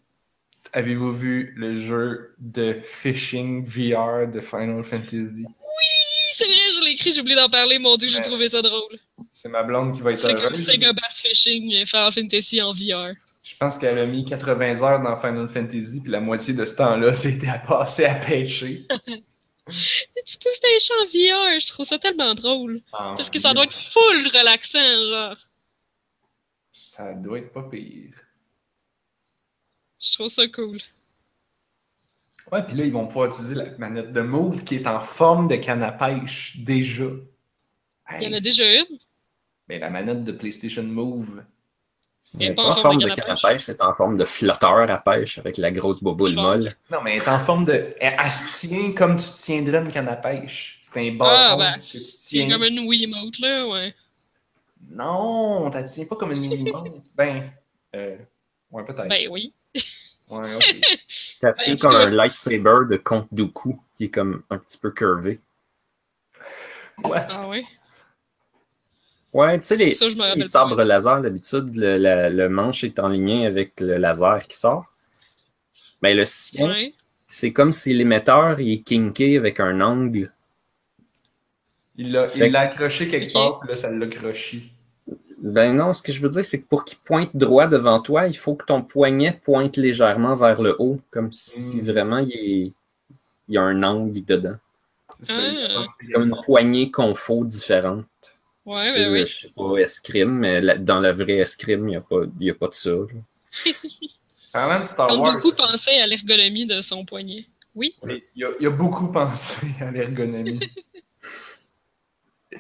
[0.73, 5.45] avez-vous vu le jeu de phishing VR de Final Fantasy?
[5.45, 5.86] Oui,
[6.32, 8.99] c'est vrai, je l'ai écrit, j'ai oublié d'en parler, mon dieu, j'ai trouvé ça drôle.
[9.31, 10.65] C'est ma blonde qui va être C'est comme heureuse.
[10.65, 13.15] Sega Bass Fishing, euh, Final Fantasy en VR.
[13.43, 16.77] Je pense qu'elle a mis 80 heures dans Final Fantasy, puis la moitié de ce
[16.77, 18.86] temps-là, c'était à passer à pêcher.
[20.27, 22.82] Tu peux pêcher en VR, je trouve ça tellement drôle.
[22.90, 25.36] Parce que ça doit être full relaxant, genre.
[26.73, 28.15] Ça doit être pas pire.
[30.01, 30.81] Je trouve ça cool.
[32.53, 35.49] Ouais, puis là, ils vont pouvoir utiliser la manette de Move qui est en forme
[35.49, 37.11] de canne à pêche, déjà.
[38.20, 38.99] Il y en a déjà une.
[39.69, 41.45] Mais la manette de PlayStation Move,
[42.23, 43.62] C'est pas en forme de canne à pêche.
[43.62, 46.74] c'est en forme de flotteur à pêche avec la grosse boboule molle.
[46.90, 47.86] Non, mais elle est en forme de.
[48.01, 50.78] Elle, se tient comme tu tiendrais une canne à pêche.
[50.82, 52.51] C'est un Ah, bâton ben, que tu C'est tiens.
[52.51, 53.95] comme une Wiimote, là, ouais.
[54.90, 56.93] Non, tu tiens pas comme une Wiimote.
[57.16, 57.51] ben,
[57.95, 58.16] euh,
[58.73, 59.09] ouais, peut-être.
[59.09, 59.55] Ben oui.
[60.28, 60.77] Ouais, ok.
[61.40, 64.77] T'as Ben, en tout comme un lightsaber de Count Dooku qui est comme un petit
[64.77, 65.40] peu curvé.
[67.05, 67.20] Ouais.
[67.28, 67.65] Ah ouais.
[69.32, 70.48] Ouais, tu sais, les, Ça, les pas.
[70.48, 74.86] sabres laser, d'habitude, le, la- le manche est en ligne avec le laser qui sort.
[76.02, 76.94] Mais le sien, Ouais.
[77.26, 80.32] c'est comme si l'émetteur il est kinké avec un angle.
[81.96, 84.62] Il l'a Fait il l'a accroché quelque part, puis là, ça l'a croché.
[85.42, 88.26] Ben non, ce que je veux dire, c'est que pour qu'il pointe droit devant toi,
[88.28, 91.84] il faut que ton poignet pointe légèrement vers le haut, comme si Mm.
[91.84, 92.72] vraiment il, est-
[93.48, 94.56] il y a un angle dedans.
[95.22, 95.84] C'est Ah.
[95.98, 98.06] C'est comme une poignée confo différente.
[98.69, 99.27] Ouais, Style, ben oui.
[99.27, 102.47] Je sais pas, escrime, mais la- dans la vraie escrime, il n'y a, pas- il
[102.47, 102.90] y a pas de ça.
[104.53, 107.47] Parlant de Star Wars, beaucoup pensaient à l'ergonomie de son poignet.
[107.74, 107.95] Oui.
[108.03, 110.61] oui, il, a, il a beaucoup pensé à l'ergonomie.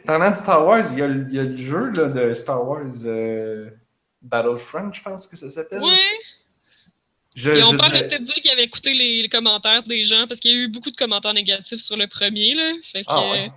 [0.04, 2.34] Parlant de Star Wars, il y a, le- il y a le jeu là, de
[2.34, 3.70] Star Wars euh,
[4.22, 5.82] Battlefront, je pense que ça s'appelle.
[7.34, 9.84] Je, Et on je peut dirais- arrêter de dire qu'il avait écouté les, les commentaires
[9.84, 12.72] des gens parce qu'il y a eu beaucoup de commentaires négatifs sur le premier, là.
[12.82, 13.06] Fait que.
[13.08, 13.50] Ah ouais.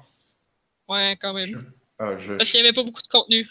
[0.90, 1.72] euh, ouais, quand même.
[2.04, 2.34] Ah, je...
[2.34, 3.48] Parce qu'il n'y avait pas beaucoup de contenu.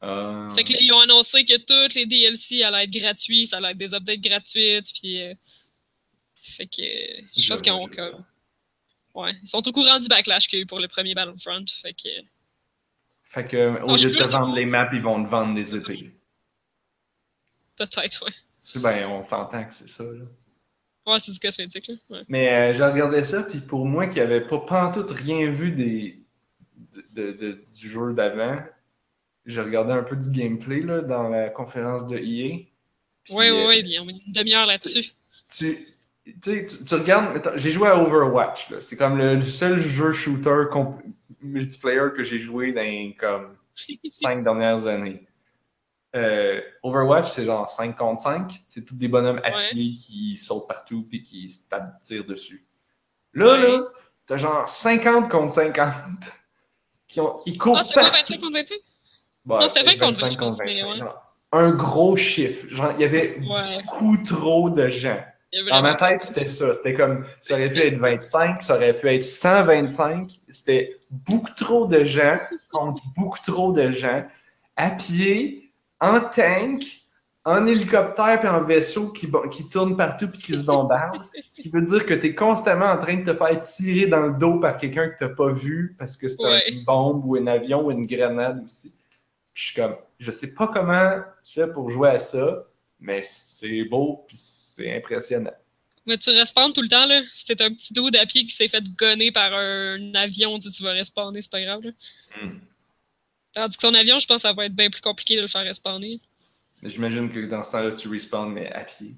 [0.00, 0.48] Ah.
[0.54, 3.70] Fait que là, ils ont annoncé que tous les DLC allaient être gratuits, ça allait
[3.72, 5.20] être des updates gratuites, puis.
[5.22, 5.34] euh,
[6.36, 6.82] Fait que.
[6.82, 8.24] euh, Je pense qu'ils ont comme.
[9.14, 11.64] Ouais, ils sont au courant du backlash qu'il y a eu pour le premier Battlefront.
[11.82, 12.08] Fait que.
[13.24, 16.12] Fait que, au lieu de te vendre les maps, ils vont te vendre des épées.
[17.76, 18.80] Peut-être, ouais.
[18.80, 20.04] Ben, on s'entend que c'est ça.
[20.04, 20.24] Là.
[21.06, 21.94] Ouais, c'est du cosmétique, là.
[22.10, 22.22] Ouais.
[22.28, 26.23] Mais euh, j'ai regardé ça, puis pour moi qui n'avais pas pantoute rien vu des,
[26.92, 28.58] de, de- de- du jeu d'avant,
[29.46, 32.66] j'ai regardé un peu du gameplay là, dans la conférence de EA.
[33.24, 35.12] Puis, Ouais, ouais, euh, bien, on met une demi-heure là-dessus.
[35.48, 35.76] tu,
[36.24, 40.12] tu, sais, tu- tu regardes, j'ai joué à Overwatch, c'est comme le, le seul jeu
[40.12, 40.64] shooter
[41.42, 43.56] multiplayer que j'ai joué dans les, comme
[44.08, 45.26] cinq dernières années.
[46.16, 49.52] Euh, Overwatch, c'est genre 5 contre 5, c'est tous des bonhommes Ouais.
[49.72, 52.64] pied qui sautent partout puis qui se tapent, tirent dessus.
[53.32, 53.58] Là, Ouais.
[53.62, 53.82] là,
[54.24, 56.32] t'as genre 50 contre 50
[57.14, 58.34] qui, ont, qui courent Ah, c'était pas partout.
[58.34, 58.70] 25 contre 25?
[59.46, 60.96] Ouais, Non, c'était 20 contre 25 20, je pense, mais ouais.
[60.96, 61.34] genre.
[61.52, 62.66] un gros chiffre.
[62.68, 63.82] Genre, il y avait Ouais.
[63.84, 65.22] beaucoup trop de gens.
[65.70, 66.74] Dans ma tête, c'était ça.
[66.74, 70.40] C'était comme, ça aurait pu être 25, ça aurait pu être 125.
[70.50, 72.38] C'était beaucoup trop de gens
[72.72, 74.24] contre beaucoup trop de gens,
[74.74, 75.70] à pied,
[76.00, 76.82] en tank,
[77.46, 81.22] en hélicoptère puis en vaisseau qui, qui tournent partout puis qui se bombardent.
[81.52, 84.26] Ce qui veut dire que tu es constamment en train de te faire tirer dans
[84.28, 86.72] le dos par quelqu'un que tu n'as pas vu parce que c'est Ouais.
[86.72, 88.94] une bombe ou un avion ou une grenade aussi.
[89.52, 92.64] Puis je suis comme, je sais pas comment tu fais pour jouer à ça,
[92.98, 95.52] mais c'est beau puis c'est impressionnant.
[96.06, 97.22] Mais tu respawns tout le temps, là.
[97.32, 100.70] Si t'es un petit dude à pied qui s'est fait gonner par un avion, tu,
[100.70, 101.90] tu vas respawner, c'est pas grave, là.
[102.42, 102.58] Hmm.
[103.54, 105.46] Tandis que ton avion, je pense que ça va être bien plus compliqué de le
[105.46, 106.20] faire respawner.
[106.84, 109.14] J'imagine que dans ce temps-là, tu respawns, mais à pied.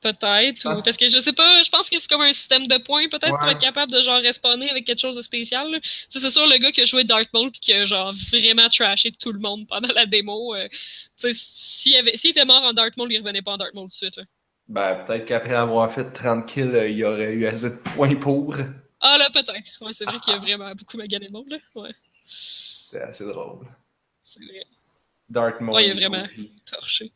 [0.00, 0.64] Peut-être.
[0.78, 3.06] Ou- Parce que je sais pas, je pense que c'est comme un système de points,
[3.10, 5.70] peut-être, pour être capable de genre respawner avec quelque chose de spécial.
[5.70, 5.78] là.
[5.80, 8.10] Tu sais, c'est sûr, le gars qui a joué Dark Maul puis qui a genre
[8.30, 10.54] vraiment trashé tout le monde pendant la démo.
[10.54, 10.78] euh, tu
[11.16, 13.84] sais, s'il avait- s'il était mort en Dark Maul, il revenait pas en Dark Maul
[13.84, 14.16] tout de suite.
[14.16, 14.22] là.
[14.68, 18.14] Ben, peut-être qu'après avoir fait 30 kills, euh, il y aurait eu assez de points
[18.14, 18.54] pour.
[19.00, 19.82] Ah là, peut-être.
[19.82, 21.58] Ouais, c'est vrai qu'il y a vraiment beaucoup magané de monde, là.
[21.74, 21.90] Ouais,
[22.26, 23.66] C'était assez drôle.
[24.22, 24.64] c'est vrai.
[25.30, 25.76] Dark Maul.
[25.76, 26.28] Ouais, il vraiment-.
[26.66, 27.12] Torché.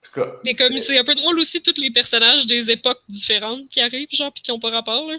[0.00, 0.32] En tout cas.
[0.44, 4.08] Mais comme c'est un peu drôle aussi, tous les personnages des époques différentes qui arrivent,
[4.10, 5.18] genre, pis qui ont pas rapport, là.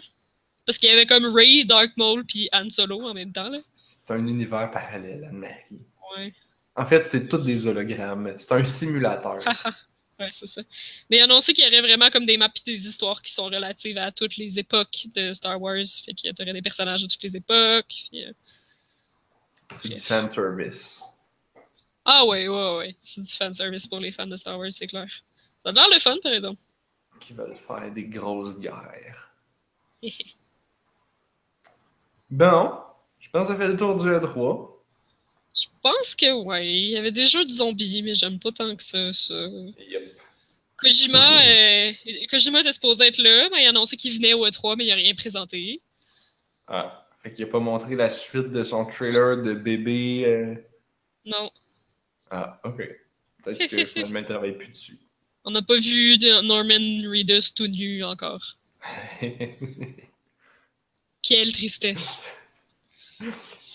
[0.65, 3.57] Parce qu'il y avait comme Ray, Dark Maul, puis Han Solo en même temps, là.
[3.75, 5.81] C'est un univers parallèle, Anne-Marie.
[6.17, 6.33] Ouais.
[6.75, 8.35] En fait, c'est tous des hologrammes.
[8.37, 9.39] C'est un simulateur.
[10.19, 10.61] Ouais, c'est ça.
[11.09, 13.45] Mais ont annoncé qu'il y aurait vraiment comme des maps et des histoires qui sont
[13.45, 15.85] relatives à toutes les époques de Star Wars.
[16.05, 17.85] Fait qu'il y aurait des personnages de toutes les époques.
[17.87, 18.33] puis, euh,
[19.73, 21.03] c'est du fanservice.
[22.05, 22.95] Ah ouais, ouais, ouais.
[23.01, 25.07] C'est du fanservice pour les fans de Star Wars, c'est clair.
[25.63, 26.61] Ça a l'air le fun, par exemple.
[27.19, 29.35] Qui veulent faire des grosses guerres.
[32.31, 32.73] Bon,
[33.19, 34.69] je pense que ça fait le tour du E E3.
[35.55, 36.67] Je pense que ouais.
[36.67, 39.11] Il y avait des jeux de zombies, mais j'aime pas tant que ça.
[39.11, 39.33] ça.
[39.33, 40.15] Yep.
[40.77, 41.41] Kojima,
[42.29, 44.91] Kojima était supposé être là, mais il a annoncé qu'il venait au E3, mais il
[44.91, 45.81] a rien présenté.
[46.67, 50.23] Ah, fait qu'il a pas montré la suite de son trailer de bébé.
[50.25, 50.55] euh.
[51.25, 51.51] Non.
[52.31, 52.87] Ah, ok.
[53.43, 54.99] Peut-être que finalement il travaille plus dessus.
[55.45, 58.57] On n'a pas vu Norman Reedus tout nu encore.
[61.21, 62.21] Quelle tristesse.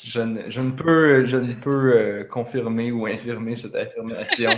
[0.02, 4.50] je, ne, je ne peux, je ne peux euh, confirmer ou infirmer cette affirmation.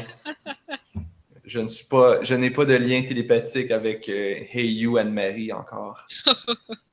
[1.44, 5.52] je ne suis pas, je n'ai pas de lien télépathique avec euh, Hey You Anne-Marie
[5.52, 6.06] encore.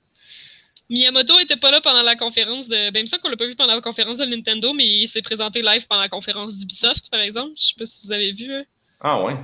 [0.90, 2.92] Miyamoto était pas là pendant la conférence de.
[2.92, 5.08] Ben, il me semble qu'on l'a pas vu pendant la conférence de Nintendo, mais il
[5.08, 7.54] s'est présenté live pendant la conférence d'Ubisoft, par exemple.
[7.58, 8.54] Je sais pas si vous avez vu.
[8.54, 8.64] hein.
[9.00, 9.36] Ah ouais.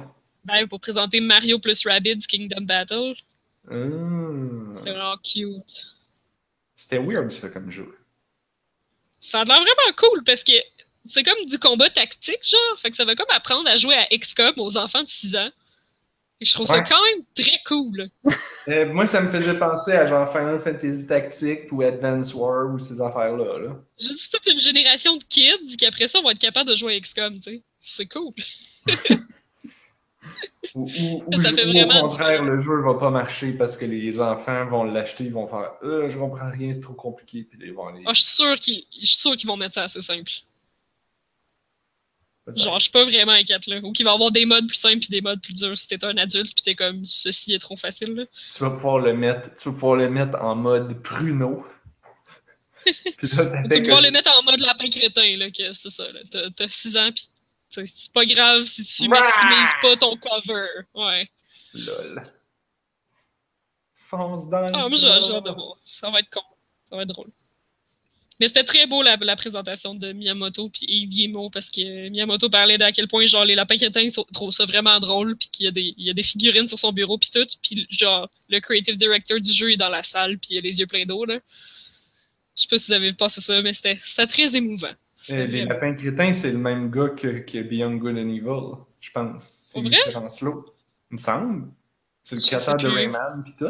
[0.46, 3.16] Ben, pour présenter Mario plus Rabbids Kingdom Battle.
[3.70, 4.74] Hum.
[4.76, 5.88] C'était vraiment cute.
[6.76, 7.94] C'était weird ça comme jeu.
[9.20, 10.54] Ça a l'air vraiment cool parce que
[11.06, 12.80] c'est comme du combat tactique, genre.
[12.80, 15.50] Fait que ça va comme apprendre à jouer à XCOM aux enfants de 6 ans.
[16.42, 18.10] Et je trouve ça quand même très cool.
[18.70, 22.80] Euh, moi, ça me faisait penser à genre Final Fantasy Tactique ou Advance War ou
[22.80, 23.60] ces affaires-là.
[23.60, 23.76] Là.
[24.00, 26.96] Je dis toute une génération de kids qui après ça vont être capables de jouer
[26.96, 27.64] à XCOM, tu sais.
[27.82, 28.34] C'est cool.
[30.76, 33.86] Ou, ou- ou Ça fait vraiment au contraire, le jeu va pas marcher parce que
[33.86, 37.58] les enfants vont l'acheter, ils vont faire euh, je comprends rien, c'est trop compliqué, puis
[37.64, 38.04] ils vont aller.
[38.06, 40.30] Ah, je suis sûr qu'ils je suis sûr qu'ils vont mettre ça assez simple.
[42.56, 43.80] Genre, je suis pas vraiment inquiète, là.
[43.84, 45.88] Ou qu'il va y avoir des modes plus simples puis des modes plus durs si
[45.88, 48.26] t'es un adulte puis t'es comme, ceci est trop facile, là.
[48.56, 51.66] Tu vas pouvoir le mettre, tu vas pouvoir le mettre en mode pruneau.
[52.86, 55.74] puis là, ça Tu vas pouvoir que- les mettre en mode lapin crétin, là, que
[55.74, 56.20] c'est ça, là.
[56.32, 57.30] T'as- T'as 6 ans pis
[57.72, 60.66] c'est pas grave si tu maximises pas ton cover.
[60.96, 61.30] Ouais.
[61.76, 62.24] Lol.
[63.96, 65.76] Fonce dans le Ah, moi, j'ai hâte de voir.
[65.84, 66.42] Ça va être con.
[66.90, 67.30] Ça va être drôle.
[68.40, 72.50] Mais c'était très beau la, la présentation de Miyamoto puis Yves Guillemot parce que Miyamoto
[72.50, 75.68] parlait d'à quel point genre les lapins crétins trouvent ça vraiment drôle puis qu'il y
[75.68, 78.60] a des il y a des figurines sur son bureau puis tout puis genre le
[78.60, 81.26] creative director du jeu est dans la salle puis il a les yeux pleins d'eau
[81.26, 81.40] là.
[82.56, 84.94] Je sais pas si vous avez passé ça mais c'était très émouvant.
[85.32, 89.12] Euh, les lapins crétins, c'est le même gars que, que Beyond Good and Evil, je
[89.12, 89.44] pense.
[89.44, 89.82] C'est?
[89.82, 90.66] Michel Ancelot.
[91.12, 91.68] Il me semble.
[92.24, 92.88] C'est le créateur de.
[92.88, 93.66] Rayman pis tout.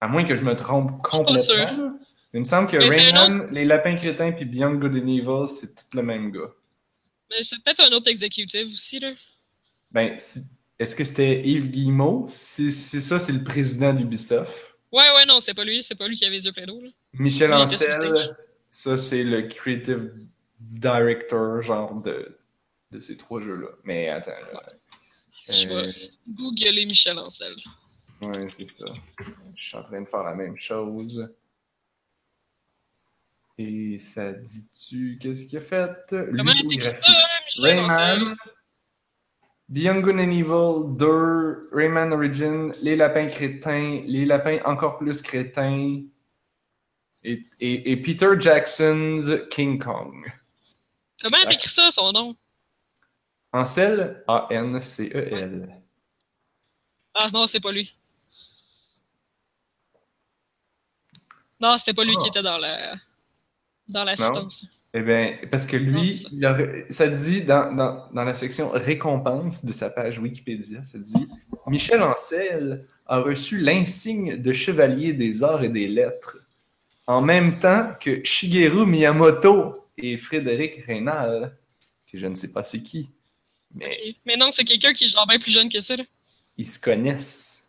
[0.00, 1.98] À moins que je me trompe complètement.
[2.32, 5.96] Il me semble que Rayman, les lapins crétins puis Beyond Good and Evil, c'est tout
[5.96, 6.50] le même gars.
[7.30, 9.12] Mais c'est peut-être un autre exécutif aussi là.
[9.90, 10.42] Ben, si-
[10.78, 12.26] est-ce que c'était Yves Guillemot?
[12.28, 14.52] C'est ça, c'est le président d'Ubisoft.
[14.92, 16.88] Ouais ouais non, c'est pas lui, c'est pas lui qui avait les yeux d'eau là.
[17.14, 18.14] Michel Ancel,
[18.70, 20.12] ça c'est le creative
[20.60, 22.36] director genre de,
[22.92, 23.68] de ces trois jeux-là.
[23.84, 24.62] Mais attends, là.
[25.48, 25.90] Je Euh, vais
[26.28, 27.52] googler Michel Ancel.
[28.22, 28.84] Ouais, c'est ça.
[29.56, 31.28] Je suis en train de faire la même chose.
[33.62, 35.90] Et ça dit-tu qu'est-ce qu'il a fait?
[36.08, 37.62] Comment ça?
[37.62, 38.36] Rayman,
[39.68, 46.00] Beyond Good and Evil 2, Rayman Origin, Les Lapins Crétins, Les Lapins Encore Plus Crétins,
[47.22, 50.32] et, et, et Peter Jackson's King Kong.
[51.20, 52.34] Comment t'écris ça, son nom?
[53.52, 55.82] Ansel, A-N-C-E-L.
[57.14, 57.94] Ah non, c'est pas lui.
[61.60, 62.22] Non, c'était pas lui Ah.
[62.22, 62.94] qui était dans la
[63.90, 64.66] dans l'assistance.
[64.92, 66.28] Eh bien, parce que lui, ça.
[66.32, 70.98] il aurait- ça dit dans, dans, dans la section récompense de sa page Wikipédia, ça
[70.98, 71.28] dit
[71.68, 76.38] Michel Ancel a reçu l'insigne de chevalier des arts et des lettres,
[77.06, 81.56] en même temps que Shigeru Miyamoto et Frédéric Reynal,
[82.10, 83.10] que je ne sais pas c'est qui,
[83.72, 83.96] mais.
[84.26, 85.94] Mais non, c'est quelqu'un qui est genre bien plus jeune que ça.
[85.96, 86.04] là.
[86.56, 87.68] ils se connaissent.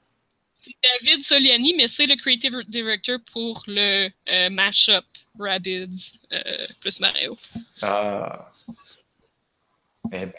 [0.55, 5.05] C'est David Soliani, mais c'est le creative director pour le euh, mashup
[5.39, 6.41] Rabbids euh,
[6.79, 7.37] plus Mario.
[7.81, 8.49] Ah.
[10.11, 10.33] Eh bien,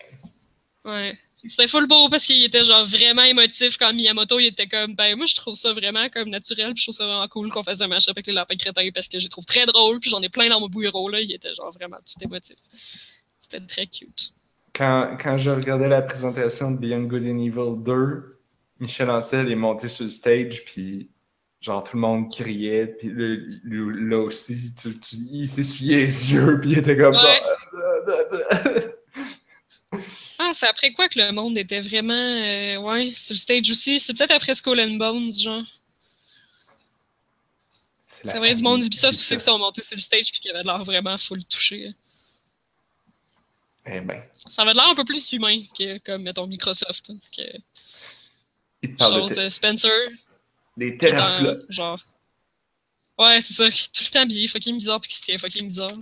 [0.85, 1.17] Ouais.
[1.49, 5.17] C'était full beau parce qu'il était genre vraiment émotif quand Miyamoto il était comme ben
[5.17, 7.81] moi je trouve ça vraiment comme naturel puis je trouve ça vraiment cool qu'on fasse
[7.81, 10.23] un match avec les lapins crétins parce que je les trouve très drôle puis j'en
[10.23, 12.57] ai plein dans mon bureau là il était genre vraiment tout émotif
[13.41, 14.33] c'était très cute
[14.73, 18.39] Quand, quand je regardais la présentation de Beyond Good and Evil 2,
[18.79, 21.11] Michel Ancel est monté sur le stage, puis
[21.63, 26.33] genre tout le monde criait, puis là, lui- là aussi, tu- tu- il s'essuyait les
[26.33, 27.21] yeux, puis il était comme Ouais.
[27.21, 27.59] genre...
[30.39, 33.99] ah c'est après quoi que le monde était vraiment euh, ouais sur le stage aussi?
[34.01, 35.63] C'est peut-être après Skull and Bones genre.
[38.09, 39.47] C'est vrai du monde d'Ubisoft aussi qui Ubisoft.
[39.53, 41.93] sont montés sur le stage puis qui avait l'air vraiment full touché
[43.87, 47.43] Eh ben, ça avait l'air un peu plus humain que comme mettons Microsoft hein, que
[49.01, 49.91] chose de euh, Spencer
[50.77, 51.65] des teraflops.
[51.69, 52.01] un- genre
[53.19, 55.93] ouais c'est ça tout le temps habillé fucking bizarre puis qui se tient fucking bizarre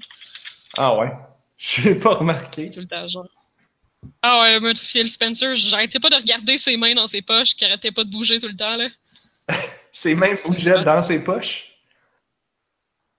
[0.77, 1.11] Ah ouais?
[1.59, 2.71] Je l'ai pas remarqué.
[2.71, 3.29] tout le temps, genre.
[4.23, 7.67] Ah ouais, moi, Phil Spencer, j'arrêtais pas de regarder ses mains dans ses poches, qui
[7.67, 8.89] arrêtait pas de bouger tout le temps, là.
[9.93, 11.67] Ses mains bougeaient dans ses poches?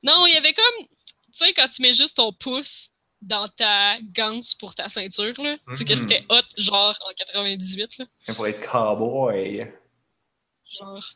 [0.01, 2.89] Non, il y avait comme, tu sais, quand tu mets juste ton pouce
[3.21, 5.99] dans ta ganse pour ta ceinture, là, tu sais que Mhm.
[5.99, 8.05] c'était hot, genre, en 98, là.
[8.27, 9.67] Mais pour être cowboy.
[10.65, 11.13] Genre.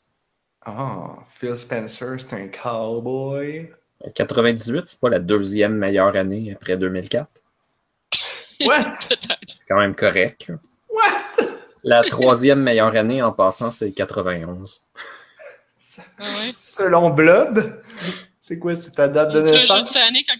[0.65, 3.69] Ah, Phil Spencer, c'est un cowboy.
[4.15, 7.27] 98, c'est pas la deuxième meilleure année après 2004.
[8.65, 8.93] What?
[8.93, 10.47] C'est quand même correct.
[10.47, 10.55] là.
[10.89, 11.47] What?
[11.83, 14.81] La troisième meilleure année en passant, c'est 91.
[16.17, 16.53] Ah ouais.
[16.57, 17.79] Selon Blob,
[18.39, 19.93] c'est quoi, c'est ta date de Tu un jeu de naissance?
[19.93, 20.37] Sonic en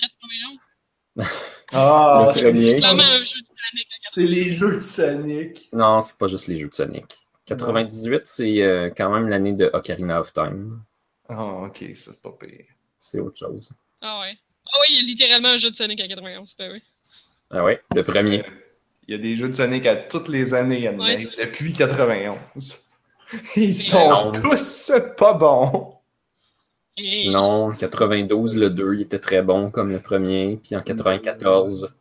[1.18, 1.27] 91?
[1.73, 2.73] Ah, Le c'est premier.
[2.76, 3.10] C'est vraiment ça.
[3.10, 5.69] un jeu de Sonic en C'est les jeux de Sonic.
[5.73, 7.18] Non, c'est pas juste les jeux de Sonic.
[7.45, 10.81] 98, c'est euh, quand même l'année de Ocarina of Time.
[11.30, 12.65] Ah, ok, ça c'est pas pire.
[12.99, 13.72] C'est autre chose.
[14.01, 14.35] Ah ouais.
[14.72, 16.81] Ah ouais, il y a littéralement un jeu de Sonic en 91, ben oui.
[17.51, 18.43] Ah ouais, le premier.
[19.07, 22.81] Il y a des jeux de Sonic à toutes les années, Anne, Ouais, depuis 91.
[23.55, 24.31] Ils sont Non.
[24.31, 25.93] tous pas bons.
[26.97, 30.59] Et- Non, en 92, le 2, il était très bon comme le premier.
[30.63, 31.93] Puis en 94,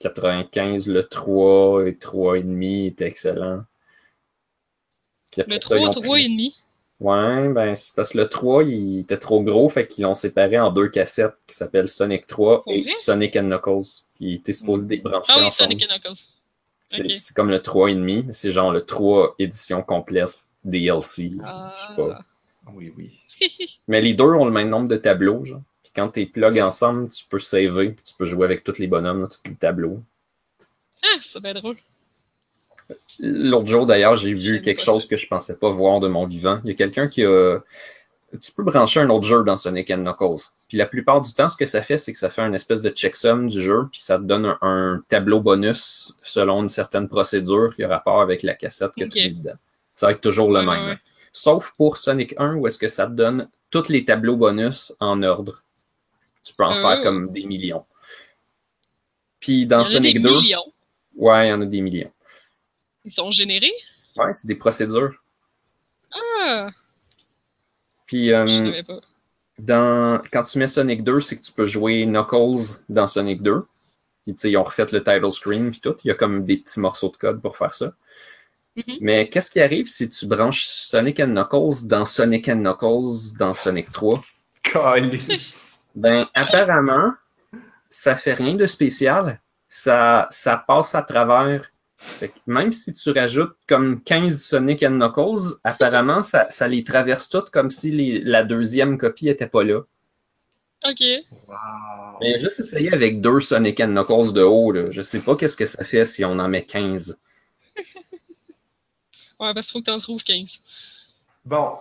[0.00, 3.64] 95, le 3 et 3,5 était excellent.
[5.30, 6.56] Puis après Le ça, ils 3, ont 3 pris- et demi.
[6.98, 10.58] Ouais, ben c'est parce que le 3, il était trop gros, fait qu'ils l'ont séparé
[10.58, 12.92] en deux cassettes qui s'appellent Sonic 3 Pour et vrai?
[12.94, 14.04] Sonic and Knuckles.
[14.14, 15.72] Puis il était supposé débrancher Ah oui, ensemble.
[15.72, 17.16] Sonic and Knuckles.
[17.18, 21.32] C'est comme le 3,5, mais c'est genre le 3 édition complète DLC.
[21.32, 22.18] Je sais pas.
[22.20, 22.24] Ah.
[22.72, 23.12] Oui, oui.
[23.88, 25.60] Mais les deux ont le même nombre de tableaux, genre.
[25.84, 28.88] Puis quand t'es plug ensemble, tu peux saver, puis tu peux jouer avec tous les
[28.88, 30.02] bonhommes, là, tous les tableaux.
[31.04, 31.76] ah, c'est bien drôle.
[33.18, 36.60] L'autre jour, d'ailleurs, j'ai vu quelque chose que je pensais pas voir de mon vivant.
[36.64, 37.58] Il y a quelqu'un qui a.
[38.40, 40.50] Tu peux brancher un autre jeu dans Sonic and Knuckles.
[40.68, 42.82] Puis la plupart du temps, ce que ça fait, c'est que ça fait une espèce
[42.82, 47.08] de checksum du jeu, puis ça te donne un, un tableau bonus selon une certaine
[47.08, 49.54] procédure qui a rapport avec la cassette que tu as dedans.
[49.94, 50.84] Ça va être toujours le Ouais, même.
[50.84, 50.98] ouais, là.
[51.32, 55.22] Sauf pour Sonic 1, où est-ce que ça te donne tous les tableaux bonus en
[55.22, 55.62] ordre.
[56.42, 56.74] Tu peux en Oh.
[56.74, 57.84] faire comme des millions.
[59.40, 60.72] Puis dans Il y en a Sonic des 2, millions.
[61.16, 62.10] ouais, il y en a des millions.
[63.06, 63.72] Ils sont générés?
[64.16, 65.14] Ouais, c'est des procédures.
[66.12, 66.68] Ah,
[68.06, 69.00] Puis euh, je savais pas.
[69.58, 73.64] dans, quand tu mets Sonic 2, c'est que tu peux jouer Knuckles dans Sonic 2.
[74.24, 75.94] Puis, tu sais, ils ont refait le title screen puis tout.
[76.04, 77.92] Il y a comme des petits morceaux de code pour faire ça.
[78.76, 78.96] Mhm.
[79.00, 83.54] Mais qu'est-ce qui arrive si tu branches Sonic and Knuckles dans Sonic and Knuckles dans
[83.54, 84.18] Sonic 3?
[84.62, 85.64] Calice.
[85.94, 87.14] Ben, apparemment,
[87.88, 89.40] ça fait rien de spécial.
[89.66, 91.70] Ça, ça passe à travers.
[91.98, 96.84] Fait que même si tu rajoutes comme 15 Sonic and Knuckles, apparemment, ça, ça les
[96.84, 99.80] traverse toutes comme si les- la deuxième copie était pas là.
[100.84, 101.00] Ok.
[101.48, 101.54] Wow.
[102.20, 104.90] Mais juste essayer avec deux Sonic and Knuckles de haut, là.
[104.90, 107.18] Je sais pas qu'est-ce que ça fait si on en met 15.
[109.38, 110.62] Ouais, parce qu'il faut que t'en trouves 15.
[111.44, 111.72] Bon,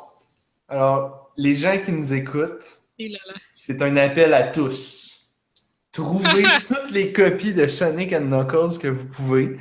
[0.67, 2.77] alors, les gens qui nous écoutent,
[3.53, 5.29] c'est un appel à tous.
[5.93, 9.57] Trouvez toutes les copies de Sonic and Knuckles que vous pouvez.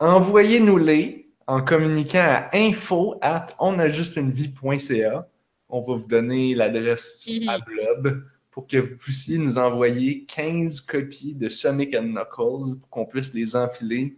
[0.00, 5.28] Envoyez-nous-les en communiquant à info at onajustunevie.ca.
[5.68, 11.34] On va vous donner l'adresse à Blob pour que vous puissiez nous envoyer 15 copies
[11.34, 14.16] de Sonic and Knuckles pour qu'on puisse les empiler.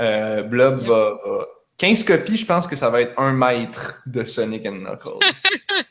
[0.00, 0.88] Euh, Blob Yep.
[0.88, 4.76] va, va- 15 copies, je pense que ça va être un mètre de Sonic and
[4.80, 5.18] Knuckles.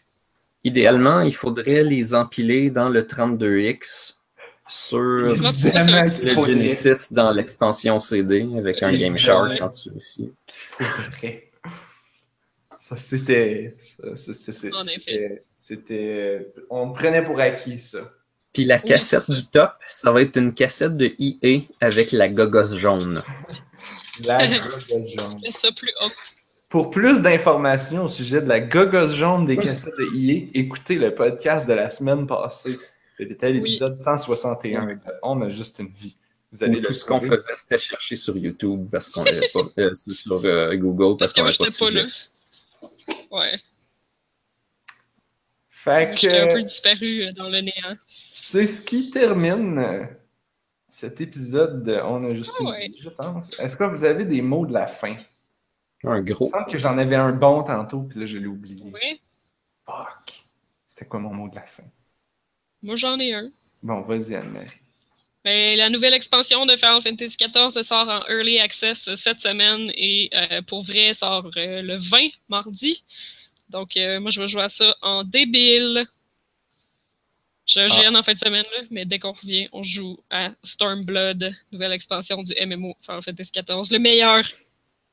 [0.64, 4.19] Idéalement, il faudrait les empiler dans le 32X
[4.70, 5.36] sur le.
[6.46, 10.32] Genesis dans l'expansion CD avec un Game Shark en dessous ici.
[10.48, 11.52] Faudrait.
[12.78, 13.76] Ça, c'était.
[14.16, 16.48] c'était- C'était.
[16.70, 18.00] On prenait pour acquis, ça.
[18.54, 22.76] Puis la cassette du top, ça va être une cassette de EA avec la gogosse
[22.76, 23.22] jaune.
[24.24, 25.40] La gogosse jaune.
[25.52, 25.92] Ça plus.
[26.70, 31.14] Pour plus d'informations au sujet de la gogosse jaune des cassettes de EA, écoutez le
[31.14, 32.78] podcast de la semaine passée.
[33.20, 33.54] C'était Oui.
[33.54, 34.88] l'épisode 161.
[34.88, 34.94] Oui.
[35.24, 36.18] On a juste une vie.
[36.52, 39.94] Vous allez tout ce qu'on faisait, c'était chercher sur YouTube parce qu'on avait pas euh,
[39.94, 42.04] sur sur, euh, Google Parce parce, que qu'on moi, avait pas de j'étais pas sujet.
[43.22, 43.28] là.
[43.38, 43.60] Ouais.
[45.70, 47.96] Fait J'étais un peu que disparu euh, dans le néant.
[48.34, 50.10] c'est ce qui termine
[50.88, 52.88] cet épisode de On a juste Ah une ouais.
[52.88, 53.60] vie, je pense.
[53.60, 55.16] Est-ce que vous avez des mots de la fin?
[56.04, 56.46] Un Il gros.
[56.46, 58.90] me semble que j'en avais un bon tantôt, puis là, je l'ai oublié.
[58.92, 59.20] Ouais.
[59.86, 60.46] Fuck.
[60.88, 61.84] C'était quoi mon mot de la fin?
[62.82, 63.52] Moi, j'en ai un.
[63.84, 64.68] Bon, vas-y, Anne-Marie.
[65.46, 70.30] Ben, la nouvelle expansion de Final Fantasy XIV sort en Early Access cette semaine et
[70.34, 73.04] euh, pour vrai sort euh, le 20 mardi.
[73.70, 76.06] Donc euh, moi je vais jouer à ça en débile.
[77.66, 81.56] Je gêne en fin de semaine, là, mais dès qu'on revient, on joue à Stormblood,
[81.72, 84.44] nouvelle expansion du MMO Final Fantasy XIV, le meilleur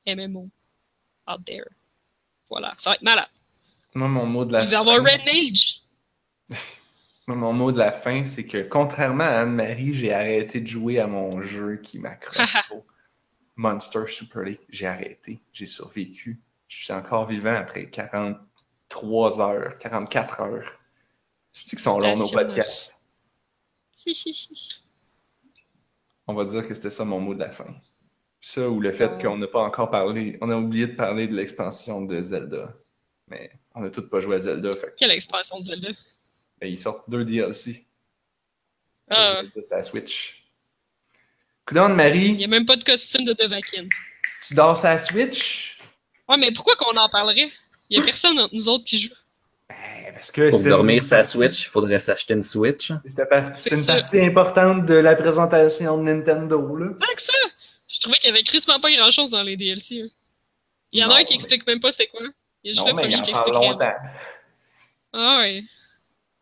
[0.06, 0.48] MMO
[1.28, 1.66] out there.
[2.48, 3.28] Voilà, ça va être malade.
[3.94, 5.80] Moi, mon mot de la Il va y avoir Red Mage.
[7.28, 11.08] Mon mot de la fin, c'est que contrairement à Anne-Marie, j'ai arrêté de jouer à
[11.08, 12.56] mon jeu qui m'accroche.
[13.56, 14.60] Monster Super League.
[14.68, 15.40] J'ai arrêté.
[15.52, 16.40] J'ai survécu.
[16.68, 20.78] Je suis encore vivant après 43 heures, 44 heures.
[21.52, 23.00] C'est qu'ils sont longs nos podcasts.
[26.28, 27.74] On va dire que c'était ça mon mot de la fin.
[28.40, 29.18] Ça ou le fait Ah.
[29.18, 32.76] qu'on n'a pas encore parlé, on a oublié de parler de l'expansion de Zelda.
[33.28, 35.88] Mais on a tous pas joué à Zelda, fait que Quelle expansion de Zelda?
[36.60, 37.84] Ben, ils sortent deux DLC.
[39.08, 40.42] Ah, la Switch.
[41.64, 43.86] Coudon il Marie, n'y a même pas de costume de Devakin.
[44.46, 45.78] tu dors sa Switch?
[46.28, 47.50] Ouais, mais pourquoi qu'on en parlerait?
[47.88, 49.14] Il y a personne entre nous autres qui joue.
[49.68, 52.92] Ben, parce que Pour dormir sa partie- Switch, il faudrait s'acheter une Switch.
[53.54, 53.94] C'est une ça.
[53.96, 56.90] partie importante de la présentation de Nintendo, là.
[56.98, 57.32] Tant que ça!
[57.88, 60.02] Je trouvais qu'il y avait crissement pas grand chose dans les DLC.
[60.02, 60.08] hein.
[60.92, 62.20] Il y en a un qui mais- explique même pas c'était quoi.
[62.62, 63.54] Il y a juste Non, le mais il premier qui explique.
[65.12, 65.64] Ah ouais.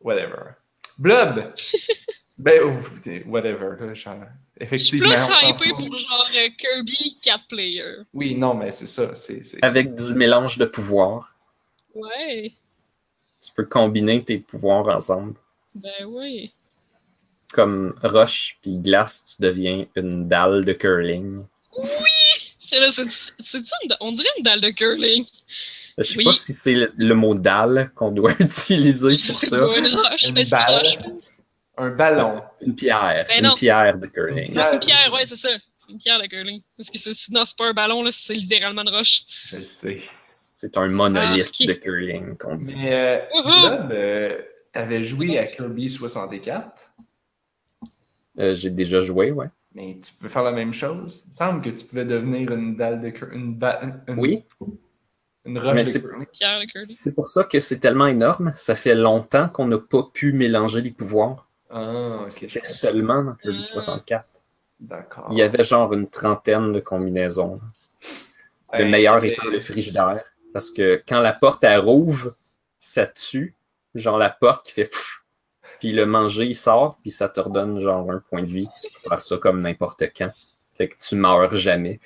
[0.05, 0.55] Whatever.
[0.98, 1.52] Blob!
[2.39, 4.14] ben, ouf, c'est- whatever, là, genre,
[4.60, 5.55] Je suis Effectivement.
[5.59, 7.94] plus pour genre euh, Kirby 4 player.
[8.12, 9.14] Oui, non, mais c'est ça.
[9.16, 9.43] C'est.
[9.62, 11.35] Avec du mélange de pouvoirs.
[11.94, 12.52] Ouais.
[13.40, 15.35] Tu peux combiner tes pouvoirs ensemble.
[15.74, 16.51] Ben ouais.
[17.52, 21.44] Comme roche puis glace, tu deviens une dalle de curling.
[21.76, 25.24] Là, c'est- une- on dirait une dalle de curling.
[25.99, 26.25] Je sais Oui.
[26.25, 29.57] pas si c'est le, le mot dalle qu'on doit utiliser pour sais ça.
[29.57, 30.29] une roche.
[30.29, 30.75] Une Ben, balle.
[30.79, 30.99] roche.
[31.77, 32.43] Un ballon.
[32.61, 33.27] Une pierre.
[33.29, 34.47] Ben une pierre de curling.
[34.47, 35.12] C'est une pierre.
[35.12, 35.49] ouais, c'est ça.
[35.79, 36.62] C'est une pierre, le curling.
[36.77, 39.23] Parce que c'est, non, c'est pas un ballon, là, c'est littéralement une roche.
[39.49, 39.97] Je le sais.
[39.99, 42.77] C'est un monolithe Ah, de curling qu'on dit.
[42.79, 44.39] Mais, euh, euh,
[44.73, 46.91] t'avais joué à Kirby 64,
[48.39, 49.47] Euh, J'ai déjà joué, ouais.
[49.75, 51.23] mais tu pouvais faire la même chose?
[51.27, 53.41] Il me semble que tu pouvais devenir une dalle de curling.
[53.41, 54.43] Une, ba- une- Oui.
[55.47, 58.53] Une roche Mais de c'est- pour ça que c'est tellement énorme.
[58.55, 61.49] Ça fait longtemps qu'on n'a pas pu mélanger les pouvoirs.
[61.71, 63.66] Ah, C'était seulement dans Kirby Ah.
[63.73, 64.27] 64.
[64.81, 65.29] D'accord.
[65.31, 67.61] Il y avait genre une trentaine de combinaisons.
[68.73, 70.25] Le Hey, meilleur étant le frigidaire.
[70.53, 72.35] Parce que quand la porte elle rouvre,
[72.79, 73.55] ça tue.
[73.95, 75.21] Genre la porte qui fait pfff.
[75.81, 78.69] Puis le manger, il sort, puis ça te redonne genre un point de vie.
[78.83, 80.33] Tu peux faire ça comme n'importe quand.
[80.75, 82.01] Fait que tu meurs jamais.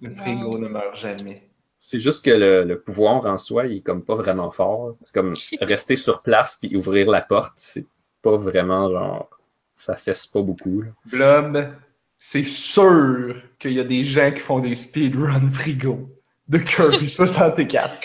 [0.00, 1.48] Le frigo ne meurt jamais.
[1.86, 4.96] C'est juste que le, le pouvoir en soi, il est comme pas vraiment fort.
[5.02, 7.84] C'est comme rester sur place puis ouvrir la porte, c'est
[8.22, 9.28] pas vraiment genre.
[9.74, 10.80] Ça fesse pas beaucoup.
[10.80, 10.88] là.
[11.04, 11.74] Blob,
[12.18, 16.08] c'est sûr qu'il y a des gens qui font des speedruns frigo
[16.48, 17.98] de Kirby 64.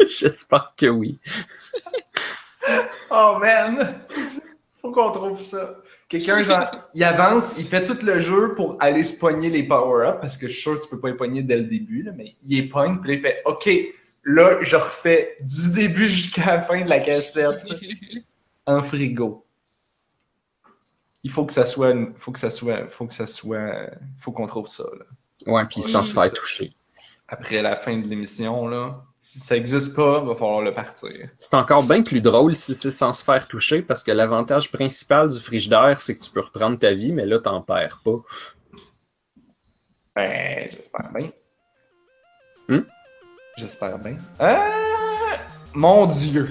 [0.06, 1.18] J'espère que oui.
[3.10, 4.02] Oh man!
[4.82, 5.76] Faut qu'on trouve ça.
[6.10, 10.18] Quelqu'un, genre, il avance, il fait tout le jeu pour aller se pogner les power-ups,
[10.20, 12.10] parce que je suis sûr que tu peux pas les pogner dès le début, là,
[12.16, 13.70] mais il les pogne, puis là, il fait OK,
[14.24, 17.64] là, je refais du début jusqu'à la fin de la cassette
[18.66, 19.46] en frigo.
[21.22, 21.94] Il faut que ça soit.
[22.16, 22.88] Faut que ça soit.
[22.88, 23.90] Faut que ça soit.
[24.18, 25.04] Faut qu'on trouve ça, là.
[25.46, 26.72] Ouais, puis sans se faire toucher.
[27.28, 29.04] Après la fin de l'émission, là.
[29.22, 31.28] Si ça existe pas, va falloir le partir.
[31.38, 35.28] C'est encore bien plus drôle si c'est sans se faire toucher parce que l'avantage principal
[35.28, 38.16] du frigidaire, c'est que tu peux reprendre ta vie, mais là, t'en perds pas.
[40.16, 41.28] Ben, j'espère bien.
[42.68, 42.84] Hmm?
[43.58, 44.16] J'espère bien.
[44.38, 44.70] Ah!
[45.74, 46.48] Mon Dieu!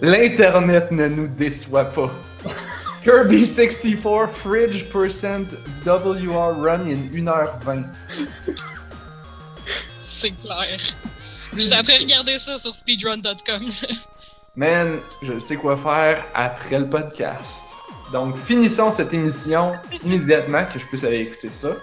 [0.00, 2.10] L'Internet ne nous déçoit pas.
[3.04, 5.44] Kirby 64 Fridge Percent
[5.84, 7.84] WR Run in 1h20.
[10.02, 10.80] C'est clair.
[11.72, 13.62] Après regarder ça sur speedrun.com.
[14.56, 17.68] Man, je sais quoi faire après le podcast.
[18.12, 19.72] Donc, finissons cette émission
[20.04, 21.76] immédiatement, que je puisse aller écouter ça.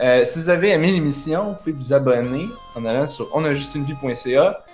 [0.00, 4.64] Euh, si vous avez aimé l'émission, vous pouvez vous abonner en allant sur onajustunevie.ca.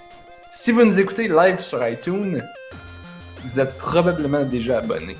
[0.50, 2.42] Si vous nous écoutez live sur iTunes,
[3.42, 5.16] vous êtes probablement déjà abonné.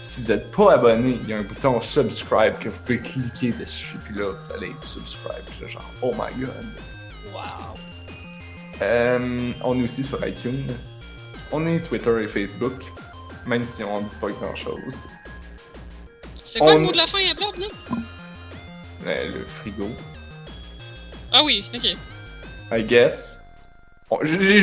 [0.00, 3.52] Si vous n'êtes pas abonné, il y a un bouton subscribe que vous pouvez cliquer
[3.52, 5.44] dessus, puis là, vous allez être subscribe.
[5.50, 6.50] Je suis genre, oh my god.
[7.32, 7.91] Wow.
[8.80, 10.66] Euh, on est aussi sur iTunes.
[11.52, 12.72] On est Twitter et Facebook,
[13.46, 15.06] même si on dit pas grand chose.
[16.44, 17.66] C'est quoi On- le mot de la fin à Blob, là?
[19.06, 19.88] Euh, le frigo,
[21.32, 21.96] Ah oui, ok.
[22.78, 23.38] I guess.
[24.10, 24.60] Bon, J'ai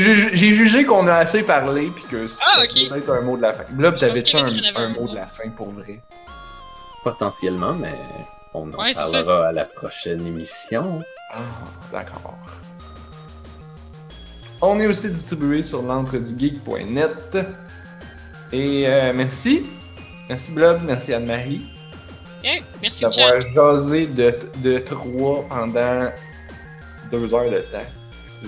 [0.53, 2.89] jugé qu'on a assez parlé, puis que Ah, ça ok.
[2.89, 3.63] peut être un mot de la fin.
[3.77, 4.43] Là, t'avais-tu un,
[4.89, 5.99] mot de la fin pour vrai?
[7.03, 7.93] Potentiellement, mais
[8.53, 11.01] on en Ouais, c'est parlera à la prochaine émission.
[11.33, 11.37] Ah,
[11.91, 12.37] d'accord.
[14.61, 17.37] On est aussi distribué sur l'entredugeek.net.
[18.51, 19.65] Et euh, merci.
[20.27, 21.61] Merci Blob, merci Anne-Marie
[22.81, 26.09] merci le d'avoir jasé de, de trois pendant
[27.11, 27.79] deux heures de temps.
[28.43, 28.47] Je,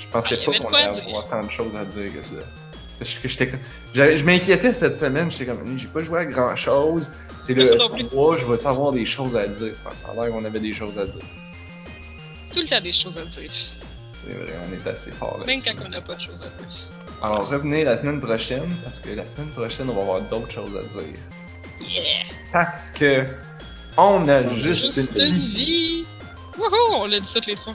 [0.00, 2.44] je pensais Ah, y pas qu'on allait avoir tant de choses à dire que ça.
[3.22, 3.52] Que j'étais
[3.94, 7.10] je m'inquiétais cette semaine, j'étais comme, j'ai pas joué à grand chose.
[7.38, 8.06] C'est le non plus.
[8.06, 9.72] 3, je vais avoir des choses à dire.
[9.84, 11.14] Enfin, ça a l'air qu'on avait des choses à dire.
[12.52, 13.50] Tout le temps des choses à dire.
[14.26, 15.46] C'est vrai, on est assez fort là.
[15.46, 16.78] Même quand on n'a pas de choses à dire.
[17.22, 20.76] Alors revenez la semaine prochaine, parce que la semaine prochaine, on va avoir d'autres choses
[20.76, 21.18] à dire.
[21.80, 22.24] Yeah!
[22.52, 23.24] Parce que
[23.96, 25.64] on a juste, Juste une une vie.
[25.64, 26.04] vie!
[26.58, 26.94] Wouhou!
[26.96, 27.74] On l'a dit ça tous les trois.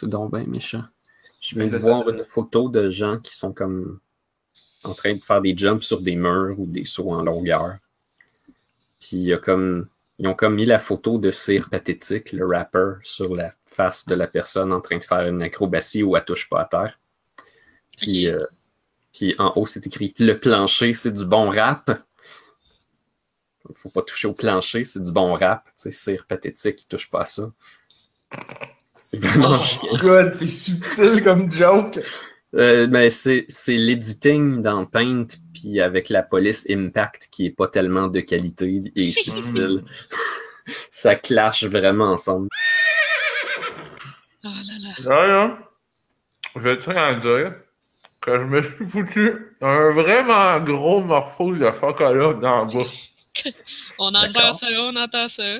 [0.00, 0.84] C'est donc bien méchant.
[1.40, 4.00] Je viens de ça- voir une photo de gens qui sont comme
[4.84, 7.76] en train de faire des jumps sur des murs ou des sauts en longueur.
[8.98, 12.44] Puis il y a comme ils ont comme mis la photo de Cire Pathétique, le
[12.46, 16.24] rapper, sur la face de la personne en train de faire une acrobatie où elle
[16.24, 16.98] touche pas à terre.
[17.96, 18.44] Puis, euh,
[19.14, 21.90] puis en haut, c'est écrit Le plancher, c'est du bon rap.
[23.72, 25.64] Faut pas toucher au plancher, c'est du bon rap.
[25.64, 27.50] Tu sais, Cire Pathétique, il touche pas à ça.
[29.10, 29.62] C'est vraiment Oh.
[29.64, 29.96] chiant.
[29.98, 31.98] God, c'est subtil comme joke.
[32.54, 37.66] Euh, ben, c'est c'est l'editing dans Paint, puis avec la police Impact qui est pas
[37.66, 39.82] tellement de qualité et subtil.
[40.90, 42.48] Ça clash vraiment ensemble.
[44.44, 44.90] Ah là là.
[45.04, 45.58] Là, là,
[46.54, 47.54] je vais te à dire
[48.20, 53.08] que je me suis foutu un vraiment gros morceau de chocolat dans la bouche.
[53.98, 54.54] On entend D'accord.
[54.54, 55.58] ça, on entend ça.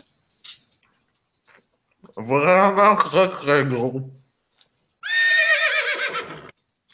[2.17, 4.03] Vraiment très très gros.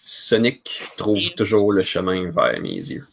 [0.05, 3.07] Sonic trouve toujours le chemin vers mes yeux.